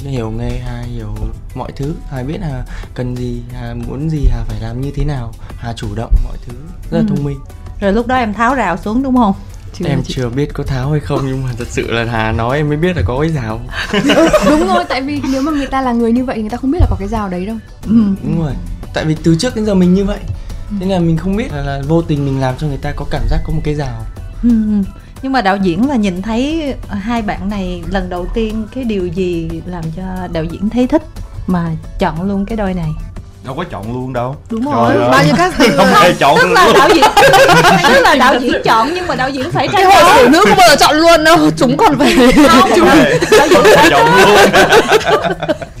hiểu 0.00 0.30
nghề 0.30 0.58
Hà 0.58 0.82
hiểu 0.82 1.14
mọi 1.54 1.72
thứ. 1.76 1.94
Hà 2.10 2.22
biết 2.22 2.38
Hà 2.42 2.62
cần 2.94 3.16
gì 3.16 3.42
Hà 3.54 3.74
muốn 3.88 4.10
gì 4.10 4.26
Hà 4.30 4.44
phải 4.48 4.60
làm 4.60 4.80
như 4.80 4.90
thế 4.94 5.04
nào. 5.04 5.32
Hà 5.56 5.72
chủ 5.72 5.86
động 5.96 6.12
mọi 6.24 6.36
thứ 6.46 6.54
rất 6.90 6.98
là 6.98 7.04
Ừ. 7.04 7.06
thông 7.08 7.24
minh. 7.24 7.38
Rồi 7.80 7.92
lúc 7.92 8.06
đó 8.06 8.16
em 8.16 8.34
tháo 8.34 8.54
rào 8.54 8.76
xuống 8.76 9.02
đúng 9.02 9.16
không? 9.16 9.34
Chưa 9.78 9.86
em 9.86 10.02
chị- 10.04 10.14
chưa 10.16 10.28
biết 10.28 10.54
có 10.54 10.64
tháo 10.64 10.90
hay 10.90 11.00
không 11.00 11.20
nhưng 11.26 11.42
mà 11.44 11.50
thật 11.58 11.68
sự 11.70 11.90
là 11.92 12.04
Hà 12.04 12.32
nói 12.32 12.56
em 12.56 12.68
mới 12.68 12.76
biết 12.76 12.96
là 12.96 13.02
có 13.06 13.18
cái 13.20 13.28
rào. 13.30 13.60
Ừ, 13.92 14.00
đúng 14.50 14.66
rồi 14.68 14.84
tại 14.88 15.02
vì 15.02 15.20
nếu 15.32 15.42
mà 15.42 15.52
người 15.52 15.66
ta 15.66 15.80
là 15.82 15.92
người 15.92 16.12
như 16.12 16.24
vậy 16.24 16.36
thì 16.36 16.42
người 16.42 16.50
ta 16.50 16.56
không 16.56 16.70
biết 16.70 16.78
là 16.80 16.86
có 16.90 16.96
cái 16.98 17.08
rào 17.08 17.28
đấy 17.28 17.46
đâu. 17.46 17.56
Ừ. 17.86 17.94
đúng 18.22 18.42
rồi. 18.42 18.52
Tại 18.94 19.04
vì 19.04 19.16
từ 19.22 19.36
trước 19.38 19.56
đến 19.56 19.66
giờ 19.66 19.74
mình 19.74 19.94
như 19.94 20.04
vậy 20.04 20.18
thế 20.80 20.86
là 20.86 20.98
mình 20.98 21.16
không 21.16 21.36
biết 21.36 21.52
là, 21.52 21.62
là 21.62 21.82
vô 21.88 22.02
tình 22.02 22.26
mình 22.26 22.40
làm 22.40 22.54
cho 22.58 22.66
người 22.66 22.76
ta 22.76 22.92
có 22.96 23.06
cảm 23.10 23.22
giác 23.30 23.38
có 23.46 23.52
một 23.52 23.60
cái 23.64 23.74
rào. 23.74 24.06
Ừ, 24.42 24.48
ừ. 24.48 24.82
Nhưng 25.22 25.32
mà 25.32 25.40
đạo 25.40 25.56
diễn 25.56 25.88
là 25.88 25.96
nhìn 25.96 26.22
thấy 26.22 26.74
hai 26.88 27.22
bạn 27.22 27.48
này 27.48 27.82
lần 27.90 28.08
đầu 28.08 28.26
tiên 28.34 28.66
cái 28.74 28.84
điều 28.84 29.06
gì 29.06 29.48
làm 29.66 29.84
cho 29.96 30.28
đạo 30.32 30.44
diễn 30.44 30.70
thấy 30.70 30.86
thích 30.86 31.02
mà 31.46 31.70
chọn 31.98 32.22
luôn 32.22 32.46
cái 32.46 32.56
đôi 32.56 32.74
này? 32.74 32.90
Đâu 33.44 33.54
có 33.54 33.64
chọn 33.70 33.92
luôn 33.92 34.12
đâu. 34.12 34.36
Đúng 34.50 34.64
rồi. 34.64 34.96
ơi. 34.96 35.10
bao 35.10 35.24
nhiêu 35.24 35.34
các 35.36 35.54
không 35.76 35.86
hề 35.86 36.12
chọn 36.12 36.36
tức 36.36 36.44
luôn. 36.44 36.54
là 36.54 36.72
đạo 36.74 36.88
diễn 36.94 37.04
tức 37.88 38.02
là 38.02 38.14
đạo 38.14 38.34
diễn 38.40 38.52
chọn 38.64 38.94
nhưng 38.94 39.06
mà 39.06 39.14
đạo 39.14 39.30
diễn 39.30 39.50
phải 39.50 39.68
cái 39.68 39.84
hồi 39.84 39.94
đấu 40.02 40.10
xử 40.16 40.28
nữ 40.28 40.44
không 40.48 40.58
bao 40.58 40.68
giờ 40.68 40.76
chọn 40.76 40.96
luôn 40.96 41.24
đâu 41.24 41.38
chúng 41.56 41.76
còn 41.76 41.98
phải 41.98 42.16
không 42.48 42.88
hề 42.88 43.18
đạo 43.38 43.48
diễn 43.50 43.62
phải 43.74 43.90
chọn 43.90 44.06
luôn. 44.16 44.36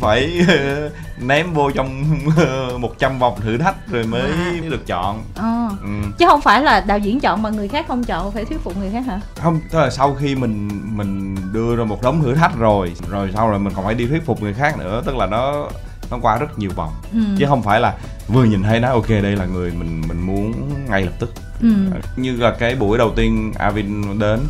phải 0.00 0.30
ờ, 0.48 0.90
ném 1.18 1.54
vô 1.54 1.70
trong 1.70 2.04
ờ, 2.36 2.78
100 2.78 3.18
vòng 3.18 3.40
thử 3.40 3.58
thách 3.58 3.74
rồi 3.90 4.04
mới 4.04 4.30
được 4.70 4.86
chọn. 4.86 5.22
Ờ. 5.36 5.68
ừ. 5.82 5.88
chứ 6.18 6.26
không 6.28 6.40
phải 6.40 6.62
là 6.62 6.80
đạo 6.80 6.98
diễn 6.98 7.20
chọn 7.20 7.42
mà 7.42 7.50
người 7.50 7.68
khác 7.68 7.84
không 7.88 8.04
chọn 8.04 8.32
phải 8.32 8.44
thuyết 8.44 8.64
phục 8.64 8.76
người 8.76 8.90
khác 8.92 9.02
hả? 9.06 9.20
Không 9.42 9.60
tức 9.70 9.78
là 9.78 9.90
sau 9.90 10.16
khi 10.20 10.34
mình 10.34 10.68
mình 10.96 11.36
đưa 11.52 11.76
ra 11.76 11.84
một 11.84 12.02
đống 12.02 12.22
thử 12.22 12.34
thách 12.34 12.58
rồi 12.58 12.92
rồi 13.10 13.30
sau 13.34 13.48
rồi 13.48 13.58
mình 13.58 13.72
còn 13.76 13.84
phải 13.84 13.94
đi 13.94 14.06
thuyết 14.06 14.26
phục 14.26 14.42
người 14.42 14.54
khác 14.54 14.78
nữa 14.78 15.02
tức 15.06 15.16
là 15.16 15.26
nó 15.26 15.68
nó 16.12 16.18
qua 16.22 16.38
rất 16.38 16.58
nhiều 16.58 16.70
vòng. 16.76 16.92
Ừ. 17.12 17.18
chứ 17.38 17.46
không 17.48 17.62
phải 17.62 17.80
là 17.80 17.94
vừa 18.28 18.44
nhìn 18.44 18.62
thấy 18.62 18.80
nó 18.80 18.88
ok 18.88 19.08
đây 19.08 19.36
là 19.36 19.44
người 19.44 19.72
mình 19.78 20.02
mình 20.08 20.26
muốn 20.26 20.52
ngay 20.90 21.02
lập 21.02 21.12
tức. 21.18 21.32
Ừ. 21.62 21.68
như 22.16 22.36
là 22.36 22.50
cái 22.58 22.74
buổi 22.74 22.98
đầu 22.98 23.12
tiên 23.16 23.52
Avin 23.58 24.18
đến 24.18 24.40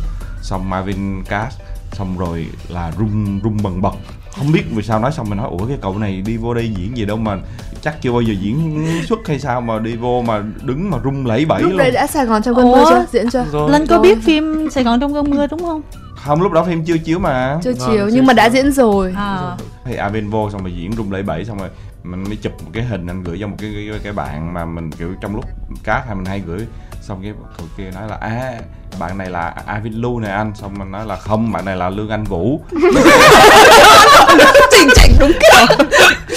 xong 0.41 0.73
Avin 0.73 1.23
cast 1.23 1.57
xong 1.91 2.17
rồi 2.17 2.47
là 2.69 2.91
rung 2.99 3.39
rung 3.43 3.57
bần 3.63 3.81
bật. 3.81 3.93
Không 4.37 4.51
biết 4.51 4.63
vì 4.71 4.83
sao 4.83 4.99
nói 4.99 5.11
xong 5.11 5.29
mình 5.29 5.37
nói 5.37 5.47
ủa 5.49 5.65
cái 5.67 5.77
cậu 5.81 5.97
này 5.97 6.21
đi 6.25 6.37
vô 6.37 6.53
đây 6.53 6.73
diễn 6.77 6.97
gì 6.97 7.05
đâu 7.05 7.17
mà 7.17 7.37
chắc 7.81 8.01
chưa 8.01 8.11
bao 8.11 8.21
giờ 8.21 8.33
diễn 8.41 8.85
xuất 9.09 9.19
hay 9.27 9.39
sao 9.39 9.61
mà 9.61 9.79
đi 9.79 9.95
vô 9.95 10.21
mà 10.27 10.43
đứng 10.61 10.91
mà 10.91 10.97
rung 11.03 11.25
lẫy 11.25 11.45
bẫy 11.45 11.61
lúc 11.61 11.69
luôn. 11.69 11.77
đấy 11.77 11.91
đã 11.91 12.07
Sài 12.07 12.25
Gòn 12.25 12.43
trong 12.43 12.55
cơn 12.55 12.71
mưa 12.71 12.83
chưa? 12.89 13.05
Diễn 13.11 13.29
chưa? 13.29 13.67
Linh 13.69 13.87
có 13.87 13.99
biết 13.99 14.17
phim 14.23 14.69
Sài 14.71 14.83
Gòn 14.83 14.99
trong 14.99 15.13
cơn 15.13 15.29
mưa 15.29 15.47
đúng 15.47 15.59
không? 15.59 15.81
Không 16.23 16.41
lúc 16.41 16.51
đó 16.51 16.63
phim 16.63 16.85
chưa 16.85 16.97
chiếu 16.97 17.19
mà. 17.19 17.59
Chưa 17.63 17.73
Vâng, 17.73 17.89
chưa 17.91 18.09
nhưng 18.13 18.25
mà 18.25 18.33
đã 18.33 18.49
diễn 18.49 18.71
rồi. 18.71 19.13
À. 19.17 19.57
thì 19.85 19.95
Avin 19.95 20.29
vô 20.29 20.49
xong 20.49 20.61
rồi 20.61 20.75
diễn 20.75 20.91
rung 20.93 21.11
lẫy 21.11 21.23
bẫy 21.23 21.45
xong 21.45 21.57
rồi 21.57 21.69
mình 22.03 22.23
mới 22.23 22.35
chụp 22.35 22.53
một 22.63 22.69
cái 22.73 22.83
hình 22.83 23.07
anh 23.07 23.23
gửi 23.23 23.37
cho 23.41 23.47
một 23.47 23.55
cái 23.59 23.73
cái, 23.89 23.99
cái 24.03 24.13
bạn 24.13 24.53
mà 24.53 24.65
mình 24.65 24.91
kiểu 24.91 25.13
trong 25.21 25.35
lúc 25.35 25.45
cast 25.83 26.05
hay 26.05 26.15
mình 26.15 26.25
hay 26.25 26.39
gửi 26.45 26.67
xong 27.07 27.19
cái 27.23 27.33
cậu 27.57 27.67
kia 27.77 27.91
nói 27.91 28.07
là 28.09 28.15
à 28.21 28.53
bạn 28.99 29.17
này 29.17 29.29
là 29.29 29.53
Avin 29.65 29.93
Lu 29.93 30.19
này 30.19 30.31
anh. 30.31 30.51
Xong 30.55 30.73
mình 30.79 30.91
nói 30.91 31.05
là 31.05 31.15
không 31.15 31.51
bạn 31.51 31.65
này 31.65 31.75
là 31.75 31.89
Lương 31.89 32.09
Anh 32.09 32.23
Vũ. 32.23 32.61
Chỉnh 34.71 34.89
chỉnh 34.95 35.15
đúng 35.19 35.31
kiểu. 35.31 35.77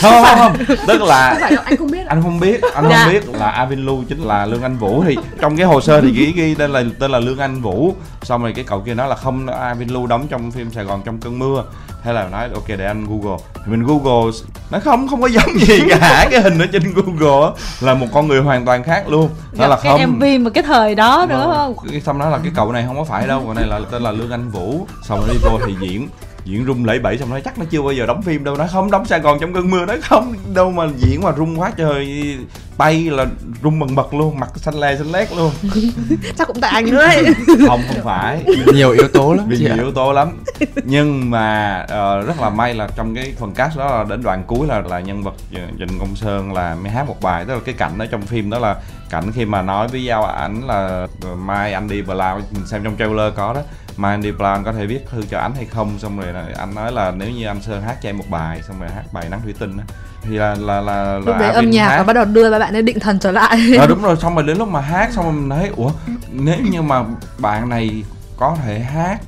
Không 0.02 0.24
không 0.24 0.38
không. 0.38 0.76
Tức 0.86 1.02
là 1.02 1.36
không 1.40 1.64
anh 1.64 1.76
không 1.76 1.90
biết 1.90 2.06
anh 2.06 2.22
không 2.22 2.40
biết 2.40 2.60
anh 2.74 2.84
Dạ. 2.90 3.04
không 3.04 3.12
biết 3.12 3.28
là 3.38 3.50
Avin 3.50 3.86
Lu 3.86 4.04
chính 4.08 4.22
là 4.22 4.46
Lương 4.46 4.62
Anh 4.62 4.76
Vũ. 4.76 5.04
Thì 5.06 5.16
trong 5.40 5.56
cái 5.56 5.66
hồ 5.66 5.80
sơ 5.80 6.00
thì 6.00 6.12
ghi 6.12 6.32
ghi 6.32 6.54
tên 6.54 6.70
là 6.72 6.84
tên 6.98 7.10
là 7.10 7.18
Lương 7.18 7.38
Anh 7.38 7.60
Vũ. 7.62 7.94
Xong 8.22 8.42
rồi 8.42 8.52
cái 8.52 8.64
cậu 8.68 8.80
kia 8.80 8.94
nói 8.94 9.08
là 9.08 9.14
không 9.16 9.46
Avin 9.46 9.88
Lu 9.88 10.06
đóng 10.06 10.26
trong 10.30 10.50
phim 10.50 10.70
Sài 10.72 10.84
Gòn 10.84 11.02
trong 11.04 11.18
cơn 11.20 11.38
mưa 11.38 11.64
thế 12.06 12.12
là 12.12 12.28
nói 12.28 12.48
ok 12.54 12.68
để 12.68 12.86
anh 12.86 13.06
Google. 13.08 13.38
Thì 13.54 13.72
mình 13.72 13.86
Google 13.86 14.32
nó 14.70 14.78
không 14.78 15.08
không 15.08 15.22
có 15.22 15.28
giống 15.28 15.60
gì 15.60 15.80
cả. 15.88 16.26
Cái 16.30 16.40
hình 16.40 16.58
ở 16.58 16.66
trên 16.72 16.82
Google 16.94 17.50
là 17.80 17.94
một 17.94 18.06
con 18.12 18.28
người 18.28 18.40
hoàn 18.40 18.64
toàn 18.64 18.82
khác 18.82 19.08
luôn. 19.08 19.30
Nó 19.52 19.66
là 19.66 19.78
cái 19.82 19.98
không. 19.98 20.12
Mv 20.16 20.24
mà 20.40 20.50
cái 20.50 20.64
thời 20.64 20.94
đó 20.94 21.26
nữa 21.28 21.52
không? 21.56 21.76
Cái 21.90 22.00
xong 22.00 22.18
đó 22.18 22.30
là 22.30 22.38
cái 22.38 22.52
cậu 22.54 22.72
này 22.72 22.84
không 22.86 22.96
có 22.96 23.04
phải 23.04 23.26
đâu 23.26 23.42
cậu 23.44 23.54
này 23.54 23.66
là 23.66 23.80
tên 23.90 24.02
là 24.02 24.10
lương 24.10 24.30
anh 24.30 24.50
vũ. 24.50 24.86
Xong 25.02 25.20
rồi 25.20 25.28
đi 25.32 25.38
vô 25.42 25.58
thì 25.66 25.74
diễn 25.80 26.08
diễn 26.46 26.64
rung 26.66 26.84
lẫy 26.84 26.98
bẫy 26.98 27.18
xong 27.18 27.30
nói 27.30 27.40
chắc 27.40 27.58
nó 27.58 27.64
chưa 27.70 27.82
bao 27.82 27.92
giờ 27.92 28.06
đóng 28.06 28.22
phim 28.22 28.44
đâu. 28.44 28.56
Nó 28.56 28.66
không 28.66 28.90
đóng 28.90 29.04
sài 29.04 29.20
gòn 29.20 29.38
trong 29.40 29.52
cơn 29.52 29.70
mưa. 29.70 29.86
Nó 29.86 29.94
không 30.02 30.34
đâu 30.54 30.70
mà 30.70 30.84
diễn 30.96 31.22
mà 31.22 31.32
rung 31.36 31.60
quá 31.60 31.72
trời 31.76 32.36
bay 32.78 33.10
là 33.10 33.26
rung 33.62 33.78
bần 33.78 33.94
bật 33.94 34.14
luôn 34.14 34.40
mặt 34.40 34.50
xanh 34.56 34.74
le 34.74 34.96
xanh 34.96 35.12
lét 35.12 35.32
luôn. 35.36 35.52
Chắc 36.38 36.48
cũng 36.48 36.60
tại 36.60 36.70
anh 36.70 36.90
nữa 36.90 37.02
ấy. 37.02 37.24
không 37.46 37.80
không 37.88 38.04
phải. 38.04 38.44
Nhiều 38.74 38.90
yếu 38.90 39.08
tố 39.08 39.34
lắm 39.34 39.46
vì 39.48 39.58
nhiều 39.58 39.74
yếu 39.74 39.92
tố 39.92 40.12
lắm. 40.12 40.44
Nhưng 40.84 41.30
mà 41.30 41.78
ờ, 41.88 42.22
rất 42.22 42.40
là 42.40 42.50
may 42.50 42.74
là 42.74 42.88
trong 42.96 43.14
cái 43.14 43.32
phần 43.38 43.54
cast 43.54 43.78
đó 43.78 43.98
là 43.98 44.04
đến 44.04 44.22
đoạn 44.22 44.44
cuối 44.46 44.66
là 44.66 44.80
là 44.80 45.00
nhân 45.00 45.22
vật 45.22 45.34
Trịnh 45.78 45.98
Công 45.98 46.16
Sơn 46.16 46.52
là 46.52 46.74
mới 46.74 46.90
hát 46.90 47.06
một 47.08 47.22
bài 47.22 47.44
tức 47.44 47.54
là 47.54 47.60
cái 47.64 47.74
cảnh 47.78 47.98
ở 47.98 48.06
trong 48.06 48.22
phim 48.22 48.50
đó 48.50 48.58
là 48.58 48.76
cảnh 49.10 49.32
khi 49.34 49.44
mà 49.44 49.62
nói 49.62 49.88
với 49.88 50.04
giao 50.04 50.24
ảnh 50.24 50.66
là 50.66 51.06
mai 51.36 51.72
anh 51.72 51.88
đi 51.88 52.02
Blau 52.02 52.40
mình 52.50 52.66
xem 52.66 52.84
trong 52.84 52.96
trailer 52.98 53.34
có 53.36 53.52
đó 53.52 53.60
anh 54.02 54.38
Blau 54.38 54.52
anh 54.52 54.64
có 54.64 54.72
thể 54.72 54.86
viết 54.86 55.10
thư 55.10 55.22
cho 55.30 55.38
ảnh 55.38 55.52
hay 55.54 55.64
không? 55.64 55.98
Xong 55.98 56.20
rồi 56.20 56.32
là 56.32 56.46
anh 56.58 56.74
nói 56.74 56.92
là 56.92 57.10
nếu 57.10 57.30
như 57.30 57.46
anh 57.46 57.62
Sơn 57.62 57.82
hát 57.82 57.96
cho 58.02 58.08
em 58.08 58.18
một 58.18 58.24
bài 58.30 58.62
xong 58.68 58.80
rồi 58.80 58.90
hát 58.90 59.02
bài 59.12 59.28
nắng 59.30 59.40
thủy 59.42 59.54
tinh 59.58 59.76
á. 59.78 59.84
Thì 60.22 60.36
là 60.36 60.54
là 60.54 60.80
là, 60.80 61.02
là 61.02 61.18
lúc 61.18 61.36
đấy 61.38 61.50
âm 61.50 61.70
nhạc 61.70 61.88
hát. 61.88 61.96
và 61.98 62.04
bắt 62.04 62.12
đầu 62.12 62.24
đưa 62.24 62.50
ba 62.50 62.58
bạn 62.58 62.76
ấy 62.76 62.82
định 62.82 63.00
thần 63.00 63.18
trở 63.18 63.30
lại. 63.30 63.76
Ờ 63.78 63.86
đúng 63.86 64.02
rồi 64.02 64.16
xong 64.16 64.34
rồi 64.34 64.44
đến 64.44 64.58
lúc 64.58 64.68
mà 64.68 64.80
hát 64.80 65.12
xong 65.12 65.24
rồi 65.24 65.34
mình 65.34 65.50
thấy 65.50 65.68
ủa 65.76 65.90
nếu 66.32 66.58
như 66.70 66.82
mà 66.82 67.04
bạn 67.38 67.68
này 67.68 68.04
có 68.36 68.56
thể 68.64 68.80
hát 68.80 69.18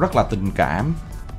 rất 0.00 0.16
là 0.16 0.22
tình 0.22 0.50
cảm 0.56 0.94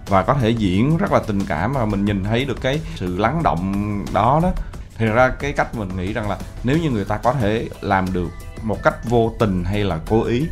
và 0.07 0.23
có 0.23 0.33
thể 0.33 0.49
diễn 0.49 0.97
rất 0.97 1.11
là 1.11 1.19
tình 1.27 1.45
cảm 1.45 1.73
và 1.73 1.85
mình 1.85 2.05
nhìn 2.05 2.23
thấy 2.23 2.45
được 2.45 2.61
cái 2.61 2.79
sự 2.95 3.17
lắng 3.17 3.43
động 3.43 4.03
đó 4.13 4.39
đó. 4.43 4.51
Thì 4.97 5.05
ra 5.05 5.29
cái 5.29 5.51
cách 5.51 5.75
mình 5.75 5.89
nghĩ 5.97 6.13
rằng 6.13 6.29
là 6.29 6.37
nếu 6.63 6.77
như 6.77 6.89
người 6.89 7.05
ta 7.05 7.17
có 7.17 7.33
thể 7.33 7.67
làm 7.81 8.13
được 8.13 8.29
một 8.61 8.83
cách 8.83 8.95
vô 9.09 9.31
tình 9.39 9.63
hay 9.63 9.83
là 9.83 9.99
cố 10.09 10.23
ý 10.23 10.47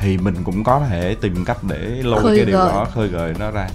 thì 0.00 0.18
mình 0.18 0.34
cũng 0.44 0.64
có 0.64 0.80
thể 0.88 1.16
tìm 1.20 1.44
cách 1.44 1.56
để 1.68 1.78
lôi 2.02 2.22
Khơi 2.22 2.36
cái 2.36 2.46
điều 2.46 2.58
gợi. 2.58 2.68
đó 2.72 2.86
khơi 2.94 3.08
gợi 3.08 3.34
nó 3.38 3.50
ra. 3.50 3.68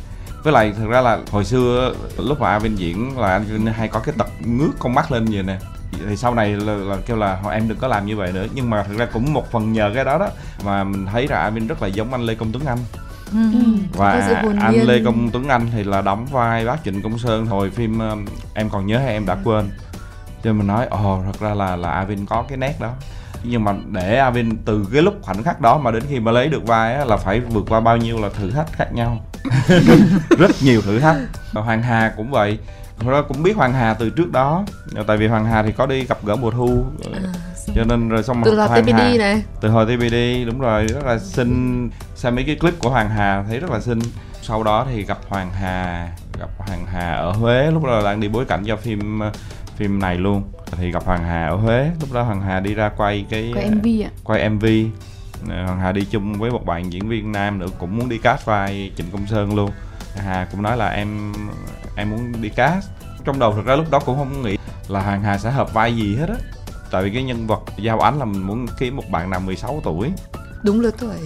Với 0.43 0.53
lại 0.53 0.73
thực 0.77 0.89
ra 0.89 1.01
là 1.01 1.19
hồi 1.31 1.45
xưa 1.45 1.93
lúc 2.17 2.39
mà 2.41 2.49
Avin 2.49 2.75
diễn 2.75 3.17
là 3.17 3.27
anh 3.27 3.65
hay 3.65 3.88
có 3.88 3.99
cái 3.99 4.15
tật 4.17 4.27
ngước 4.39 4.79
con 4.79 4.93
mắt 4.93 5.12
lên 5.12 5.25
vậy 5.25 5.43
nè. 5.43 5.60
Thì 6.10 6.15
sau 6.15 6.34
này 6.36 6.49
là, 6.49 6.73
là 6.73 6.97
kêu 7.05 7.17
là 7.17 7.39
"Thôi 7.43 7.53
em 7.53 7.67
đừng 7.67 7.77
có 7.77 7.88
làm 7.88 8.05
như 8.05 8.17
vậy 8.17 8.31
nữa. 8.31 8.45
Nhưng 8.53 8.69
mà 8.69 8.84
thực 8.84 8.97
ra 8.97 9.05
cũng 9.05 9.34
một 9.34 9.51
phần 9.51 9.73
nhờ 9.73 9.91
cái 9.95 10.05
đó 10.05 10.17
đó 10.17 10.27
mà 10.65 10.84
mình 10.84 11.05
thấy 11.05 11.27
là 11.27 11.38
Avin 11.41 11.67
rất 11.67 11.81
là 11.81 11.88
giống 11.88 12.12
anh 12.12 12.21
Lê 12.21 12.36
Công 12.36 12.51
Tuấn 12.51 12.65
Anh. 12.65 12.77
Ừ. 13.31 13.38
và 13.93 14.25
sự 14.27 14.34
hồn 14.47 14.60
anh 14.60 14.71
nhiên. 14.73 14.88
Lê 14.88 15.01
Công 15.05 15.29
Tuấn 15.29 15.47
Anh 15.47 15.67
thì 15.71 15.84
là 15.84 16.01
đóng 16.01 16.25
vai 16.25 16.65
bác 16.65 16.84
Trịnh 16.86 17.01
Công 17.01 17.19
Sơn 17.19 17.45
hồi 17.45 17.69
phim 17.69 17.99
um, 17.99 18.25
em 18.53 18.69
còn 18.69 18.88
nhớ 18.88 18.97
hay 18.97 19.07
em 19.13 19.25
đã 19.25 19.38
quên. 19.43 19.69
Cho 20.43 20.53
mình 20.53 20.67
nói 20.67 20.86
ồ 20.89 21.21
thật 21.25 21.39
ra 21.39 21.53
là 21.53 21.75
là 21.75 21.91
Avin 21.91 22.25
có 22.25 22.43
cái 22.49 22.57
nét 22.57 22.73
đó 22.79 22.89
nhưng 23.43 23.63
mà 23.63 23.73
để 23.91 24.17
Avin 24.17 24.58
từ 24.65 24.88
cái 24.93 25.01
lúc 25.01 25.13
khoảnh 25.21 25.43
khắc 25.43 25.62
đó 25.62 25.77
mà 25.77 25.91
đến 25.91 26.04
khi 26.10 26.19
mà 26.19 26.32
lấy 26.32 26.47
được 26.47 26.67
vai 26.67 26.95
á, 26.95 27.06
là 27.06 27.17
phải 27.17 27.39
vượt 27.39 27.65
qua 27.69 27.80
bao 27.80 27.97
nhiêu 27.97 28.21
là 28.21 28.30
thử 28.30 28.51
thách 28.51 28.73
khác 28.73 28.93
nhau? 28.93 29.25
Rất 30.39 30.51
nhiều 30.62 30.82
thử 30.82 30.99
thách. 30.99 31.15
Và 31.54 31.62
Hoàng 31.62 31.82
Hà 31.84 32.13
cũng 32.17 32.32
vậy. 32.32 32.58
Ra 33.06 33.21
cũng 33.27 33.43
biết 33.43 33.56
Hoàng 33.56 33.73
Hà 33.73 33.93
từ 33.93 34.10
trước 34.10 34.32
đó. 34.32 34.63
Tại 35.08 35.17
vì 35.17 35.27
Hoàng 35.27 35.45
Hà 35.45 35.63
thì 35.63 35.71
có 35.71 35.86
đi 35.86 36.06
gặp 36.06 36.17
gỡ 36.25 36.36
mùa 36.36 36.51
thu. 36.51 36.86
Cho 37.75 37.84
nên 37.84 38.10
rồi 38.10 38.23
xong 38.23 38.41
từ 38.45 38.56
Hoàng 38.56 38.84
TPD 38.86 38.91
Hà- 38.91 39.17
này. 39.17 39.43
Từ 39.62 39.69
hồi 39.69 39.86
TPD 39.86 40.45
đúng 40.45 40.60
rồi. 40.60 40.88
Rất 40.88 41.06
là 41.06 41.19
xinh. 41.19 41.89
Xem 42.15 42.36
mấy 42.36 42.43
cái 42.43 42.56
clip 42.56 42.80
của 42.80 42.89
Hoàng 42.89 43.10
Hà 43.10 43.43
thấy 43.47 43.60
rất 43.60 43.71
là 43.71 43.80
xinh. 43.80 43.99
Sau 44.41 44.63
đó 44.63 44.86
thì 44.91 45.04
gặp 45.04 45.17
Hoàng 45.27 45.51
Hà 45.54 46.08
gặp 46.39 46.49
Hoàng 46.58 46.86
Hà 46.86 47.13
ở 47.13 47.32
Huế. 47.32 47.71
Lúc 47.71 47.84
đó 47.86 47.91
là 47.91 48.04
đang 48.04 48.19
đi 48.19 48.27
bối 48.27 48.45
cảnh 48.45 48.63
cho 48.67 48.75
phim 48.75 49.21
phim 49.77 49.99
này 49.99 50.17
luôn 50.17 50.43
thì 50.77 50.91
gặp 50.91 51.03
Hoàng 51.05 51.23
Hà 51.23 51.47
ở 51.47 51.55
Huế. 51.55 51.91
Lúc 51.99 52.13
đó 52.13 52.23
Hoàng 52.23 52.41
Hà 52.41 52.60
đi 52.60 52.73
ra 52.73 52.89
quay 52.89 53.25
cái 53.29 53.51
Quay 53.55 53.71
MV 53.71 53.86
ạ. 54.05 54.10
quay 54.23 54.49
MV 54.49 54.65
Ờ, 55.49 55.65
Hoàng 55.65 55.79
Hà 55.79 55.91
đi 55.91 56.05
chung 56.12 56.34
với 56.34 56.51
một 56.51 56.65
bạn 56.65 56.93
diễn 56.93 57.10
viên 57.10 57.31
nam 57.31 57.60
nữa 57.60 57.67
cũng 57.79 57.97
muốn 57.97 58.10
đi 58.10 58.17
cast 58.17 58.45
vai 58.45 58.91
Trịnh 58.97 59.12
Công 59.12 59.27
Sơn 59.27 59.55
luôn. 59.55 59.71
Hà 60.15 60.47
cũng 60.51 60.62
nói 60.62 60.77
là 60.77 60.89
em 60.89 61.34
em 61.95 62.10
muốn 62.10 62.41
đi 62.41 62.49
cast. 62.49 62.89
Trong 63.25 63.39
đầu 63.39 63.53
thực 63.53 63.65
ra 63.65 63.75
lúc 63.75 63.91
đó 63.91 63.99
cũng 63.99 64.17
không 64.17 64.41
nghĩ 64.41 64.57
là 64.88 65.01
Hoàng 65.01 65.23
Hà 65.23 65.38
sẽ 65.38 65.51
hợp 65.51 65.73
vai 65.73 65.95
gì 65.95 66.15
hết 66.15 66.29
á. 66.29 66.36
Tại 66.91 67.03
vì 67.03 67.13
cái 67.13 67.23
nhân 67.23 67.47
vật 67.47 67.62
giao 67.77 67.99
ánh 67.99 68.19
là 68.19 68.25
mình 68.25 68.41
muốn 68.41 68.65
kiếm 68.79 68.95
một 68.95 69.10
bạn 69.12 69.29
nào 69.29 69.39
16 69.39 69.81
tuổi. 69.84 70.12
Đúng 70.63 70.79
lứa 70.79 70.91
tuổi 70.99 71.17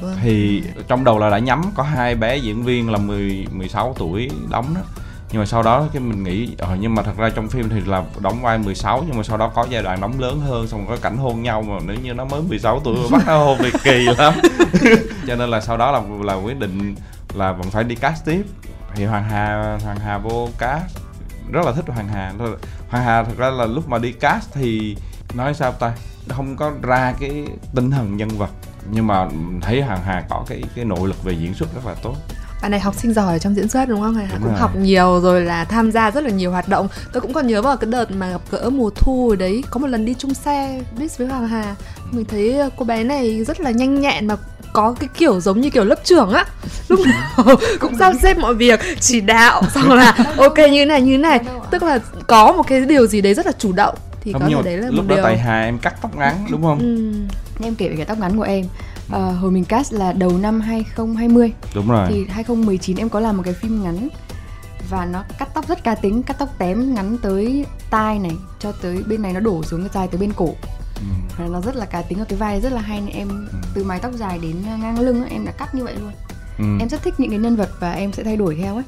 vâng. 0.00 0.16
Thì 0.22 0.62
trong 0.88 1.04
đầu 1.04 1.18
là 1.18 1.30
đã 1.30 1.38
nhắm 1.38 1.62
có 1.74 1.82
hai 1.82 2.14
bé 2.14 2.36
diễn 2.36 2.62
viên 2.62 2.90
là 2.90 2.98
10 2.98 3.46
16 3.52 3.94
tuổi 3.98 4.30
đóng 4.50 4.74
đó 4.74 4.80
nhưng 5.32 5.40
mà 5.40 5.46
sau 5.46 5.62
đó 5.62 5.86
cái 5.92 6.02
mình 6.02 6.22
nghĩ 6.22 6.54
ờ 6.58 6.76
nhưng 6.80 6.94
mà 6.94 7.02
thật 7.02 7.16
ra 7.16 7.30
trong 7.30 7.48
phim 7.48 7.68
thì 7.68 7.80
là 7.80 8.04
đóng 8.20 8.42
vai 8.42 8.58
16 8.58 9.04
nhưng 9.06 9.16
mà 9.16 9.22
sau 9.22 9.36
đó 9.36 9.48
có 9.54 9.66
giai 9.70 9.82
đoạn 9.82 10.00
đóng 10.00 10.20
lớn 10.20 10.40
hơn, 10.40 10.66
xong 10.66 10.86
có 10.88 10.96
cảnh 11.02 11.16
hôn 11.16 11.42
nhau 11.42 11.62
mà 11.62 11.74
nếu 11.86 11.96
như 12.02 12.14
nó 12.14 12.24
mới 12.24 12.42
16 12.42 12.80
tuổi 12.84 12.96
bắt 13.10 13.22
nó 13.26 13.38
hôn 13.38 13.58
thì 13.60 13.70
kỳ 13.84 14.04
lắm. 14.18 14.34
Cho 15.26 15.36
nên 15.36 15.50
là 15.50 15.60
sau 15.60 15.76
đó 15.76 15.90
là 15.90 16.02
là 16.22 16.34
quyết 16.34 16.58
định 16.58 16.94
là 17.34 17.52
vẫn 17.52 17.70
phải 17.70 17.84
đi 17.84 17.94
cast 17.94 18.24
tiếp. 18.24 18.42
Thì 18.94 19.04
Hoàng 19.04 19.24
Hà 19.24 19.78
Hoàng 19.84 19.98
Hà 19.98 20.18
vô 20.18 20.48
cast. 20.58 20.98
Rất 21.52 21.66
là 21.66 21.72
thích 21.72 21.84
Hoàng 21.88 22.08
Hà. 22.08 22.32
Hoàng 22.88 23.04
Hà 23.04 23.24
thật 23.24 23.36
ra 23.36 23.50
là 23.50 23.66
lúc 23.66 23.88
mà 23.88 23.98
đi 23.98 24.12
cast 24.12 24.52
thì 24.52 24.96
nói 25.34 25.54
sao 25.54 25.72
ta? 25.72 25.92
Không 26.28 26.56
có 26.56 26.72
ra 26.82 27.14
cái 27.20 27.44
tinh 27.74 27.90
thần 27.90 28.16
nhân 28.16 28.28
vật. 28.28 28.50
Nhưng 28.90 29.06
mà 29.06 29.28
thấy 29.60 29.82
Hoàng 29.82 30.02
Hà 30.04 30.24
có 30.30 30.44
cái 30.46 30.62
cái 30.74 30.84
nội 30.84 31.08
lực 31.08 31.24
về 31.24 31.32
diễn 31.32 31.54
xuất 31.54 31.74
rất 31.74 31.86
là 31.86 31.94
tốt 32.02 32.14
bạn 32.62 32.70
này 32.70 32.80
học 32.80 32.94
sinh 32.98 33.12
giỏi 33.14 33.38
trong 33.38 33.54
diễn 33.56 33.68
xuất 33.68 33.88
đúng 33.88 34.00
không 34.00 34.14
Đúng 34.18 34.28
cũng 34.42 34.48
rồi. 34.50 34.58
học 34.60 34.76
nhiều 34.76 35.20
rồi 35.22 35.40
là 35.42 35.64
tham 35.64 35.92
gia 35.92 36.10
rất 36.10 36.24
là 36.24 36.30
nhiều 36.30 36.50
hoạt 36.50 36.68
động. 36.68 36.88
Tôi 37.12 37.20
cũng 37.20 37.32
còn 37.32 37.46
nhớ 37.46 37.62
vào 37.62 37.76
cái 37.76 37.90
đợt 37.90 38.10
mà 38.10 38.30
gặp 38.30 38.40
gỡ 38.50 38.70
mùa 38.70 38.90
thu 38.90 39.28
rồi 39.28 39.36
đấy 39.36 39.64
có 39.70 39.80
một 39.80 39.86
lần 39.86 40.04
đi 40.04 40.14
chung 40.18 40.34
xe 40.34 40.80
biết 40.98 41.18
với 41.18 41.26
Hoàng 41.26 41.48
Hà. 41.48 41.74
Mình 42.10 42.24
thấy 42.24 42.56
cô 42.76 42.84
bé 42.84 43.04
này 43.04 43.44
rất 43.44 43.60
là 43.60 43.70
nhanh 43.70 44.00
nhẹn 44.00 44.26
mà 44.26 44.36
có 44.72 44.94
cái 45.00 45.08
kiểu 45.14 45.40
giống 45.40 45.60
như 45.60 45.70
kiểu 45.70 45.84
lớp 45.84 46.04
trưởng 46.04 46.30
á. 46.32 46.44
Lúc 46.88 47.00
nào 47.06 47.56
cũng 47.80 47.98
sắp 47.98 48.12
xếp 48.22 48.38
mọi 48.38 48.54
việc 48.54 48.80
chỉ 49.00 49.20
đạo 49.20 49.62
xong 49.74 49.90
là 49.90 50.16
ok 50.36 50.58
như 50.58 50.66
thế 50.80 50.84
này 50.86 51.02
như 51.02 51.12
thế 51.12 51.18
này 51.18 51.40
tức 51.70 51.82
là 51.82 51.98
có 52.26 52.52
một 52.52 52.62
cái 52.66 52.80
điều 52.80 53.06
gì 53.06 53.20
đấy 53.20 53.34
rất 53.34 53.46
là 53.46 53.52
chủ 53.58 53.72
động. 53.72 53.94
Thì 54.22 54.32
không 54.32 54.42
có 54.42 54.48
thể 54.48 54.62
đấy 54.62 54.76
là 54.76 54.90
một 54.90 54.96
lúc 54.96 55.08
đó 55.08 55.14
điều 55.14 55.24
tại 55.24 55.38
Hà 55.38 55.62
em 55.62 55.78
cắt 55.78 55.94
tóc 56.02 56.16
ngắn 56.16 56.46
đúng 56.50 56.62
không? 56.62 56.78
Ừ. 56.78 57.64
em 57.66 57.74
kể 57.74 57.88
về 57.88 57.96
cái 57.96 58.04
tóc 58.06 58.18
ngắn 58.18 58.36
của 58.36 58.42
em 58.42 58.64
Ờ, 59.10 59.30
hồi 59.32 59.50
mình 59.50 59.64
cast 59.64 59.92
là 59.92 60.12
đầu 60.12 60.38
năm 60.38 60.60
2020 60.60 61.52
đúng 61.74 61.88
rồi. 61.88 62.06
Thì 62.08 62.26
2019 62.28 62.96
em 62.96 63.08
có 63.08 63.20
làm 63.20 63.36
một 63.36 63.42
cái 63.42 63.54
phim 63.54 63.82
ngắn 63.82 64.08
và 64.90 65.04
nó 65.04 65.24
cắt 65.38 65.48
tóc 65.54 65.68
rất 65.68 65.84
cá 65.84 65.94
tính 65.94 66.22
cắt 66.22 66.36
tóc 66.38 66.48
tém 66.58 66.94
ngắn 66.94 67.18
tới 67.22 67.66
tai 67.90 68.18
này 68.18 68.32
cho 68.58 68.72
tới 68.72 69.02
bên 69.06 69.22
này 69.22 69.32
nó 69.32 69.40
đổ 69.40 69.62
xuống 69.62 69.80
cái 69.80 69.90
dài 69.94 70.08
tới 70.08 70.20
bên 70.20 70.32
cổ. 70.32 70.54
Ừ. 70.96 71.06
và 71.38 71.46
nó 71.46 71.60
rất 71.60 71.76
là 71.76 71.86
cá 71.86 72.02
tính 72.02 72.18
và 72.18 72.24
cái 72.24 72.38
vai 72.38 72.60
rất 72.60 72.72
là 72.72 72.80
hay 72.80 73.00
nên 73.00 73.14
em 73.14 73.48
từ 73.74 73.84
mái 73.84 73.98
tóc 73.98 74.12
dài 74.12 74.38
đến 74.38 74.56
ngang 74.80 75.00
lưng 75.00 75.24
em 75.30 75.44
đã 75.44 75.52
cắt 75.52 75.74
như 75.74 75.84
vậy 75.84 75.94
luôn. 76.00 76.12
Ừ. 76.58 76.64
em 76.80 76.88
rất 76.88 77.02
thích 77.02 77.14
những 77.18 77.30
cái 77.30 77.38
nhân 77.38 77.56
vật 77.56 77.70
và 77.80 77.92
em 77.92 78.12
sẽ 78.12 78.24
thay 78.24 78.36
đổi 78.36 78.56
theo 78.62 78.74
ấy 78.74 78.84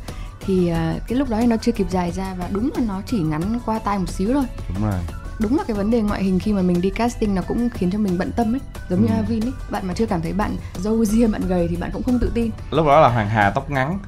thì 0.46 0.68
à, 0.68 0.94
cái 1.08 1.18
lúc 1.18 1.28
đó 1.30 1.36
thì 1.40 1.46
nó 1.46 1.56
chưa 1.56 1.72
kịp 1.72 1.86
dài 1.90 2.10
ra 2.12 2.34
và 2.38 2.48
đúng 2.52 2.70
là 2.76 2.82
nó 2.88 3.02
chỉ 3.06 3.18
ngắn 3.18 3.58
qua 3.66 3.78
tai 3.78 3.98
một 3.98 4.08
xíu 4.08 4.32
thôi. 4.32 4.44
Đúng 4.74 4.84
rồi 4.84 5.00
đúng 5.38 5.56
là 5.58 5.64
cái 5.66 5.76
vấn 5.76 5.90
đề 5.90 6.02
ngoại 6.02 6.24
hình 6.24 6.38
khi 6.38 6.52
mà 6.52 6.62
mình 6.62 6.80
đi 6.80 6.90
casting 6.90 7.34
nó 7.34 7.42
cũng 7.42 7.68
khiến 7.70 7.90
cho 7.90 7.98
mình 7.98 8.18
bận 8.18 8.32
tâm 8.36 8.54
ấy 8.54 8.60
giống 8.90 9.00
như 9.02 9.08
Ừ. 9.08 9.14
Avin 9.16 9.44
ấy. 9.44 9.52
Bạn 9.70 9.86
mà 9.86 9.94
chưa 9.94 10.06
cảm 10.06 10.22
thấy 10.22 10.32
bạn 10.32 10.56
dâu 10.74 11.04
ria 11.04 11.26
bạn 11.26 11.42
gầy 11.48 11.68
thì 11.68 11.76
bạn 11.76 11.90
cũng 11.92 12.02
không 12.02 12.18
tự 12.18 12.30
tin. 12.34 12.50
Lúc 12.70 12.86
đó 12.86 13.00
là 13.00 13.08
Hoàng 13.08 13.28
Hà 13.28 13.50
tóc 13.50 13.70
ngắn 13.70 13.98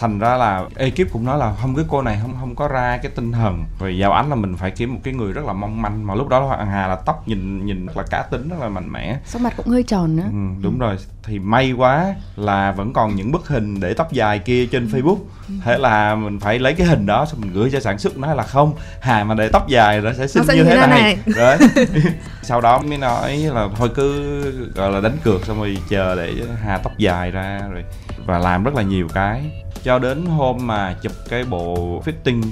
thành 0.00 0.18
ra 0.18 0.36
là 0.36 0.64
ekip 0.76 1.12
cũng 1.12 1.24
nói 1.24 1.38
là 1.38 1.54
không 1.62 1.74
cái 1.74 1.84
cô 1.88 2.02
này 2.02 2.18
không 2.22 2.34
không 2.40 2.54
có 2.56 2.68
ra 2.68 2.98
cái 3.02 3.12
tinh 3.16 3.32
thần. 3.32 3.64
Rồi 3.80 3.98
giao 3.98 4.12
ánh 4.12 4.28
là 4.28 4.34
mình 4.34 4.56
phải 4.56 4.70
kiếm 4.70 4.94
một 4.94 5.00
cái 5.04 5.14
người 5.14 5.32
rất 5.32 5.44
là 5.44 5.52
mong 5.52 5.82
manh 5.82 6.06
mà 6.06 6.14
lúc 6.14 6.28
đó 6.28 6.40
Hoàng 6.40 6.66
Hà 6.66 6.86
là 6.86 6.96
tóc 6.96 7.28
nhìn 7.28 7.66
nhìn 7.66 7.86
rất 7.86 7.96
là 7.96 8.02
cá 8.10 8.22
tính 8.22 8.48
rất 8.48 8.56
là 8.60 8.68
mạnh 8.68 8.92
mẽ. 8.92 9.18
Sau 9.26 9.40
mặt 9.42 9.52
cũng 9.56 9.66
hơi 9.68 9.82
tròn 9.82 10.16
nữa. 10.16 10.22
Ừ, 10.26 10.62
đúng 10.62 10.78
rồi 10.78 10.96
thì 11.24 11.38
may 11.38 11.72
quá 11.72 12.14
là 12.36 12.72
vẫn 12.72 12.92
còn 12.92 13.16
những 13.16 13.32
bức 13.32 13.48
hình 13.48 13.80
để 13.80 13.94
tóc 13.94 14.12
dài 14.12 14.38
kia 14.38 14.66
trên 14.66 14.86
Facebook. 14.86 15.18
Thế 15.64 15.78
là 15.78 16.14
mình 16.14 16.40
phải 16.40 16.58
lấy 16.58 16.74
cái 16.74 16.86
hình 16.86 17.06
đó 17.06 17.26
xong 17.26 17.40
mình 17.40 17.52
gửi 17.52 17.70
cho 17.72 17.80
sản 17.80 17.98
xuất 17.98 18.18
nói 18.18 18.36
là 18.36 18.42
không 18.42 18.74
Hà 19.00 19.24
mà 19.24 19.34
để 19.34 19.48
tóc 19.52 19.68
dài 19.68 20.00
nó 20.00 20.12
sẽ 20.12 20.26
xinh 20.26 20.44
sẽ 20.48 20.56
như 20.56 20.64
thế 20.64 20.76
này. 20.76 20.88
này. 20.88 21.18
đấy. 21.36 21.58
Sau 22.42 22.60
đó 22.60 22.78
mới 22.78 22.98
nói 22.98 23.36
là 23.36 23.68
thôi 23.76 23.90
cứ 23.94 24.42
gọi 24.74 24.90
là 24.92 25.00
đánh 25.00 25.16
cược 25.24 25.46
xong 25.46 25.58
rồi 25.58 25.78
chờ 25.88 26.14
để 26.14 26.32
Hà 26.64 26.78
tóc 26.78 26.92
dài 26.98 27.30
ra 27.30 27.60
rồi 27.72 27.84
và 28.26 28.38
làm 28.38 28.64
rất 28.64 28.74
là 28.74 28.82
nhiều 28.82 29.08
cái. 29.14 29.42
Cho 29.82 29.98
đến 29.98 30.26
hôm 30.26 30.66
mà 30.66 30.94
chụp 31.02 31.12
cái 31.28 31.44
bộ 31.44 32.02
fitting 32.04 32.42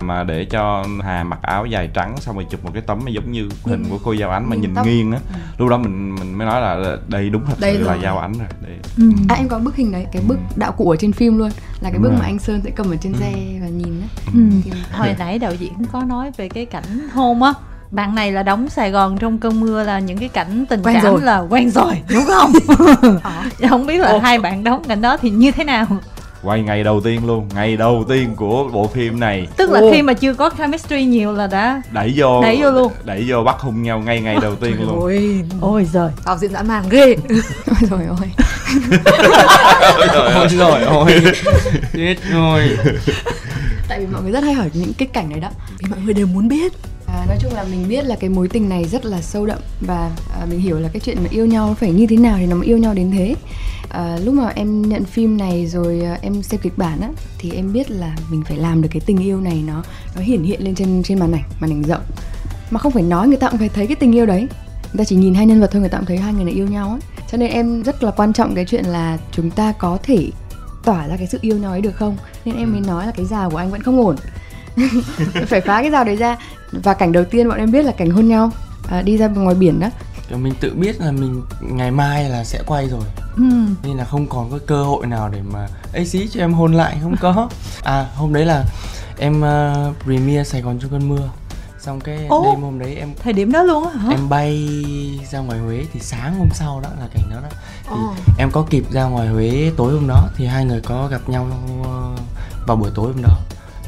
mà 0.00 0.24
để 0.24 0.44
cho 0.44 0.84
hà 1.04 1.24
mặc 1.24 1.38
áo 1.42 1.66
dài 1.66 1.90
trắng 1.94 2.14
xong 2.20 2.34
rồi 2.34 2.46
chụp 2.50 2.64
một 2.64 2.70
cái 2.74 2.82
tấm 2.86 3.00
mà 3.04 3.10
giống 3.10 3.32
như 3.32 3.48
hình 3.64 3.84
của 3.90 3.98
cô 4.04 4.12
giao 4.12 4.30
ánh 4.30 4.50
mà 4.50 4.56
nhìn 4.56 4.74
tóc. 4.74 4.86
nghiêng 4.86 5.12
á. 5.12 5.18
Lúc 5.58 5.68
đó 5.68 5.78
mình 5.78 6.14
mình 6.14 6.34
mới 6.38 6.46
nói 6.46 6.60
là 6.60 6.96
đây 7.08 7.30
đúng 7.30 7.46
thật 7.46 7.54
Đây 7.60 7.76
sự 7.78 7.84
là 7.84 7.94
giao 8.02 8.18
ánh 8.18 8.32
rồi. 8.32 8.48
Đây. 8.62 8.76
Ừ. 8.98 9.10
À 9.28 9.34
em 9.34 9.48
có 9.48 9.58
bức 9.58 9.76
hình 9.76 9.92
đấy, 9.92 10.06
cái 10.12 10.22
bức 10.28 10.38
đạo 10.56 10.72
cụ 10.72 10.90
ở 10.90 10.96
trên 10.96 11.12
phim 11.12 11.38
luôn 11.38 11.50
Là 11.80 11.90
cái 11.90 11.98
bức 11.98 12.10
mà 12.18 12.24
anh 12.24 12.38
Sơn 12.38 12.60
sẽ 12.64 12.70
cầm 12.70 12.90
ở 12.90 12.96
trên 12.96 13.14
xe 13.14 13.32
và 13.62 13.68
nhìn 13.68 14.00
á. 14.02 14.08
Ừ. 14.34 14.40
Thì- 14.64 14.72
hồi 14.92 15.14
nãy 15.18 15.38
đạo 15.38 15.54
diễn 15.54 15.72
có 15.92 16.02
nói 16.02 16.30
về 16.36 16.48
cái 16.48 16.66
cảnh 16.66 17.08
hôn 17.12 17.42
á. 17.42 17.52
Bạn 17.90 18.14
này 18.14 18.32
là 18.32 18.42
đóng 18.42 18.68
Sài 18.68 18.90
Gòn 18.90 19.18
trong 19.18 19.38
cơn 19.38 19.60
mưa 19.60 19.82
là 19.82 19.98
những 19.98 20.18
cái 20.18 20.28
cảnh 20.28 20.66
tình 20.66 20.82
Quen 20.82 20.94
cảm 21.02 21.12
rồi. 21.12 21.20
là 21.22 21.38
quen 21.38 21.70
rồi 21.70 21.94
đúng 22.14 22.24
không? 22.24 22.52
không 23.70 23.86
biết 23.86 23.98
là 23.98 24.18
hai 24.22 24.38
bạn 24.38 24.64
đóng 24.64 24.84
cảnh 24.88 25.00
đó 25.00 25.16
thì 25.16 25.30
như 25.30 25.50
thế 25.52 25.64
nào? 25.64 25.86
Quay 26.42 26.62
ngày 26.62 26.84
đầu 26.84 27.00
tiên 27.00 27.26
luôn 27.26 27.48
ngày 27.54 27.76
đầu 27.76 28.04
tiên 28.08 28.34
của 28.36 28.68
bộ 28.72 28.86
phim 28.86 29.20
này. 29.20 29.46
Tức 29.56 29.70
là 29.70 29.80
Ồ. 29.80 29.90
khi 29.92 30.02
mà 30.02 30.12
chưa 30.12 30.34
có 30.34 30.50
chemistry 30.58 31.04
nhiều 31.04 31.32
là 31.32 31.46
đã 31.46 31.82
đẩy 31.92 32.12
vô 32.16 32.42
Đẩy 32.42 32.62
vô 32.62 32.70
luôn. 32.70 32.92
đẩy 33.04 33.24
vô 33.28 33.42
bắt 33.42 33.56
hung 33.60 33.82
nhau 33.82 33.98
ngay 34.00 34.20
ngày 34.20 34.36
đầu 34.42 34.56
tiên 34.56 34.76
luôn. 34.80 35.00
Ôi, 35.00 35.44
ôi 35.60 35.86
giời. 35.92 36.10
Đạo 36.26 36.38
diễn 36.38 36.52
dã 36.52 36.62
man 36.62 36.84
ghê. 36.90 37.16
Ôi 37.66 37.88
rồi 37.90 38.00
ôi 38.08 38.28
ôi 40.34 40.48
rồi 40.48 40.82
ôi 40.82 41.22
chết 41.92 42.14
rồi. 42.32 42.62
Tại 43.88 44.00
vì 44.00 44.06
mọi 44.06 44.22
người 44.22 44.32
rất 44.32 44.44
hay 44.44 44.52
hỏi 44.54 44.70
những 44.74 44.92
cái 44.98 45.08
cảnh 45.12 45.30
này 45.30 45.40
đó. 45.40 45.48
Vì 45.78 45.86
mọi 45.90 45.98
người 46.04 46.14
đều 46.14 46.26
muốn 46.26 46.48
biết 46.48 46.72
Nói 47.30 47.38
chung 47.42 47.54
là 47.54 47.64
mình 47.64 47.88
biết 47.88 48.04
là 48.04 48.16
cái 48.16 48.30
mối 48.30 48.48
tình 48.48 48.68
này 48.68 48.84
rất 48.84 49.04
là 49.04 49.22
sâu 49.22 49.46
đậm 49.46 49.58
Và 49.80 50.10
à, 50.40 50.46
mình 50.50 50.60
hiểu 50.60 50.78
là 50.78 50.88
cái 50.92 51.00
chuyện 51.00 51.16
mà 51.22 51.28
yêu 51.30 51.46
nhau 51.46 51.74
phải 51.80 51.92
như 51.92 52.06
thế 52.06 52.16
nào 52.16 52.36
thì 52.38 52.46
nó 52.46 52.56
mới 52.56 52.66
yêu 52.66 52.78
nhau 52.78 52.94
đến 52.94 53.10
thế. 53.10 53.34
À, 53.88 54.18
Lúc 54.24 54.34
mà 54.34 54.48
em 54.48 54.82
nhận 54.82 55.04
phim 55.04 55.38
này 55.38 55.66
rồi 55.66 56.00
à, 56.00 56.18
em 56.22 56.42
xem 56.42 56.60
kịch 56.62 56.78
bản 56.78 57.00
á 57.00 57.08
Thì 57.38 57.52
em 57.52 57.72
biết 57.72 57.90
là 57.90 58.16
mình 58.30 58.42
phải 58.48 58.56
làm 58.56 58.82
được 58.82 58.88
cái 58.92 59.00
tình 59.06 59.18
yêu 59.18 59.40
này 59.40 59.62
nó 59.66 59.82
nó 60.16 60.22
hiển 60.22 60.42
hiện 60.42 60.64
lên 60.64 60.74
trên 60.74 61.02
trên 61.02 61.18
màn 61.18 61.32
ảnh, 61.32 61.42
màn 61.60 61.70
ảnh 61.70 61.82
rộng. 61.82 62.02
Mà 62.70 62.78
không 62.78 62.92
phải 62.92 63.02
nói 63.02 63.28
người 63.28 63.36
ta 63.36 63.48
cũng 63.50 63.58
phải 63.58 63.68
thấy 63.68 63.86
cái 63.86 63.96
tình 63.96 64.14
yêu 64.14 64.26
đấy. 64.26 64.40
Người 64.40 64.98
ta 64.98 65.04
chỉ 65.04 65.16
nhìn 65.16 65.34
hai 65.34 65.46
nhân 65.46 65.60
vật 65.60 65.70
thôi 65.72 65.80
người 65.80 65.90
ta 65.90 65.98
cũng 65.98 66.06
thấy 66.06 66.18
hai 66.18 66.32
người 66.32 66.44
này 66.44 66.54
yêu 66.54 66.66
nhau 66.66 66.88
ấy 66.90 67.00
Cho 67.30 67.38
nên 67.38 67.50
em 67.50 67.82
rất 67.82 68.02
là 68.02 68.10
quan 68.10 68.32
trọng 68.32 68.54
cái 68.54 68.64
chuyện 68.64 68.84
là 68.84 69.18
chúng 69.32 69.50
ta 69.50 69.72
có 69.72 69.98
thể 70.02 70.30
tỏa 70.84 71.08
ra 71.08 71.16
cái 71.16 71.26
sự 71.26 71.38
yêu 71.40 71.58
nhau 71.58 71.70
ấy 71.70 71.80
được 71.80 71.96
không? 71.96 72.16
Nên 72.44 72.56
em 72.56 72.72
mới 72.72 72.80
nói 72.80 73.06
là 73.06 73.12
cái 73.16 73.26
già 73.26 73.48
của 73.48 73.56
anh 73.56 73.70
vẫn 73.70 73.82
không 73.82 74.00
ổn. 74.06 74.16
phải 75.46 75.60
phá 75.60 75.80
cái 75.80 75.90
rào 75.90 76.04
đấy 76.04 76.16
ra. 76.16 76.36
Và 76.72 76.94
cảnh 76.94 77.12
đầu 77.12 77.24
tiên 77.24 77.48
bọn 77.48 77.58
em 77.58 77.72
biết 77.72 77.84
là 77.84 77.92
cảnh 77.92 78.10
hôn 78.10 78.28
nhau. 78.28 78.50
À, 78.88 79.02
đi 79.02 79.16
ra 79.16 79.28
ngoài 79.28 79.54
biển 79.54 79.80
đó. 79.80 79.88
Mình 80.36 80.54
tự 80.60 80.74
biết 80.74 81.00
là 81.00 81.12
mình 81.12 81.42
ngày 81.60 81.90
mai 81.90 82.28
là 82.28 82.44
sẽ 82.44 82.62
quay 82.66 82.88
rồi. 82.88 83.02
Ừ. 83.36 83.42
nên 83.82 83.96
là 83.96 84.04
không 84.04 84.26
còn 84.26 84.50
có 84.50 84.58
cơ 84.66 84.84
hội 84.84 85.06
nào 85.06 85.28
để 85.28 85.42
mà 85.52 85.68
ấy 85.92 86.06
xí 86.06 86.28
cho 86.28 86.40
em 86.40 86.52
hôn 86.52 86.72
lại. 86.72 86.98
Không 87.02 87.16
có. 87.20 87.48
À 87.82 88.06
hôm 88.14 88.32
đấy 88.32 88.44
là 88.44 88.64
em 89.18 89.42
uh, 89.42 89.96
premiere 90.04 90.44
Sài 90.44 90.60
Gòn 90.60 90.78
trong 90.80 90.90
cơn 90.90 91.08
mưa. 91.08 91.30
Xong 91.80 92.00
cái 92.00 92.26
Ồ. 92.28 92.44
đêm 92.44 92.62
hôm 92.62 92.78
đấy 92.78 92.94
em 92.94 93.08
thời 93.22 93.32
điểm 93.32 93.52
đó 93.52 93.62
luôn 93.62 93.84
á 93.84 93.90
hả? 93.90 94.10
em 94.10 94.28
bay 94.28 94.68
ra 95.30 95.38
ngoài 95.38 95.58
Huế 95.58 95.84
thì 95.92 96.00
sáng 96.00 96.38
hôm 96.38 96.48
sau 96.54 96.80
đó 96.80 96.88
là 97.00 97.06
cảnh 97.14 97.22
đó 97.30 97.36
đó. 97.42 97.48
Thì 97.82 97.90
Ồ. 97.90 98.14
em 98.38 98.50
có 98.52 98.66
kịp 98.70 98.84
ra 98.90 99.04
ngoài 99.04 99.28
Huế 99.28 99.72
tối 99.76 99.92
hôm 99.92 100.08
đó 100.08 100.28
thì 100.36 100.46
hai 100.46 100.64
người 100.64 100.80
có 100.80 101.08
gặp 101.10 101.28
nhau 101.28 101.48
ờ, 101.84 102.16
vào 102.66 102.76
buổi 102.76 102.90
tối 102.94 103.12
hôm 103.12 103.22
đó 103.22 103.36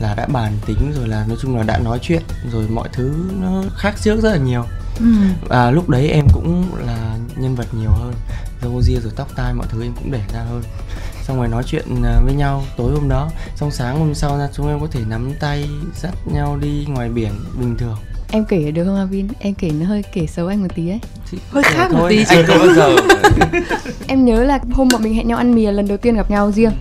là 0.03 0.15
đã 0.15 0.27
bàn 0.27 0.53
tính 0.67 0.93
rồi 0.97 1.09
là 1.09 1.25
nói 1.29 1.37
chung 1.41 1.57
là 1.57 1.63
đã 1.63 1.79
nói 1.79 1.99
chuyện 2.03 2.23
rồi 2.53 2.69
mọi 2.69 2.89
thứ 2.93 3.15
nó 3.41 3.63
khác 3.77 3.95
trước 4.03 4.21
rất 4.23 4.31
là 4.31 4.39
nhiều. 4.39 4.65
Ừ. 4.99 5.07
và 5.49 5.71
lúc 5.71 5.89
đấy 5.89 6.09
em 6.09 6.27
cũng 6.33 6.65
là 6.87 7.17
nhân 7.37 7.55
vật 7.55 7.67
nhiều 7.75 7.91
hơn 7.91 8.15
râu 8.63 8.83
ria 8.83 9.01
rồi 9.01 9.13
tóc 9.17 9.29
tai 9.37 9.55
mọi 9.55 9.67
thứ 9.71 9.83
em 9.83 9.93
cũng 9.95 10.11
để 10.11 10.21
ra 10.35 10.41
hơn. 10.41 10.63
Xong 11.23 11.37
rồi 11.37 11.49
nói 11.49 11.63
chuyện 11.67 11.85
à, 12.05 12.21
với 12.25 12.35
nhau 12.35 12.65
tối 12.77 12.93
hôm 12.93 13.09
đó 13.09 13.31
xong 13.57 13.71
sáng 13.71 13.99
hôm 13.99 14.15
sau 14.15 14.39
ra 14.39 14.49
chúng 14.57 14.69
em 14.69 14.81
có 14.81 14.87
thể 14.91 15.01
nắm 15.09 15.33
tay 15.41 15.69
dắt 15.97 16.15
nhau 16.33 16.57
đi 16.57 16.87
ngoài 16.89 17.09
biển 17.09 17.33
bình 17.61 17.77
thường. 17.77 17.97
Em 18.33 18.45
kể 18.45 18.71
được 18.71 18.85
không 18.85 18.97
Avin? 18.97 19.29
Em 19.39 19.55
kể 19.55 19.71
nó 19.71 19.87
hơi 19.87 20.03
kể 20.13 20.27
xấu 20.27 20.47
anh 20.47 20.63
một 20.63 20.69
tí 20.75 20.89
ấy. 20.89 21.01
Hơi 21.51 21.63
khác 21.63 21.89
một 21.93 22.07
tí 22.09 22.25
chứ. 22.25 22.37
anh 22.37 22.47
không 22.47 22.59
bao 22.59 22.75
giờ. 22.75 22.97
Em 24.07 24.25
nhớ 24.25 24.45
là 24.45 24.59
hôm 24.73 24.89
bọn 24.93 25.03
mình 25.03 25.15
hẹn 25.15 25.29
nhau 25.29 25.39
ăn 25.39 25.55
mì 25.55 25.67
lần 25.67 25.89
đầu 25.89 25.99
tiên 25.99 26.17
gặp 26.17 26.31
nhau 26.31 26.53
riêng 26.53 26.73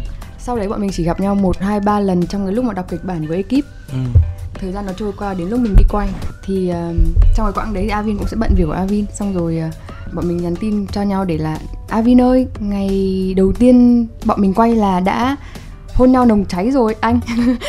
sau 0.44 0.58
đấy 0.58 0.68
bọn 0.68 0.82
mình 0.82 0.90
chỉ 0.94 1.04
gặp 1.04 1.20
nhau 1.20 1.36
một 1.36 1.60
hai 1.60 1.80
ba 1.80 2.00
lần 2.00 2.28
trong 2.28 2.46
cái 2.46 2.56
lúc 2.56 2.66
mà 2.66 2.74
đọc 2.74 2.86
kịch 2.90 3.04
bản 3.04 3.28
với 3.28 3.38
ekip. 3.38 3.66
Ừ. 3.92 3.98
thời 4.54 4.72
gian 4.72 4.86
nó 4.86 4.94
trôi 4.98 5.12
qua 5.18 5.34
đến 5.34 5.50
lúc 5.50 5.60
mình 5.60 5.76
đi 5.78 5.84
quay. 5.90 6.10
Thì 6.46 6.70
um, 6.70 6.96
trong 7.36 7.46
cái 7.46 7.54
quãng 7.56 7.74
đấy 7.74 7.84
thì 7.84 7.90
Avin 7.90 8.18
cũng 8.18 8.28
sẽ 8.28 8.38
bận 8.40 8.52
việc 8.56 8.64
của 8.66 8.72
Avin. 8.72 9.06
Xong 9.14 9.34
rồi 9.34 9.62
uh, 9.68 10.14
bọn 10.14 10.28
mình 10.28 10.38
nhắn 10.38 10.56
tin 10.56 10.88
cho 10.88 11.02
nhau 11.02 11.26
để 11.26 11.38
là 11.38 11.58
Avin 11.90 12.22
ơi 12.22 12.48
ngày 12.60 13.34
đầu 13.38 13.52
tiên 13.60 14.08
bọn 14.26 14.42
mình 14.42 14.54
quay 14.54 14.76
là 14.76 15.00
đã 15.00 15.36
hôn 15.94 16.12
nhau 16.12 16.26
nồng 16.26 16.46
cháy 16.46 16.72
rồi 16.72 16.96
anh. 17.00 17.20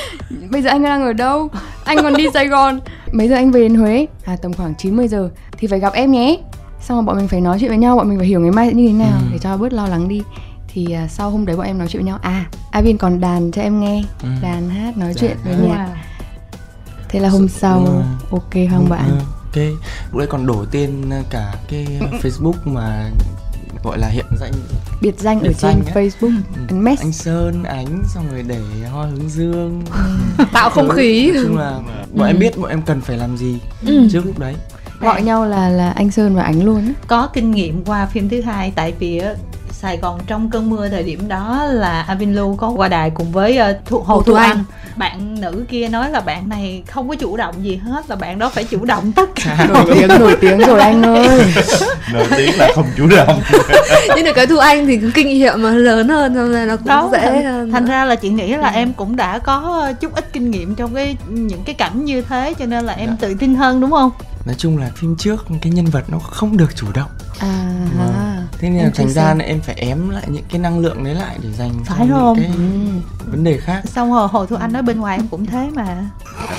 Bây 0.51 0.63
giờ 0.63 0.71
anh 0.71 0.83
đang 0.83 1.03
ở 1.03 1.13
đâu? 1.13 1.49
Anh 1.85 1.97
còn 2.03 2.15
đi 2.15 2.27
Sài 2.35 2.49
Gòn. 2.49 2.81
Mấy 3.13 3.29
giờ 3.29 3.35
anh 3.35 3.51
về 3.51 3.61
đến 3.61 3.75
Huế? 3.75 4.07
À 4.25 4.37
tầm 4.43 4.53
khoảng 4.53 4.75
90 4.75 5.09
giờ. 5.09 5.31
Thì 5.59 5.67
phải 5.69 5.81
gặp 5.81 5.93
em 5.93 6.11
nhé. 6.13 6.39
Xong 6.81 6.97
rồi 6.97 7.05
bọn 7.05 7.17
mình 7.17 7.29
phải 7.29 7.41
nói 7.41 7.59
chuyện 7.61 7.69
với 7.71 7.79
nhau 7.79 7.97
bọn 7.97 8.09
mình 8.09 8.19
phải 8.19 8.27
hiểu 8.27 8.41
ngày 8.41 8.51
mai 8.51 8.67
sẽ 8.69 8.75
như 8.75 8.87
thế 8.89 8.93
nào 8.95 9.19
Ừ. 9.21 9.27
để 9.33 9.39
cho 9.39 9.57
bớt 9.57 9.73
lo 9.73 9.87
lắng 9.87 10.09
đi 10.09 10.23
thì 10.75 10.93
à, 10.93 11.09
sau 11.09 11.31
hôm 11.31 11.47
đấy 11.47 11.57
bọn 11.57 11.67
em 11.67 11.79
nói 11.79 11.89
chuyện 11.91 12.03
với 12.03 12.11
nhau 12.13 12.19
à 12.23 12.45
Avin 12.71 12.99
còn 12.99 13.21
đàn 13.21 13.51
cho 13.51 13.63
em 13.63 13.81
nghe 13.81 14.05
Ừ. 14.23 14.29
đàn 14.43 14.69
hát 14.71 14.97
nói 14.97 15.09
Đàn 15.09 15.17
chuyện 15.21 15.37
với 15.45 15.55
hát. 15.55 15.63
nhạc 15.63 15.89
Thế 17.09 17.21
là 17.21 17.29
hôm 17.29 17.49
sau 17.49 17.85
Ừ. 17.87 18.03
ok 18.31 18.51
không 18.71 18.89
bạn? 18.89 19.09
Ừ, 19.09 19.17
ok 19.45 19.65
lúc 20.11 20.19
đấy 20.19 20.27
còn 20.31 20.47
đổi 20.47 20.67
tên 20.71 21.11
cả 21.31 21.55
cái 21.69 21.87
Facebook 22.23 22.55
mà 22.65 23.11
gọi 23.85 23.99
là 23.99 24.09
hiện 24.09 24.25
danh 24.41 24.53
Biệt 25.01 25.19
danh 25.21 25.39
ở 25.41 25.49
Biệt 25.49 25.55
trên 25.59 25.71
danh 25.71 25.83
á. 25.87 25.93
Facebook, 25.95 26.37
Ừ. 26.57 26.61
anh 26.69 26.85
Mess. 26.85 27.03
anh 27.03 27.13
Sơn 27.13 27.63
ánh 27.63 28.03
xong 28.15 28.25
rồi 28.33 28.43
để 28.49 28.61
hoa 28.93 29.07
hướng 29.07 29.29
dương 29.29 29.83
Tạo 30.53 30.71
không 30.71 30.89
khí 30.89 31.31
nói 31.35 31.43
chung 31.47 31.57
là 31.59 31.81
bọn 32.15 32.27
em 32.27 32.39
biết 32.39 32.59
bọn 32.59 32.71
em 32.71 32.83
cần 32.83 33.01
phải 33.01 33.17
làm 33.19 33.37
gì 33.37 33.59
Ừ. 33.87 34.09
trước 34.13 34.27
lúc 34.27 34.39
đấy 34.39 34.55
Gọi 35.01 35.23
nhau 35.23 35.47
là 35.47 35.69
là 35.69 35.91
anh 35.91 36.11
Sơn 36.11 36.35
và 36.35 36.43
Ánh 36.43 36.65
luôn 36.65 36.79
á. 36.87 36.93
có 37.07 37.29
kinh 37.35 37.51
nghiệm 37.51 37.85
qua 37.85 38.07
phim 38.07 38.29
thứ 38.29 38.41
hai 38.41 38.73
tại 38.77 38.93
vì 38.99 39.19
á, 39.19 39.35
Sài 39.83 39.97
Gòn 39.97 40.21
trong 40.27 40.51
cơn 40.51 40.71
mưa 40.71 40.89
thời 40.89 41.03
điểm 41.03 41.29
đó 41.29 41.65
là 41.65 42.03
Avin 42.03 42.35
Lu 42.35 42.57
có 42.57 42.69
qua 42.69 42.89
đài 42.89 43.11
cùng 43.11 43.33
với 43.33 43.59
uh, 43.71 43.77
Thu, 43.87 43.99
Hồ 43.99 44.23
Thu 44.23 44.35
Anh. 44.35 44.51
Anh. 44.51 44.65
Bạn 44.97 45.41
nữ 45.41 45.65
kia 45.69 45.89
nói 45.89 46.11
là 46.11 46.21
bạn 46.21 46.49
này 46.49 46.83
không 46.91 47.09
có 47.09 47.15
chủ 47.15 47.37
động 47.37 47.55
gì 47.65 47.77
hết 47.77 48.11
là 48.11 48.17
bạn 48.17 48.39
đó 48.39 48.49
phải 48.49 48.65
chủ 48.65 48.85
động 48.85 49.13
tất 49.13 49.31
cả. 49.35 49.67
Nổi 49.75 49.85
tiếng 49.95 50.09
nổi 50.09 50.37
tiếng 50.41 50.59
rồi 50.59 50.81
anh 50.81 51.03
ơi. 51.03 51.45
nổi 52.13 52.27
tiếng 52.37 52.59
là 52.59 52.69
không 52.75 52.87
chủ 52.97 53.07
động 53.17 53.41
Nhưng 54.17 54.25
được 54.25 54.33
cái 54.35 54.47
Thu 54.47 54.57
Anh 54.57 54.87
thì 54.87 55.01
kinh 55.15 55.29
nghiệm 55.29 55.63
mà 55.63 55.71
lớn 55.71 56.09
hơn 56.09 56.35
cho 56.35 56.43
nên 56.47 56.69
nó 56.69 56.77
cũng 56.77 56.87
đó 56.87 57.09
dễ 57.13 57.19
thành, 57.21 57.45
hơn 57.45 57.71
thành 57.73 57.87
ra 57.87 58.05
là 58.05 58.15
chị 58.15 58.29
nghĩ 58.29 58.57
là 58.57 58.69
em 58.69 58.93
cũng 58.93 59.17
đã 59.17 59.39
có 59.39 59.93
chút 60.01 60.15
ít 60.15 60.33
kinh 60.33 60.51
nghiệm 60.51 60.75
trong 60.75 60.95
cái 60.95 61.17
những 61.29 61.65
cái 61.65 61.75
cảnh 61.75 62.05
như 62.05 62.23
thế 62.23 62.55
cho 62.59 62.67
nên 62.67 62.85
là 62.85 62.93
em 62.93 63.09
Dạ. 63.09 63.17
tự 63.21 63.35
tin 63.35 63.55
hơn 63.55 63.81
đúng 63.81 63.91
không? 63.91 64.11
nói 64.47 64.55
chung 64.59 64.79
là 64.79 64.91
phim 64.97 65.17
trước 65.17 65.47
cái 65.63 65.73
nhân 65.73 65.87
vật 65.87 66.05
nó 66.09 66.19
không 66.19 66.57
được 66.57 66.77
chủ 66.77 66.87
động 66.95 67.11
À 67.39 67.71
Vâng. 67.99 68.32
Thế 68.63 68.71
nên 68.71 68.85
là 68.85 68.91
thành 68.95 69.09
ra 69.11 69.35
là 69.35 69.45
em 69.45 69.61
phải 69.61 69.75
ém 69.75 70.11
lại 70.11 70.25
những 70.29 70.45
cái 70.51 70.59
năng 70.61 70.79
lượng 70.79 71.05
đấy 71.05 71.15
lại 71.15 71.37
để 71.43 71.49
dành 71.59 71.71
cho 71.89 71.95
Phải 71.95 72.07
những 72.07 72.15
không? 72.17 72.37
cái 72.37 72.47
Ừ. 72.57 72.63
vấn 73.31 73.45
đề 73.45 73.59
khác 73.59 73.83
Xong 73.89 74.13
rồi 74.13 74.29
Hồ 74.29 74.47
Thu 74.47 74.57
Anh 74.57 74.73
nói 74.73 74.83
bên 74.83 75.01
ngoài 75.01 75.17
em 75.17 75.29
cũng 75.29 75.47
thế 75.47 75.71
mà. 75.75 76.05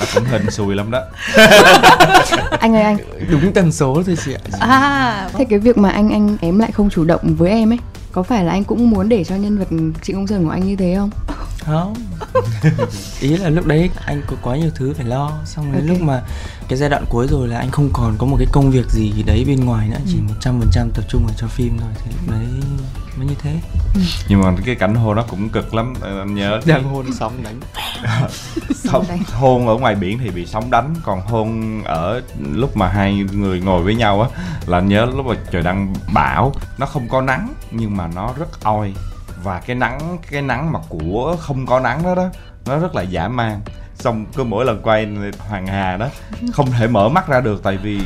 nó 0.00 0.06
cũng 0.14 0.24
hình 0.24 0.50
xùi 0.50 0.74
lắm 0.74 0.90
đó 0.90 1.00
Anh 2.60 2.74
ơi 2.74 2.82
anh, 2.82 2.96
đúng 3.30 3.52
tần 3.52 3.72
số 3.72 4.02
thôi 4.06 4.16
chị 4.24 4.32
ạ 4.32 4.40
À, 4.60 5.28
thế 5.32 5.44
cái 5.44 5.58
việc 5.58 5.78
mà 5.78 5.90
anh 5.90 6.10
anh 6.12 6.36
em 6.40 6.58
lại 6.58 6.72
không 6.72 6.90
chủ 6.90 7.04
động 7.04 7.34
với 7.34 7.50
em 7.50 7.72
ấy, 7.72 7.78
có 8.12 8.22
phải 8.22 8.44
là 8.44 8.52
anh 8.52 8.64
cũng 8.64 8.90
muốn 8.90 9.08
để 9.08 9.24
cho 9.24 9.36
nhân 9.36 9.58
vật 9.58 9.68
chị 10.02 10.12
Công 10.12 10.26
Sơn 10.26 10.44
của 10.44 10.50
anh 10.50 10.66
như 10.66 10.76
thế 10.76 10.94
không? 10.98 11.10
Không. 11.66 11.94
Ý 13.20 13.36
là 13.36 13.48
lúc 13.50 13.66
đấy 13.66 13.90
anh 14.06 14.22
có 14.26 14.36
quá 14.42 14.56
nhiều 14.56 14.70
thứ 14.74 14.94
phải 14.96 15.06
lo. 15.06 15.32
Xong 15.44 15.72
đến 15.72 15.80
Ok. 15.80 15.88
lúc 15.88 16.00
mà 16.00 16.22
cái 16.68 16.78
giai 16.78 16.90
đoạn 16.90 17.04
cuối 17.08 17.26
rồi 17.30 17.48
là 17.48 17.58
anh 17.58 17.70
không 17.70 17.90
còn 17.92 18.14
có 18.18 18.26
một 18.26 18.36
cái 18.38 18.46
công 18.52 18.70
việc 18.70 18.86
gì 18.90 19.22
đấy 19.26 19.44
bên 19.46 19.64
ngoài 19.64 19.88
nữa 19.88 19.98
chỉ 20.06 20.16
một 20.28 20.34
trăm 20.40 20.58
phần 20.60 20.68
trăm 20.72 20.90
tập 20.94 21.04
trung 21.08 21.24
vào 21.26 21.34
cho 21.36 21.46
phim 21.46 21.78
thôi. 21.78 21.90
Thì 22.04 22.10
lúc 22.10 22.30
đấy 22.30 22.46
mới 23.16 23.26
như 23.26 23.34
thế. 23.42 23.60
Nhưng 24.28 24.40
mà 24.40 24.54
cái 24.64 24.74
cảnh 24.74 24.94
hôn 24.94 25.16
nó 25.16 25.22
cũng 25.22 25.48
cực 25.48 25.74
lắm 25.74 25.94
anh 26.02 26.34
nhớ 26.34 26.60
cái- 26.66 26.74
đang 26.76 26.84
hôn 26.84 27.06
sóng 27.18 27.42
đánh. 27.42 27.60
Đánh. 29.08 29.22
hôn 29.32 29.68
ở 29.68 29.74
ngoài 29.74 29.94
biển 29.94 30.18
thì 30.18 30.30
bị 30.30 30.46
sóng 30.46 30.70
đánh. 30.70 30.94
Còn 31.04 31.20
hôn 31.20 31.82
ở 31.84 32.22
lúc 32.52 32.76
mà 32.76 32.88
hai 32.88 33.14
người 33.32 33.60
ngồi 33.60 33.82
với 33.82 33.94
nhau 33.94 34.22
á 34.22 34.28
là 34.66 34.78
anh 34.78 34.88
nhớ 34.88 35.06
lúc 35.16 35.26
mà 35.26 35.34
trời 35.52 35.62
đang 35.62 35.94
bão 36.14 36.52
nó 36.78 36.86
không 36.86 37.08
có 37.08 37.20
nắng 37.20 37.54
nhưng 37.70 37.96
mà 37.96 38.08
nó 38.14 38.32
rất 38.38 38.64
oi 38.64 38.94
và 39.44 39.60
cái 39.66 39.76
nắng 39.76 40.18
cái 40.30 40.42
nắng 40.42 40.72
mà 40.72 40.80
của 40.88 41.36
không 41.40 41.66
có 41.66 41.80
nắng 41.80 42.02
đó 42.02 42.14
đó 42.14 42.28
nó 42.66 42.78
rất 42.78 42.94
là 42.94 43.02
dã 43.02 43.28
man. 43.28 43.60
Xong 43.94 44.26
cứ 44.36 44.44
mỗi 44.44 44.64
lần 44.64 44.82
quay 44.82 45.08
hoàng 45.48 45.66
hà 45.66 45.96
đó 45.96 46.08
không 46.52 46.66
thể 46.78 46.86
mở 46.86 47.08
mắt 47.08 47.28
ra 47.28 47.40
được 47.40 47.62
tại 47.62 47.76
vì 47.76 48.00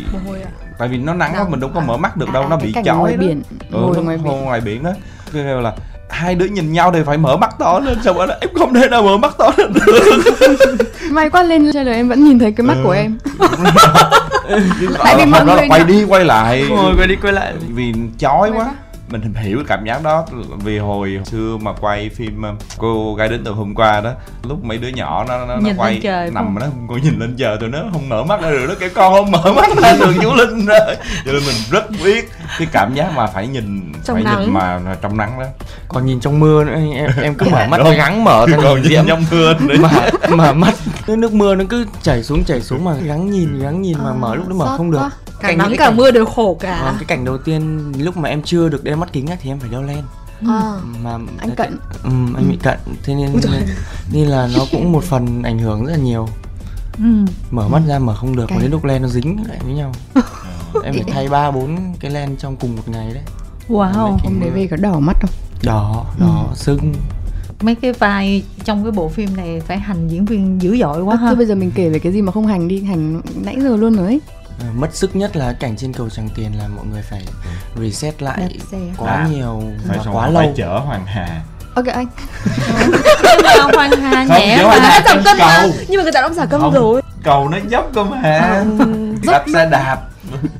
tại 0.79 0.89
vì 0.89 0.99
nó 0.99 1.15
nắng 1.15 1.33
quá 1.37 1.47
mình 1.49 1.61
đâu 1.61 1.71
có 1.75 1.81
mở 1.81 1.97
mắt 1.97 2.17
được 2.17 2.33
đâu 2.33 2.49
nó 2.49 2.57
cái 2.57 2.67
bị 2.67 2.83
chói 2.85 2.97
ngoài 2.97 3.13
đó. 3.13 3.21
biển, 3.21 3.43
ừ, 3.71 3.79
ngồi 3.81 4.05
ngoài 4.05 4.17
biển. 4.17 4.45
ngoài 4.45 4.61
biển 4.61 4.83
đó. 4.83 4.91
Cứ 5.33 5.43
kêu 5.43 5.61
là 5.61 5.73
hai 6.11 6.35
đứa 6.35 6.47
nhìn 6.47 6.73
nhau 6.73 6.93
thì 6.93 7.03
phải 7.07 7.19
mở 7.19 7.37
mắt 7.37 7.51
to 7.59 7.79
lên 7.79 8.03
xong 8.03 8.17
rồi 8.17 8.27
nó 8.27 8.35
em 8.41 8.51
không 8.59 8.75
thể 8.75 8.89
nào 8.89 9.03
mở 9.03 9.17
mắt 9.17 9.35
to 9.39 9.51
lên 9.57 9.73
được. 9.73 10.19
May 11.11 11.31
quá 11.31 11.43
lên 11.43 11.73
trailer 11.73 11.95
em 11.95 12.09
vẫn 12.09 12.25
nhìn 12.25 12.39
thấy 12.39 12.53
cái 12.53 12.67
mắt 12.67 12.77
của 12.85 12.91
em. 12.91 13.19
tại 14.99 15.17
vì 15.19 15.25
mọi 15.25 15.45
người 15.45 15.69
quay 15.69 15.85
đi 15.85 16.05
quay 16.05 16.25
lại. 16.25 16.65
Quay 16.99 17.09
đi 17.09 17.17
quay 17.23 17.33
lại. 17.33 17.53
Vì 17.69 17.93
chói 18.19 18.51
quá. 18.51 18.71
Mình 19.11 19.35
hiểu 19.35 19.59
cảm 19.69 19.85
giác 19.85 20.03
đó. 20.03 20.25
Vì 20.65 20.79
hồi 20.79 21.21
xưa 21.25 21.57
mà 21.63 21.73
quay 21.81 22.09
phim 22.09 22.43
ờ, 22.43 22.55
cô 22.79 23.15
gái 23.15 23.29
đến 23.29 23.45
từ 23.45 23.51
hôm 23.51 23.75
qua 23.75 24.01
đó 24.01 24.13
lúc 24.49 24.65
mấy 24.65 24.79
đứa 24.79 24.89
nhỏ 24.89 25.25
nó 25.29 25.47
nó, 25.47 25.57
nó 25.57 25.71
quay 25.77 26.01
trời, 26.03 26.31
nằm 26.31 26.55
mà 26.55 26.61
nó 26.61 26.67
cô 26.89 26.97
nhìn 27.03 27.19
lên 27.19 27.37
trời 27.39 27.57
tụi 27.61 27.69
nó 27.69 27.79
không 27.93 28.09
mở 28.09 28.25
mắt 28.25 28.41
ra 28.43 28.51
được 28.51 28.67
nó 28.69 28.75
kêu 28.81 28.91
con 28.95 29.13
không 29.13 29.31
mở 29.31 29.53
mắt 29.53 29.69
ra 29.83 29.97
được 30.01 30.15
chú 30.23 30.35
linh 30.35 30.67
ơi. 30.67 30.97
Cho 31.25 31.33
nên 31.33 31.43
mình 31.47 31.57
rất 31.71 31.85
biết 32.05 32.31
cái 32.59 32.69
cảm 32.73 32.95
giác 32.95 33.13
mà 33.17 33.27
phải 33.27 33.47
nhìn 33.47 33.93
Trong 34.05 34.17
phải 34.17 34.25
nắng. 34.25 34.41
nhìn 34.41 34.55
mà 34.55 34.81
trong 35.03 35.17
nắng 35.17 35.39
đó. 35.41 35.47
Còn 35.89 36.07
nhìn 36.07 36.21
trong 36.21 36.41
mưa 36.41 36.65
nữa 36.65 36.73
em 36.95 37.11
em 37.23 37.35
cứ 37.35 37.47
mở 37.51 37.67
mắt 37.71 37.81
gắng 37.97 38.25
mở 38.25 38.47
thành 38.51 38.61
còn 38.63 38.83
nhìn 38.83 38.91
diễm 38.91 39.05
trong 39.07 39.25
mưa 39.31 39.55
nữa. 39.61 39.75
Mà 39.81 39.91
mà 40.29 40.53
mắt. 40.53 40.75
Cái 41.07 41.17
nước 41.17 41.33
mưa 41.33 41.55
nó 41.55 41.65
cứ 41.69 41.87
chảy 42.03 42.23
xuống 42.23 42.45
chảy 42.45 42.61
xuống 42.61 42.85
mà 42.85 42.95
gắng 42.95 43.31
nhìn 43.31 43.59
gắng 43.59 43.83
nhìn 43.83 43.99
mà 44.05 44.13
mở 44.13 44.35
lúc 44.35 44.49
đó 44.49 44.55
mở 44.55 44.77
không 44.77 44.91
được. 44.91 45.09
Cả 45.41 45.49
Cảnh- 45.49 45.59
nắng 45.59 45.71
cả 45.79 45.85
cảnh- 45.87 45.97
mưa 45.97 46.11
đều 46.11 46.27
khổ 46.27 46.57
cả. 46.61 46.81
Vâng, 46.85 46.95
cái 46.99 47.05
cảnh 47.05 47.25
đầu 47.25 47.39
tiên 47.39 47.93
lúc 47.99 48.17
mà 48.17 48.29
em 48.29 48.43
chưa 48.43 48.69
được 48.69 48.85
đeo 48.85 48.97
mắt 48.97 49.13
kính 49.13 49.27
á 49.27 49.37
thì 49.43 49.51
em 49.51 49.59
phải 49.61 49.71
đeo 49.71 49.83
len. 49.83 50.03
À. 50.49 50.73
mà 51.03 51.19
Anh 51.39 51.51
cận. 51.57 51.79
ừ, 52.05 52.11
anh 52.37 52.49
bị 52.51 52.59
cận. 52.63 52.79
Thế 53.03 53.15
nên 53.15 53.33
nên, 53.53 53.63
nên 54.13 54.27
là 54.29 54.49
nó 54.57 54.65
cũng 54.73 54.93
một 54.93 55.05
phần 55.05 55.43
ảnh 55.43 55.59
hưởng 55.59 55.85
rất 55.87 55.93
là 55.93 55.99
nhiều. 55.99 56.29
Ừ. 56.99 57.05
mở 57.51 57.69
mắt 57.69 57.83
ra 57.89 57.99
mở 57.99 58.15
không 58.15 58.37
được 58.37 58.43
mà 58.51 58.57
Cái- 58.57 58.59
đến 58.63 58.71
lúc 58.71 58.85
len 58.85 59.03
nó 59.03 59.09
dính 59.09 59.45
lại 59.49 59.59
với 59.65 59.75
nhau. 59.75 59.93
Em 60.85 60.95
phải 60.95 61.05
thay 61.13 61.29
ba 61.29 61.51
bốn 61.51 61.95
cái 62.01 62.11
len 62.11 62.37
trong 62.37 62.57
cùng 62.57 62.77
một 62.77 62.83
ngày 62.89 63.11
đấy. 63.15 63.23
Wow 63.69 63.93
Hôm 64.25 64.41
đấy 64.41 64.51
về 64.51 64.67
có 64.71 64.77
đỏ 64.77 64.99
mắt 65.01 65.17
không? 65.21 65.31
đỏ 65.63 66.07
đỏ 66.21 66.47
sưng. 66.55 66.95
Mấy 67.63 67.75
cái 67.75 67.93
vai 67.93 68.43
trong 68.65 68.83
cái 68.85 68.91
bộ 68.93 69.09
phim 69.09 69.37
này 69.37 69.61
phải 69.61 69.79
hành 69.79 70.09
diễn 70.09 70.25
viên 70.25 70.63
dữ 70.63 70.77
dội 70.81 71.03
quá 71.03 71.15
Ơ, 71.15 71.17
ha. 71.21 71.27
Thôi 71.27 71.37
bây 71.37 71.47
giờ 71.47 71.55
mình 71.55 71.71
kể 71.75 71.89
về 71.89 71.99
cái 71.99 72.13
gì 72.13 72.23
mà 72.23 72.33
không 72.33 72.47
hành 72.47 72.69
đi 72.69 72.83
Hành 72.83 73.21
nãy 73.45 73.57
giờ 73.63 73.77
luôn 73.77 73.95
rồi 73.97 74.07
ấy. 74.07 74.21
À, 74.27 74.38
mất 74.75 74.95
sức 74.95 75.17
nhất 75.17 75.37
là 75.37 75.53
cảnh 75.53 75.77
trên 75.77 75.93
cầu 75.93 76.09
Tràng 76.11 76.29
Tiền 76.35 76.59
là 76.59 76.69
mọi 76.69 76.87
người 76.87 77.03
phải 77.03 77.25
reset 77.81 78.23
lại 78.23 78.59
quá 78.97 79.13
À, 79.13 79.27
nhiều 79.31 79.63
phải 79.89 79.99
và 80.05 80.13
quá 80.13 80.29
lâu. 80.29 80.43
phải 80.43 80.53
chở 80.57 80.79
hoàng 80.79 81.07
hà. 81.07 81.41
Ok 81.75 81.87
anh. 81.87 82.07
Nhưng 83.23 83.43
mà 83.45 83.63
Hoàng 83.75 83.91
Hà 83.91 84.25
Không, 84.29 84.39
nhẹ 84.39 84.57
chở 84.59 84.63
mà. 84.65 84.69
Hoàng 84.69 84.81
Hà 84.83 85.01
giảm 85.07 85.23
cân 85.25 85.39
mà 85.39 85.59
cầu. 85.63 85.71
nhưng 85.89 85.97
mà 85.97 86.03
người 86.03 86.13
ta 86.13 86.21
đã 86.21 86.29
giảm 86.29 86.49
cân 86.49 86.61
Không. 86.61 86.75
rồi. 86.75 87.03
cầu 87.25 87.49
nó 87.49 87.59
dốc 87.69 87.91
cơ 87.95 88.05
mà. 88.05 88.63
Đạp 89.27 89.45
xe 89.53 89.69
đạp 89.71 89.99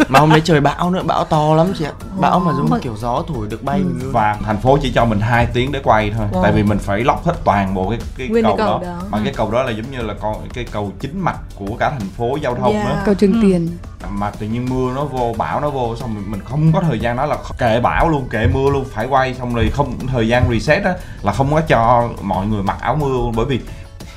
mà 0.09 0.21
hôm 0.21 0.31
đấy 0.31 0.41
trời 0.45 0.61
bão 0.61 0.91
nữa 0.91 1.03
bão 1.07 1.25
to 1.25 1.55
lắm 1.55 1.67
chị 1.79 1.85
ạ 1.85 1.93
bão 2.21 2.41
mà 2.41 2.53
giống 2.57 2.69
Mà- 2.71 2.79
kiểu 2.83 2.97
gió 2.97 3.23
thổi 3.29 3.47
được 3.51 3.63
bay 3.65 3.79
luôn 3.81 4.13
và 4.13 4.37
thành 4.45 4.61
phố 4.61 4.79
chỉ 4.83 4.93
cho 4.95 5.05
mình 5.05 5.21
2 5.21 5.47
tiếng 5.47 5.73
để 5.73 5.81
quay 5.85 6.13
thôi 6.17 6.27
Wow. 6.33 6.43
tại 6.43 6.53
vì 6.53 6.63
mình 6.63 6.79
phải 6.79 7.01
lóc 7.05 7.25
hết 7.27 7.35
toàn 7.45 7.75
bộ 7.75 7.91
cái 7.91 7.99
cái 8.19 8.29
Nguyên 8.29 8.45
cầu, 8.45 8.57
cái 8.57 8.67
cầu 8.67 8.79
đó. 8.79 8.85
đó. 8.87 8.99
mà 9.11 9.19
cái 9.25 9.33
cầu 9.37 9.51
đó 9.51 9.63
là 9.63 9.71
giống 9.71 9.91
như 9.91 9.99
là 10.03 10.15
con 10.21 10.37
cái 10.55 10.65
cầu 10.65 10.93
chính 11.01 11.21
mạch 11.21 11.39
của 11.55 11.77
cả 11.81 11.91
thành 11.91 12.09
phố 12.17 12.37
giao 12.43 12.55
thông 12.55 12.73
Yeah. 12.73 12.89
đó 12.89 12.95
Cầu 13.05 13.15
Trường 13.15 13.33
Ừ. 13.33 13.39
Tiền 13.43 13.69
mà 14.11 14.31
tự 14.31 14.47
nhiên 14.47 14.67
mưa 14.71 14.93
nó 14.95 15.05
vô 15.05 15.35
bão 15.39 15.61
nó 15.61 15.71
vô 15.71 15.97
xong 15.97 16.15
mình, 16.15 16.31
mình 16.31 16.41
không 16.45 16.73
có 16.73 16.81
thời 16.81 16.99
gian 17.01 17.17
đó 17.17 17.27
là 17.27 17.37
kệ 17.59 17.81
bão 17.81 18.09
luôn 18.09 18.29
kệ 18.31 18.47
mưa 18.47 18.71
luôn 18.73 18.85
phải 18.95 19.07
quay 19.07 19.35
xong 19.35 19.55
rồi 19.55 19.71
không 19.75 19.95
thời 20.13 20.29
gian 20.29 20.51
reset 20.51 20.85
á 20.85 20.95
là 21.23 21.33
không 21.33 21.51
có 21.55 21.61
cho 21.61 22.09
mọi 22.23 22.47
người 22.47 22.63
mặc 22.63 22.77
áo 22.81 22.97
mưa 23.01 23.09
luôn 23.09 23.33
bởi 23.37 23.47
vì 23.47 23.61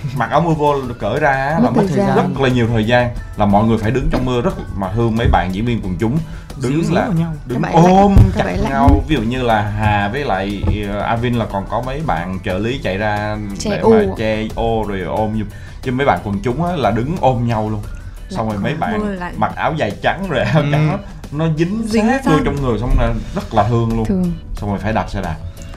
mặc 0.17 0.29
áo 0.31 0.41
mưa 0.41 0.53
vô 0.53 0.75
cởi 0.99 1.19
ra 1.19 1.29
á 1.31 1.51
là 1.51 1.59
Mất 1.59 1.71
mất 1.75 1.83
thời 1.87 1.97
gian. 1.97 2.15
rất 2.15 2.41
là 2.41 2.49
nhiều 2.49 2.67
thời 2.67 2.85
gian. 2.87 3.09
Là 3.37 3.45
mọi 3.45 3.65
người 3.65 3.77
phải 3.77 3.91
đứng 3.91 4.07
trong 4.11 4.25
mưa 4.25 4.41
rất 4.41 4.53
mà 4.75 4.91
thương 4.95 5.15
mấy 5.15 5.27
bạn 5.31 5.49
diễn 5.53 5.65
viên 5.65 5.81
quần 5.81 5.97
chúng. 5.99 6.17
Đứng 6.61 6.83
Díu 6.83 6.95
là 6.95 7.07
nhau. 7.17 7.33
đứng 7.45 7.61
lạnh, 7.63 7.73
ôm 7.73 8.15
chặt 8.37 8.55
nhau. 8.69 9.03
Ví 9.07 9.15
dụ 9.15 9.21
như 9.21 9.41
là 9.41 9.61
Hà 9.61 10.09
với 10.11 10.23
lại 10.25 10.63
uh, 10.97 11.03
Avin 11.03 11.33
là 11.33 11.45
còn 11.51 11.65
có 11.69 11.81
mấy 11.85 12.01
bạn 12.07 12.39
trợ 12.45 12.57
lý 12.57 12.79
chạy 12.83 12.97
ra 12.97 13.37
Che 13.59 13.69
để 13.71 13.77
ô. 13.77 13.89
mà 13.89 14.01
che 14.17 14.43
ô 14.55 14.85
rồi 14.87 15.01
ôm 15.01 15.43
chứ 15.81 15.91
mấy 15.91 16.05
bạn 16.05 16.19
quần 16.23 16.39
chúng 16.43 16.63
á 16.65 16.75
là 16.75 16.91
đứng 16.91 17.15
ôm 17.21 17.47
nhau 17.47 17.69
luôn. 17.69 17.81
Xong 18.29 18.49
rồi 18.49 18.57
mấy 18.57 18.73
bạn 18.73 19.17
mặc 19.37 19.51
áo 19.55 19.73
dài 19.77 19.91
trắng 20.03 20.25
rồi 20.29 20.39
áo 20.43 20.61
Ừ. 20.61 20.67
trắng 20.71 20.97
nó 21.31 21.45
dính, 21.57 21.83
Dính 21.87 22.07
vô 22.25 22.33
trong 22.45 22.55
người 22.61 22.79
xong 22.79 22.95
là 22.99 23.13
rất 23.35 23.53
là 23.53 23.63
thương 23.69 23.89
luôn. 23.97 24.05
Thường 24.05 24.31
xong 24.55 24.69
rồi 24.69 24.79
phải 24.79 24.93
đạp 24.93 25.09
xe 25.09 25.21
đạp 25.21 25.35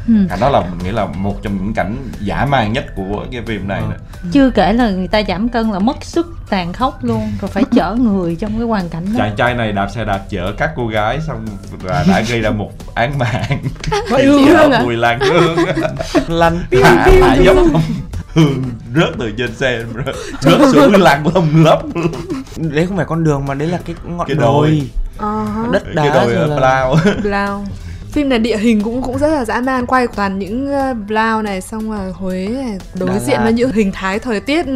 Ừ. 0.09 0.15
cảnh 0.29 0.41
đó 0.41 0.49
là 0.49 0.61
mình 0.61 0.79
nghĩ 0.85 0.91
là 0.91 1.07
một 1.07 1.43
trong 1.43 1.57
những 1.57 1.75
cảnh 1.75 1.97
dã 2.21 2.47
man 2.51 2.73
nhất 2.73 2.85
của 2.97 3.27
cái 3.33 3.43
phim 3.47 3.69
này 3.69 3.83
nè. 3.91 3.97
Chưa 4.33 4.51
kể 4.51 4.73
là 4.73 4.91
người 4.91 5.09
ta 5.09 5.23
giảm 5.29 5.49
cân 5.49 5.71
là 5.71 5.79
mất 5.79 6.05
sức 6.05 6.27
tàn 6.51 6.73
khốc 6.73 7.05
luôn 7.05 7.33
rồi 7.41 7.51
phải 7.51 7.65
chở 7.73 7.95
người 7.95 8.37
trong 8.37 8.53
cái 8.53 8.67
hoàn 8.67 8.89
cảnh 8.89 9.05
đó. 9.05 9.13
Chàng 9.19 9.37
trai 9.37 9.55
này 9.55 9.73
đạp 9.73 9.89
xe 9.89 10.05
đạp 10.05 10.21
chở 10.31 10.53
các 10.59 10.71
cô 10.77 10.87
gái 10.87 11.19
xong 11.27 11.47
là 11.83 12.05
đã 12.09 12.21
gây 12.29 12.41
ra 12.41 12.51
một 12.51 12.71
án 12.95 13.19
mạng. 13.19 13.59
Có 14.11 14.17
yêu 14.17 14.41
hương 14.47 14.71
à? 14.71 14.83
Bùi 14.83 14.97
Lan 14.97 15.21
Hương. 15.21 15.57
Lăn 16.29 16.65
hạ 16.83 17.07
hạ 17.23 17.35
dốc 17.35 17.57
không? 17.73 17.83
hương 18.35 18.63
rớt 18.95 19.11
từ 19.19 19.33
trên 19.39 19.57
xe 19.57 19.85
rớt, 19.95 20.15
rớt 20.41 20.61
xuống 20.73 20.93
lăn 21.03 21.27
lông 21.35 21.65
lấp. 21.65 21.83
Đấy 22.57 22.87
không 22.87 22.97
phải 22.97 23.07
con 23.07 23.25
đường 23.25 23.47
mà 23.47 23.55
đấy 23.55 23.69
là 23.69 23.79
cái 23.87 23.97
ngọn 24.05 24.29
Cái 24.29 24.37
đồi, 24.37 24.71
đồi. 24.71 24.91
Ờ. 25.19 25.45
Hả. 25.45 25.65
đất 25.73 25.83
cái 25.97 26.09
đá 26.09 26.15
đồi 26.15 26.35
rồi 26.35 26.43
ở 26.43 26.47
là 26.47 26.57
Blau. 26.57 26.97
Blau 27.23 27.65
phim 28.15 28.29
này 28.29 28.39
địa 28.39 28.57
hình 28.57 28.81
cũng 28.83 29.03
cũng 29.03 29.19
rất 29.19 29.29
là 29.29 29.45
dã 29.45 29.61
man 29.61 29.87
quay 29.87 30.07
toàn 30.07 30.39
những 30.39 30.71
uh, 30.91 30.97
Blau 31.09 31.43
này 31.43 31.61
xong 31.61 31.91
rồi 31.91 32.13
Huế 32.13 32.49
này 32.49 32.79
đối 32.95 33.09
Đà 33.09 33.19
diện 33.19 33.37
Lạt. 33.39 33.45
với 33.45 33.53
những 33.53 33.73
hình 33.73 33.93
thái 33.93 34.19
thời 34.19 34.41
tiết 34.41 34.67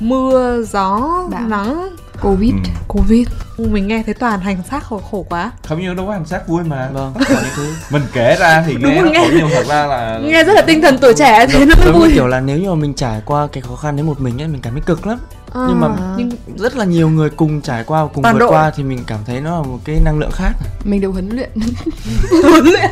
mưa 0.00 0.62
gió 0.68 1.00
Bão. 1.30 1.42
nắng. 1.48 1.88
Covid. 2.22 2.50
Ừ. 2.52 2.58
covid. 2.88 3.28
Mình 3.58 3.86
nghe 3.88 4.02
thấy 4.06 4.14
toàn 4.14 4.40
hành 4.40 4.56
xác 4.70 4.84
khổ 4.84 4.98
khổ 5.10 5.26
quá. 5.30 5.50
Không 5.62 5.80
như 5.80 5.94
đâu 5.94 6.06
có 6.06 6.12
hành 6.12 6.24
xác 6.26 6.48
vui 6.48 6.64
mà. 6.64 6.88
Vâng. 6.92 7.12
Có 7.14 7.24
những 7.30 7.52
thứ 7.56 7.66
mình 7.90 8.02
kể 8.12 8.36
ra 8.40 8.64
thì 8.66 8.74
Đúng 8.74 8.92
nghe 8.94 9.02
nó 9.02 9.10
nghe. 9.10 9.18
khổ 9.20 9.26
nhưng 9.36 9.48
thật 9.54 9.66
ra 9.68 9.86
là 9.86 10.18
nghe 10.24 10.44
rất 10.44 10.52
là 10.52 10.62
tinh 10.62 10.82
thần 10.82 10.98
tuổi 10.98 11.14
trẻ 11.14 11.46
thế 11.46 11.64
nó 11.64 11.74
mới 11.84 11.92
vui. 11.92 12.10
kiểu 12.14 12.26
là 12.26 12.40
nếu 12.40 12.58
như 12.58 12.68
mà 12.68 12.74
mình 12.74 12.94
trải 12.94 13.20
qua 13.24 13.46
cái 13.52 13.62
khó 13.62 13.76
khăn 13.76 13.96
đấy 13.96 14.02
một 14.04 14.20
mình 14.20 14.42
ấy 14.42 14.48
mình 14.48 14.60
cảm 14.62 14.72
thấy 14.72 14.82
cực 14.86 15.06
lắm 15.06 15.18
Ờ, 15.58 15.66
nhưng 15.68 15.80
mà 15.80 16.14
nhưng 16.16 16.30
rất 16.56 16.76
là 16.76 16.84
nhiều 16.84 17.08
người 17.08 17.30
cùng 17.30 17.60
trải 17.60 17.84
qua 17.84 18.06
cùng 18.14 18.22
Toàn 18.22 18.34
vượt 18.34 18.38
đội. 18.38 18.50
qua 18.50 18.70
thì 18.76 18.82
mình 18.82 18.98
cảm 19.06 19.20
thấy 19.26 19.40
nó 19.40 19.56
là 19.56 19.62
một 19.68 19.78
cái 19.84 20.00
năng 20.04 20.18
lượng 20.18 20.30
khác. 20.32 20.52
Mình 20.84 21.00
được 21.00 21.10
huấn 21.10 21.28
luyện. 21.28 21.50
Huấn 22.42 22.64
luyện. 22.64 22.90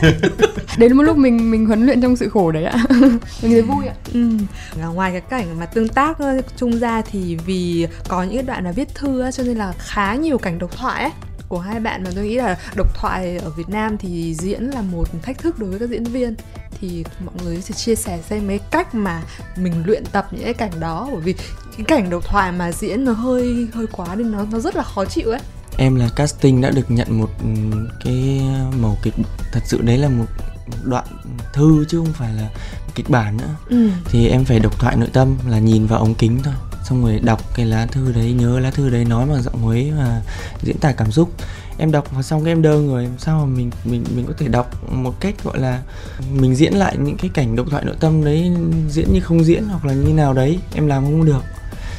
Đến 0.78 0.96
một 0.96 1.02
lúc 1.02 1.16
mình 1.16 1.50
mình 1.50 1.66
huấn 1.66 1.86
luyện 1.86 2.00
trong 2.02 2.16
sự 2.16 2.28
khổ 2.28 2.52
đấy 2.52 2.64
ạ. 2.64 2.76
Mình 3.42 3.52
thấy 3.52 3.62
vui 3.62 3.86
ạ. 3.86 3.94
Ừ. 4.14 4.28
Và 4.80 4.86
ngoài 4.86 5.12
cái 5.12 5.20
cảnh 5.20 5.58
mà 5.58 5.66
tương 5.66 5.88
tác 5.88 6.18
ờ, 6.18 6.40
chung 6.56 6.78
ra 6.78 7.02
thì 7.10 7.36
vì 7.46 7.86
có 8.08 8.22
những 8.22 8.34
cái 8.34 8.42
đoạn 8.42 8.64
là 8.64 8.72
viết 8.72 8.94
thư 8.94 9.20
á, 9.20 9.30
cho 9.32 9.42
nên 9.42 9.56
là 9.56 9.72
khá 9.78 10.14
nhiều 10.14 10.38
cảnh 10.38 10.58
độc 10.58 10.70
thoại 10.76 11.02
ấy 11.02 11.12
của 11.48 11.58
hai 11.58 11.80
bạn. 11.80 12.04
Mà 12.04 12.10
tôi 12.14 12.24
nghĩ 12.24 12.34
là 12.34 12.56
độc 12.76 12.94
thoại 12.94 13.36
ở 13.38 13.50
Việt 13.50 13.68
Nam 13.68 13.96
thì 13.98 14.34
diễn 14.34 14.62
là 14.62 14.82
một 14.82 15.08
thách 15.22 15.38
thức 15.38 15.58
đối 15.58 15.70
với 15.70 15.78
các 15.78 15.88
diễn 15.88 16.04
viên 16.04 16.34
thì 16.80 17.04
mọi 17.24 17.34
người 17.44 17.60
sẽ 17.62 17.74
chia 17.74 17.94
sẻ 17.94 18.18
xem 18.30 18.46
mấy 18.46 18.60
cách 18.70 18.94
mà 18.94 19.22
mình 19.56 19.82
luyện 19.86 20.04
tập 20.12 20.26
những 20.30 20.44
cái 20.44 20.54
cảnh 20.54 20.80
đó. 20.80 21.08
Bởi 21.12 21.20
vì 21.20 21.34
cái 21.76 21.84
cảnh 21.88 22.10
độc 22.10 22.24
thoại 22.26 22.52
mà 22.52 22.72
diễn 22.72 23.04
nó 23.04 23.12
hơi 23.12 23.68
hơi 23.72 23.86
quá 23.92 24.14
nên 24.14 24.32
nó 24.32 24.46
nó 24.50 24.58
rất 24.58 24.76
là 24.76 24.82
khó 24.82 25.04
chịu 25.04 25.30
ấy. 25.30 25.40
Em 25.78 25.94
là 25.94 26.08
casting 26.16 26.60
đã 26.60 26.70
được 26.70 26.90
nhận 26.90 27.18
một 27.18 27.30
ừm, 27.38 27.88
cái 28.04 28.40
màu 28.80 28.98
kịch 29.02 29.14
thật 29.52 29.60
sự 29.64 29.82
đấy 29.82 29.98
là 29.98 30.08
một 30.08 30.26
đoạn 30.84 31.04
thư 31.52 31.84
chứ 31.88 31.98
không 31.98 32.12
phải 32.12 32.34
là 32.34 32.48
kịch 32.94 33.10
bản 33.10 33.36
nữa. 33.36 33.54
Ừ. 33.68 33.88
thì 34.04 34.28
em 34.28 34.44
phải 34.44 34.58
độc 34.60 34.78
thoại 34.80 34.96
nội 34.96 35.08
tâm 35.12 35.36
là 35.48 35.58
nhìn 35.58 35.86
vào 35.86 35.98
ống 35.98 36.14
kính 36.14 36.38
thôi 36.44 36.54
xong 36.88 37.02
rồi 37.04 37.20
đọc 37.22 37.54
cái 37.54 37.66
lá 37.66 37.86
thư 37.86 38.12
đấy 38.12 38.32
nhớ 38.32 38.58
lá 38.60 38.70
thư 38.70 38.90
đấy 38.90 39.04
nói 39.04 39.26
bằng 39.26 39.42
giọng 39.42 39.62
huế 39.62 39.90
và 39.98 40.22
diễn 40.62 40.78
tả 40.78 40.92
cảm 40.92 41.12
xúc 41.12 41.30
em 41.78 41.92
đọc 41.92 42.08
và 42.12 42.22
xong 42.22 42.44
cái 42.44 42.52
em 42.52 42.62
đơ 42.62 42.80
người 42.80 43.04
làm 43.04 43.18
sao 43.18 43.38
mà 43.38 43.56
mình 43.56 43.70
mình 43.84 44.04
mình 44.14 44.26
có 44.26 44.32
thể 44.38 44.48
đọc 44.48 44.92
một 44.92 45.20
cách 45.20 45.34
gọi 45.44 45.58
là 45.58 45.82
mình 46.32 46.54
diễn 46.54 46.74
lại 46.74 46.96
những 46.98 47.16
cái 47.16 47.30
cảnh 47.34 47.56
độc 47.56 47.66
thoại 47.70 47.84
nội 47.84 47.96
tâm 48.00 48.24
đấy 48.24 48.52
diễn 48.88 49.12
như 49.12 49.20
không 49.20 49.44
diễn 49.44 49.64
hoặc 49.64 49.84
là 49.84 49.92
như 49.92 50.12
nào 50.12 50.32
đấy 50.32 50.58
em 50.74 50.86
làm 50.86 51.04
không 51.04 51.24
được. 51.24 51.42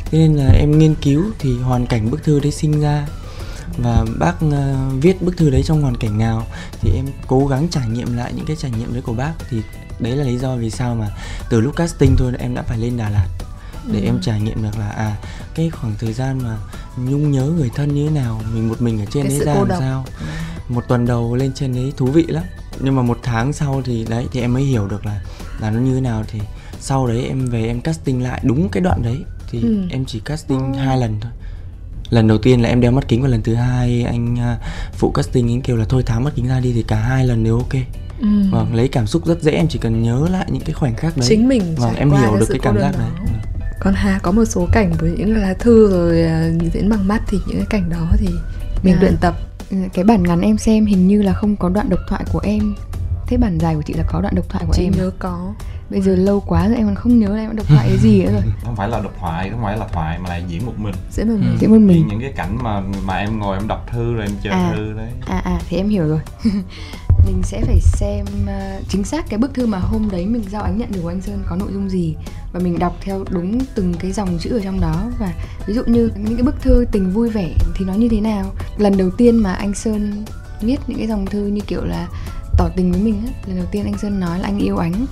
Thế 0.05 0.19
nên 0.19 0.35
là 0.35 0.51
em 0.51 0.79
nghiên 0.79 0.95
cứu 0.95 1.23
thì 1.39 1.59
hoàn 1.59 1.85
cảnh 1.85 2.11
bức 2.11 2.23
thư 2.23 2.39
đấy 2.39 2.51
sinh 2.51 2.81
ra 2.81 3.07
và 3.77 4.05
bác 4.19 4.33
ờ, 4.51 4.75
viết 5.01 5.21
bức 5.21 5.37
thư 5.37 5.49
đấy 5.49 5.63
trong 5.63 5.81
hoàn 5.81 5.97
cảnh 5.97 6.17
nào 6.17 6.47
thì 6.81 6.91
em 6.95 7.05
cố 7.27 7.47
gắng 7.47 7.67
trải 7.71 7.89
nghiệm 7.89 8.17
lại 8.17 8.33
những 8.35 8.45
cái 8.45 8.55
trải 8.55 8.71
nghiệm 8.71 8.93
đấy 8.93 9.01
của 9.01 9.13
bác. 9.13 9.33
Thì 9.49 9.61
đấy 9.99 10.15
là 10.15 10.23
lý 10.23 10.37
do 10.37 10.55
vì 10.55 10.69
sao 10.69 10.95
mà 10.95 11.09
từ 11.49 11.61
lúc 11.61 11.75
casting 11.75 12.15
thôi 12.17 12.33
em 12.39 12.55
đã 12.55 12.61
phải 12.61 12.77
lên 12.77 12.97
Đà 12.97 13.09
Lạt 13.09 13.27
để 13.91 14.01
em 14.05 14.19
trải 14.21 14.41
nghiệm 14.41 14.63
được 14.63 14.79
là 14.79 14.89
à 14.89 15.15
cái 15.55 15.69
khoảng 15.69 15.93
thời 15.99 16.13
gian 16.13 16.39
mà 16.43 16.57
nhung 17.05 17.31
nhớ 17.31 17.43
người 17.57 17.69
thân 17.75 17.95
như 17.95 18.07
thế 18.09 18.15
nào 18.15 18.41
mình 18.53 18.69
một 18.69 18.81
mình 18.81 18.99
ở 18.99 19.05
trên 19.11 19.23
Cái 19.27 19.37
đấy 19.37 19.45
ra 19.45 19.53
làm 19.53 19.67
độc. 19.67 19.79
sao? 19.79 20.05
Một 20.69 20.83
tuần 20.87 21.05
đầu 21.05 21.35
lên 21.35 21.51
trên 21.55 21.73
đấy 21.73 21.93
thú 21.97 22.05
vị 22.05 22.25
lắm. 22.27 22.43
Nhưng 22.79 22.95
mà 22.95 23.01
một 23.01 23.19
tháng 23.23 23.53
sau 23.53 23.81
thì 23.85 24.05
đấy 24.09 24.25
thì 24.31 24.41
em 24.41 24.53
mới 24.53 24.63
hiểu 24.63 24.87
được 24.87 25.05
là 25.05 25.21
là 25.61 25.71
nó 25.71 25.79
như 25.79 25.95
thế 25.95 26.01
nào. 26.01 26.23
Thì 26.31 26.39
sau 26.79 27.07
đấy 27.07 27.25
em 27.27 27.45
về 27.45 27.67
em 27.67 27.81
casting 27.81 28.23
lại 28.23 28.41
đúng 28.43 28.69
cái 28.69 28.81
đoạn 28.81 29.01
đấy. 29.03 29.17
Thì 29.51 29.61
Ừ. 29.61 29.81
em 29.89 30.05
chỉ 30.05 30.19
casting 30.19 30.73
hai 30.73 30.97
lần 30.97 31.17
thôi. 31.21 31.31
Lần 32.09 32.27
đầu 32.27 32.37
tiên 32.37 32.61
là 32.61 32.69
em 32.69 32.81
đeo 32.81 32.91
mắt 32.91 33.07
kính 33.07 33.21
và 33.21 33.27
lần 33.27 33.41
thứ 33.43 33.55
hai 33.55 34.03
anh 34.03 34.39
à, 34.39 34.57
phụ 34.93 35.11
casting 35.11 35.47
anh 35.51 35.61
kêu 35.61 35.75
là 35.77 35.85
thôi 35.89 36.03
tháo 36.03 36.19
mắt 36.19 36.33
kính 36.35 36.47
ra 36.47 36.59
đi 36.59 36.73
thì 36.73 36.83
cả 36.87 36.95
hai 36.95 37.25
lần 37.27 37.43
đều 37.43 37.57
ok. 37.57 37.73
Ừ. 38.21 38.27
vâng 38.51 38.75
lấy 38.75 38.87
cảm 38.87 39.07
xúc 39.07 39.25
rất 39.25 39.41
dễ 39.41 39.51
em 39.51 39.67
chỉ 39.67 39.79
cần 39.79 40.03
nhớ 40.03 40.27
lại 40.31 40.45
những 40.51 40.61
cái 40.65 40.73
khoảnh 40.73 40.95
khắc 40.95 41.17
đấy. 41.17 41.25
Chính 41.29 41.47
mình 41.47 41.75
vâng 41.75 41.89
trải 41.91 41.99
em 41.99 42.11
qua 42.11 42.19
hiểu 42.19 42.35
được 42.35 42.45
sự 42.47 42.53
cái 42.53 42.59
cô 42.59 42.63
cảm 42.63 42.75
đơn 42.75 42.83
giác 42.83 42.91
đó. 42.99 43.05
đấy 43.25 43.36
Còn 43.79 43.93
Hà 43.93 44.19
có 44.23 44.31
một 44.31 44.45
số 44.45 44.67
cảnh 44.71 44.91
với 44.99 45.11
những 45.17 45.35
lá 45.37 45.53
thư 45.59 45.89
rồi 45.91 46.21
à, 46.23 46.49
diễn 46.73 46.89
bằng 46.89 47.07
mắt 47.07 47.21
thì 47.27 47.37
những 47.47 47.57
cái 47.57 47.65
cảnh 47.69 47.89
đó 47.89 48.07
thì 48.17 48.27
mình 48.83 48.93
À. 48.95 48.97
luyện 49.01 49.17
tập. 49.21 49.35
Ừ, 49.71 49.77
Cái 49.93 50.03
bản 50.05 50.23
ngắn 50.23 50.41
em 50.41 50.57
xem 50.57 50.85
hình 50.85 51.07
như 51.07 51.21
là 51.21 51.33
không 51.33 51.55
có 51.55 51.69
đoạn 51.69 51.89
độc 51.89 51.99
thoại 52.09 52.23
của 52.33 52.39
em. 52.43 52.75
Thế 53.27 53.37
bản 53.37 53.57
dài 53.59 53.75
của 53.75 53.81
chị 53.81 53.93
là 53.93 54.03
có 54.07 54.21
đoạn 54.21 54.35
độc 54.35 54.45
thoại 54.49 54.63
của 54.67 54.73
chị 54.73 54.83
em 54.83 54.93
à? 54.93 54.97
nhớ 54.97 55.11
có. 55.19 55.53
Bây 55.89 56.01
giờ 56.01 56.15
lâu 56.15 56.39
quá 56.39 56.67
rồi 56.67 56.77
em 56.77 56.85
còn 56.85 56.95
không 56.95 57.19
nhớ 57.19 57.27
là 57.29 57.41
em 57.41 57.49
đã 57.49 57.53
độc 57.53 57.65
thoại 57.67 57.87
cái 57.89 57.97
gì 57.97 58.23
nữa 58.23 58.31
rồi. 58.31 58.41
Không 58.63 58.75
phải 58.75 58.89
là 58.89 58.99
độc 58.99 59.13
thoại 59.19 59.49
không 59.49 59.61
phải 59.63 59.77
là 59.77 59.85
thoại 59.93 60.19
mà 60.19 60.29
là 60.29 60.37
diễn 60.37 60.65
một 60.65 60.73
mình. 60.77 60.93
Diễn 61.11 61.27
một 61.27 61.33
Ừ. 61.33 61.39
mình 61.41 61.57
Diễn 61.59 61.69
một 61.71 61.77
những, 61.77 61.87
mình. 61.87 62.07
những 62.07 62.21
cái 62.21 62.31
cảnh 62.35 62.57
mà 62.63 62.81
mà 63.05 63.13
em 63.17 63.39
ngồi 63.39 63.57
em 63.57 63.67
đọc 63.67 63.87
thư 63.91 64.13
rồi 64.13 64.21
em 64.25 64.31
chờ 64.43 64.49
À. 64.51 64.71
thư 64.75 64.93
đấy. 64.93 65.11
À 65.27 65.41
à 65.45 65.59
thì 65.69 65.77
em 65.77 65.89
hiểu 65.89 66.07
rồi 66.07 66.19
mình 67.27 67.43
sẽ 67.43 67.61
phải 67.65 67.79
xem 67.81 68.25
uh, 68.43 68.89
chính 68.89 69.03
xác 69.03 69.29
cái 69.29 69.39
bức 69.39 69.53
thư 69.53 69.65
mà 69.65 69.77
hôm 69.77 70.09
đấy 70.11 70.25
mình 70.25 70.43
giao 70.51 70.61
ánh 70.61 70.77
nhận 70.77 70.91
được 70.91 70.99
của 71.03 71.07
anh 71.07 71.21
Sơn 71.21 71.43
có 71.49 71.55
nội 71.55 71.69
dung 71.73 71.89
gì 71.89 72.15
và 72.53 72.59
mình 72.59 72.79
đọc 72.79 72.97
theo 73.01 73.25
đúng 73.29 73.59
từng 73.75 73.93
cái 73.99 74.11
dòng 74.11 74.37
chữ 74.39 74.49
ở 74.49 74.61
trong 74.63 74.79
đó. 74.79 75.03
Và 75.19 75.33
ví 75.67 75.73
dụ 75.73 75.83
như 75.85 76.11
những 76.15 76.35
cái 76.35 76.43
bức 76.43 76.61
thư 76.61 76.85
tình 76.91 77.11
vui 77.11 77.29
vẻ 77.29 77.53
thì 77.75 77.85
nó 77.85 77.93
như 77.93 78.09
thế 78.09 78.21
nào? 78.21 78.51
Lần 78.77 78.97
đầu 78.97 79.09
tiên 79.17 79.37
mà 79.37 79.53
anh 79.53 79.73
Sơn 79.73 80.25
viết 80.61 80.77
những 80.87 80.97
cái 80.97 81.07
dòng 81.07 81.25
thư 81.25 81.45
như 81.45 81.61
kiểu 81.67 81.85
là 81.85 82.07
tỏ 82.57 82.69
tình 82.75 82.91
với 82.91 83.01
mình 83.01 83.21
á 83.27 83.33
lần 83.47 83.57
đầu 83.57 83.65
tiên 83.71 83.83
anh 83.83 83.97
Sơn 83.97 84.19
nói 84.19 84.39
là 84.39 84.47
anh 84.47 84.59
yêu 84.59 84.77
ánh 84.77 85.05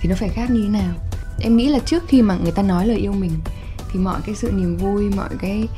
thì 0.00 0.08
nó 0.08 0.16
phải 0.18 0.28
khác 0.28 0.50
như 0.50 0.62
thế 0.62 0.68
nào? 0.68 0.94
Em 1.40 1.56
nghĩ 1.56 1.68
là 1.68 1.78
trước 1.78 2.04
khi 2.08 2.22
mà 2.22 2.36
người 2.36 2.52
ta 2.52 2.62
nói 2.62 2.86
lời 2.86 2.96
yêu 2.96 3.12
mình 3.12 3.32
thì 3.92 3.98
mọi 3.98 4.20
cái 4.26 4.34
sự 4.34 4.50
niềm 4.52 4.76
vui 4.76 5.10
mọi 5.16 5.28
cái 5.40 5.68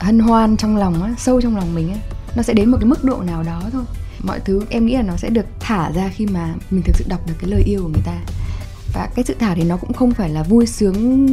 hân 0.00 0.18
hoan 0.18 0.56
trong 0.56 0.76
lòng 0.76 1.02
á 1.02 1.14
sâu 1.18 1.40
trong 1.40 1.56
lòng 1.56 1.74
mình 1.74 1.92
á 1.92 1.98
nó 2.36 2.42
sẽ 2.42 2.54
đến 2.54 2.70
một 2.70 2.76
cái 2.80 2.86
mức 2.86 3.04
độ 3.04 3.22
nào 3.22 3.42
đó 3.42 3.62
thôi 3.72 3.82
mọi 4.22 4.40
thứ 4.40 4.62
em 4.70 4.86
nghĩ 4.86 4.94
là 4.94 5.02
nó 5.02 5.16
sẽ 5.16 5.30
được 5.30 5.46
thả 5.60 5.92
ra 5.92 6.10
khi 6.14 6.26
mà 6.26 6.54
mình 6.70 6.82
thực 6.84 6.96
sự 6.96 7.04
đọc 7.08 7.26
được 7.26 7.34
cái 7.40 7.50
lời 7.50 7.62
yêu 7.66 7.82
của 7.82 7.88
người 7.88 8.02
ta. 8.04 8.18
Và 8.94 9.08
cái 9.14 9.24
sự 9.24 9.34
thả 9.38 9.54
thì 9.54 9.64
nó 9.64 9.76
cũng 9.76 9.92
không 9.92 10.10
phải 10.10 10.30
là 10.30 10.42
vui 10.42 10.66
sướng 10.66 11.28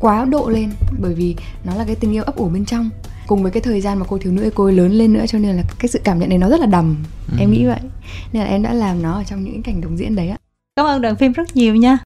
quá 0.00 0.24
độ 0.24 0.48
lên 0.48 0.70
bởi 1.00 1.14
vì 1.14 1.36
nó 1.64 1.74
là 1.74 1.84
cái 1.84 1.94
tình 1.94 2.12
yêu 2.12 2.22
ấp 2.22 2.36
ủ 2.36 2.48
bên 2.48 2.64
trong. 2.64 2.90
Cùng 3.26 3.42
với 3.42 3.52
cái 3.52 3.60
thời 3.60 3.80
gian 3.80 3.98
mà 3.98 4.06
cô 4.08 4.18
thiếu 4.18 4.32
nữ 4.32 4.50
cô 4.54 4.64
ấy 4.64 4.72
lớn 4.72 4.92
lên 4.92 5.12
nữa 5.12 5.24
cho 5.28 5.38
nên 5.38 5.56
là 5.56 5.62
cái 5.78 5.88
sự 5.88 6.00
cảm 6.04 6.18
nhận 6.18 6.28
này 6.28 6.38
nó 6.38 6.48
rất 6.48 6.60
là 6.60 6.66
đầm. 6.66 6.96
Ừ. 7.32 7.36
em 7.40 7.50
nghĩ 7.50 7.66
vậy. 7.66 7.80
Nên 8.32 8.42
là 8.42 8.48
em 8.48 8.62
đã 8.62 8.72
làm 8.72 9.02
nó 9.02 9.12
ở 9.12 9.24
trong 9.24 9.44
những 9.44 9.62
cảnh 9.62 9.80
đồng 9.80 9.98
diễn 9.98 10.16
đấy 10.16 10.28
ạ. 10.28 10.36
Cảm 10.76 10.86
ơn 10.86 11.02
đoàn 11.02 11.16
phim 11.16 11.32
rất 11.32 11.56
nhiều 11.56 11.74
nha 11.74 11.98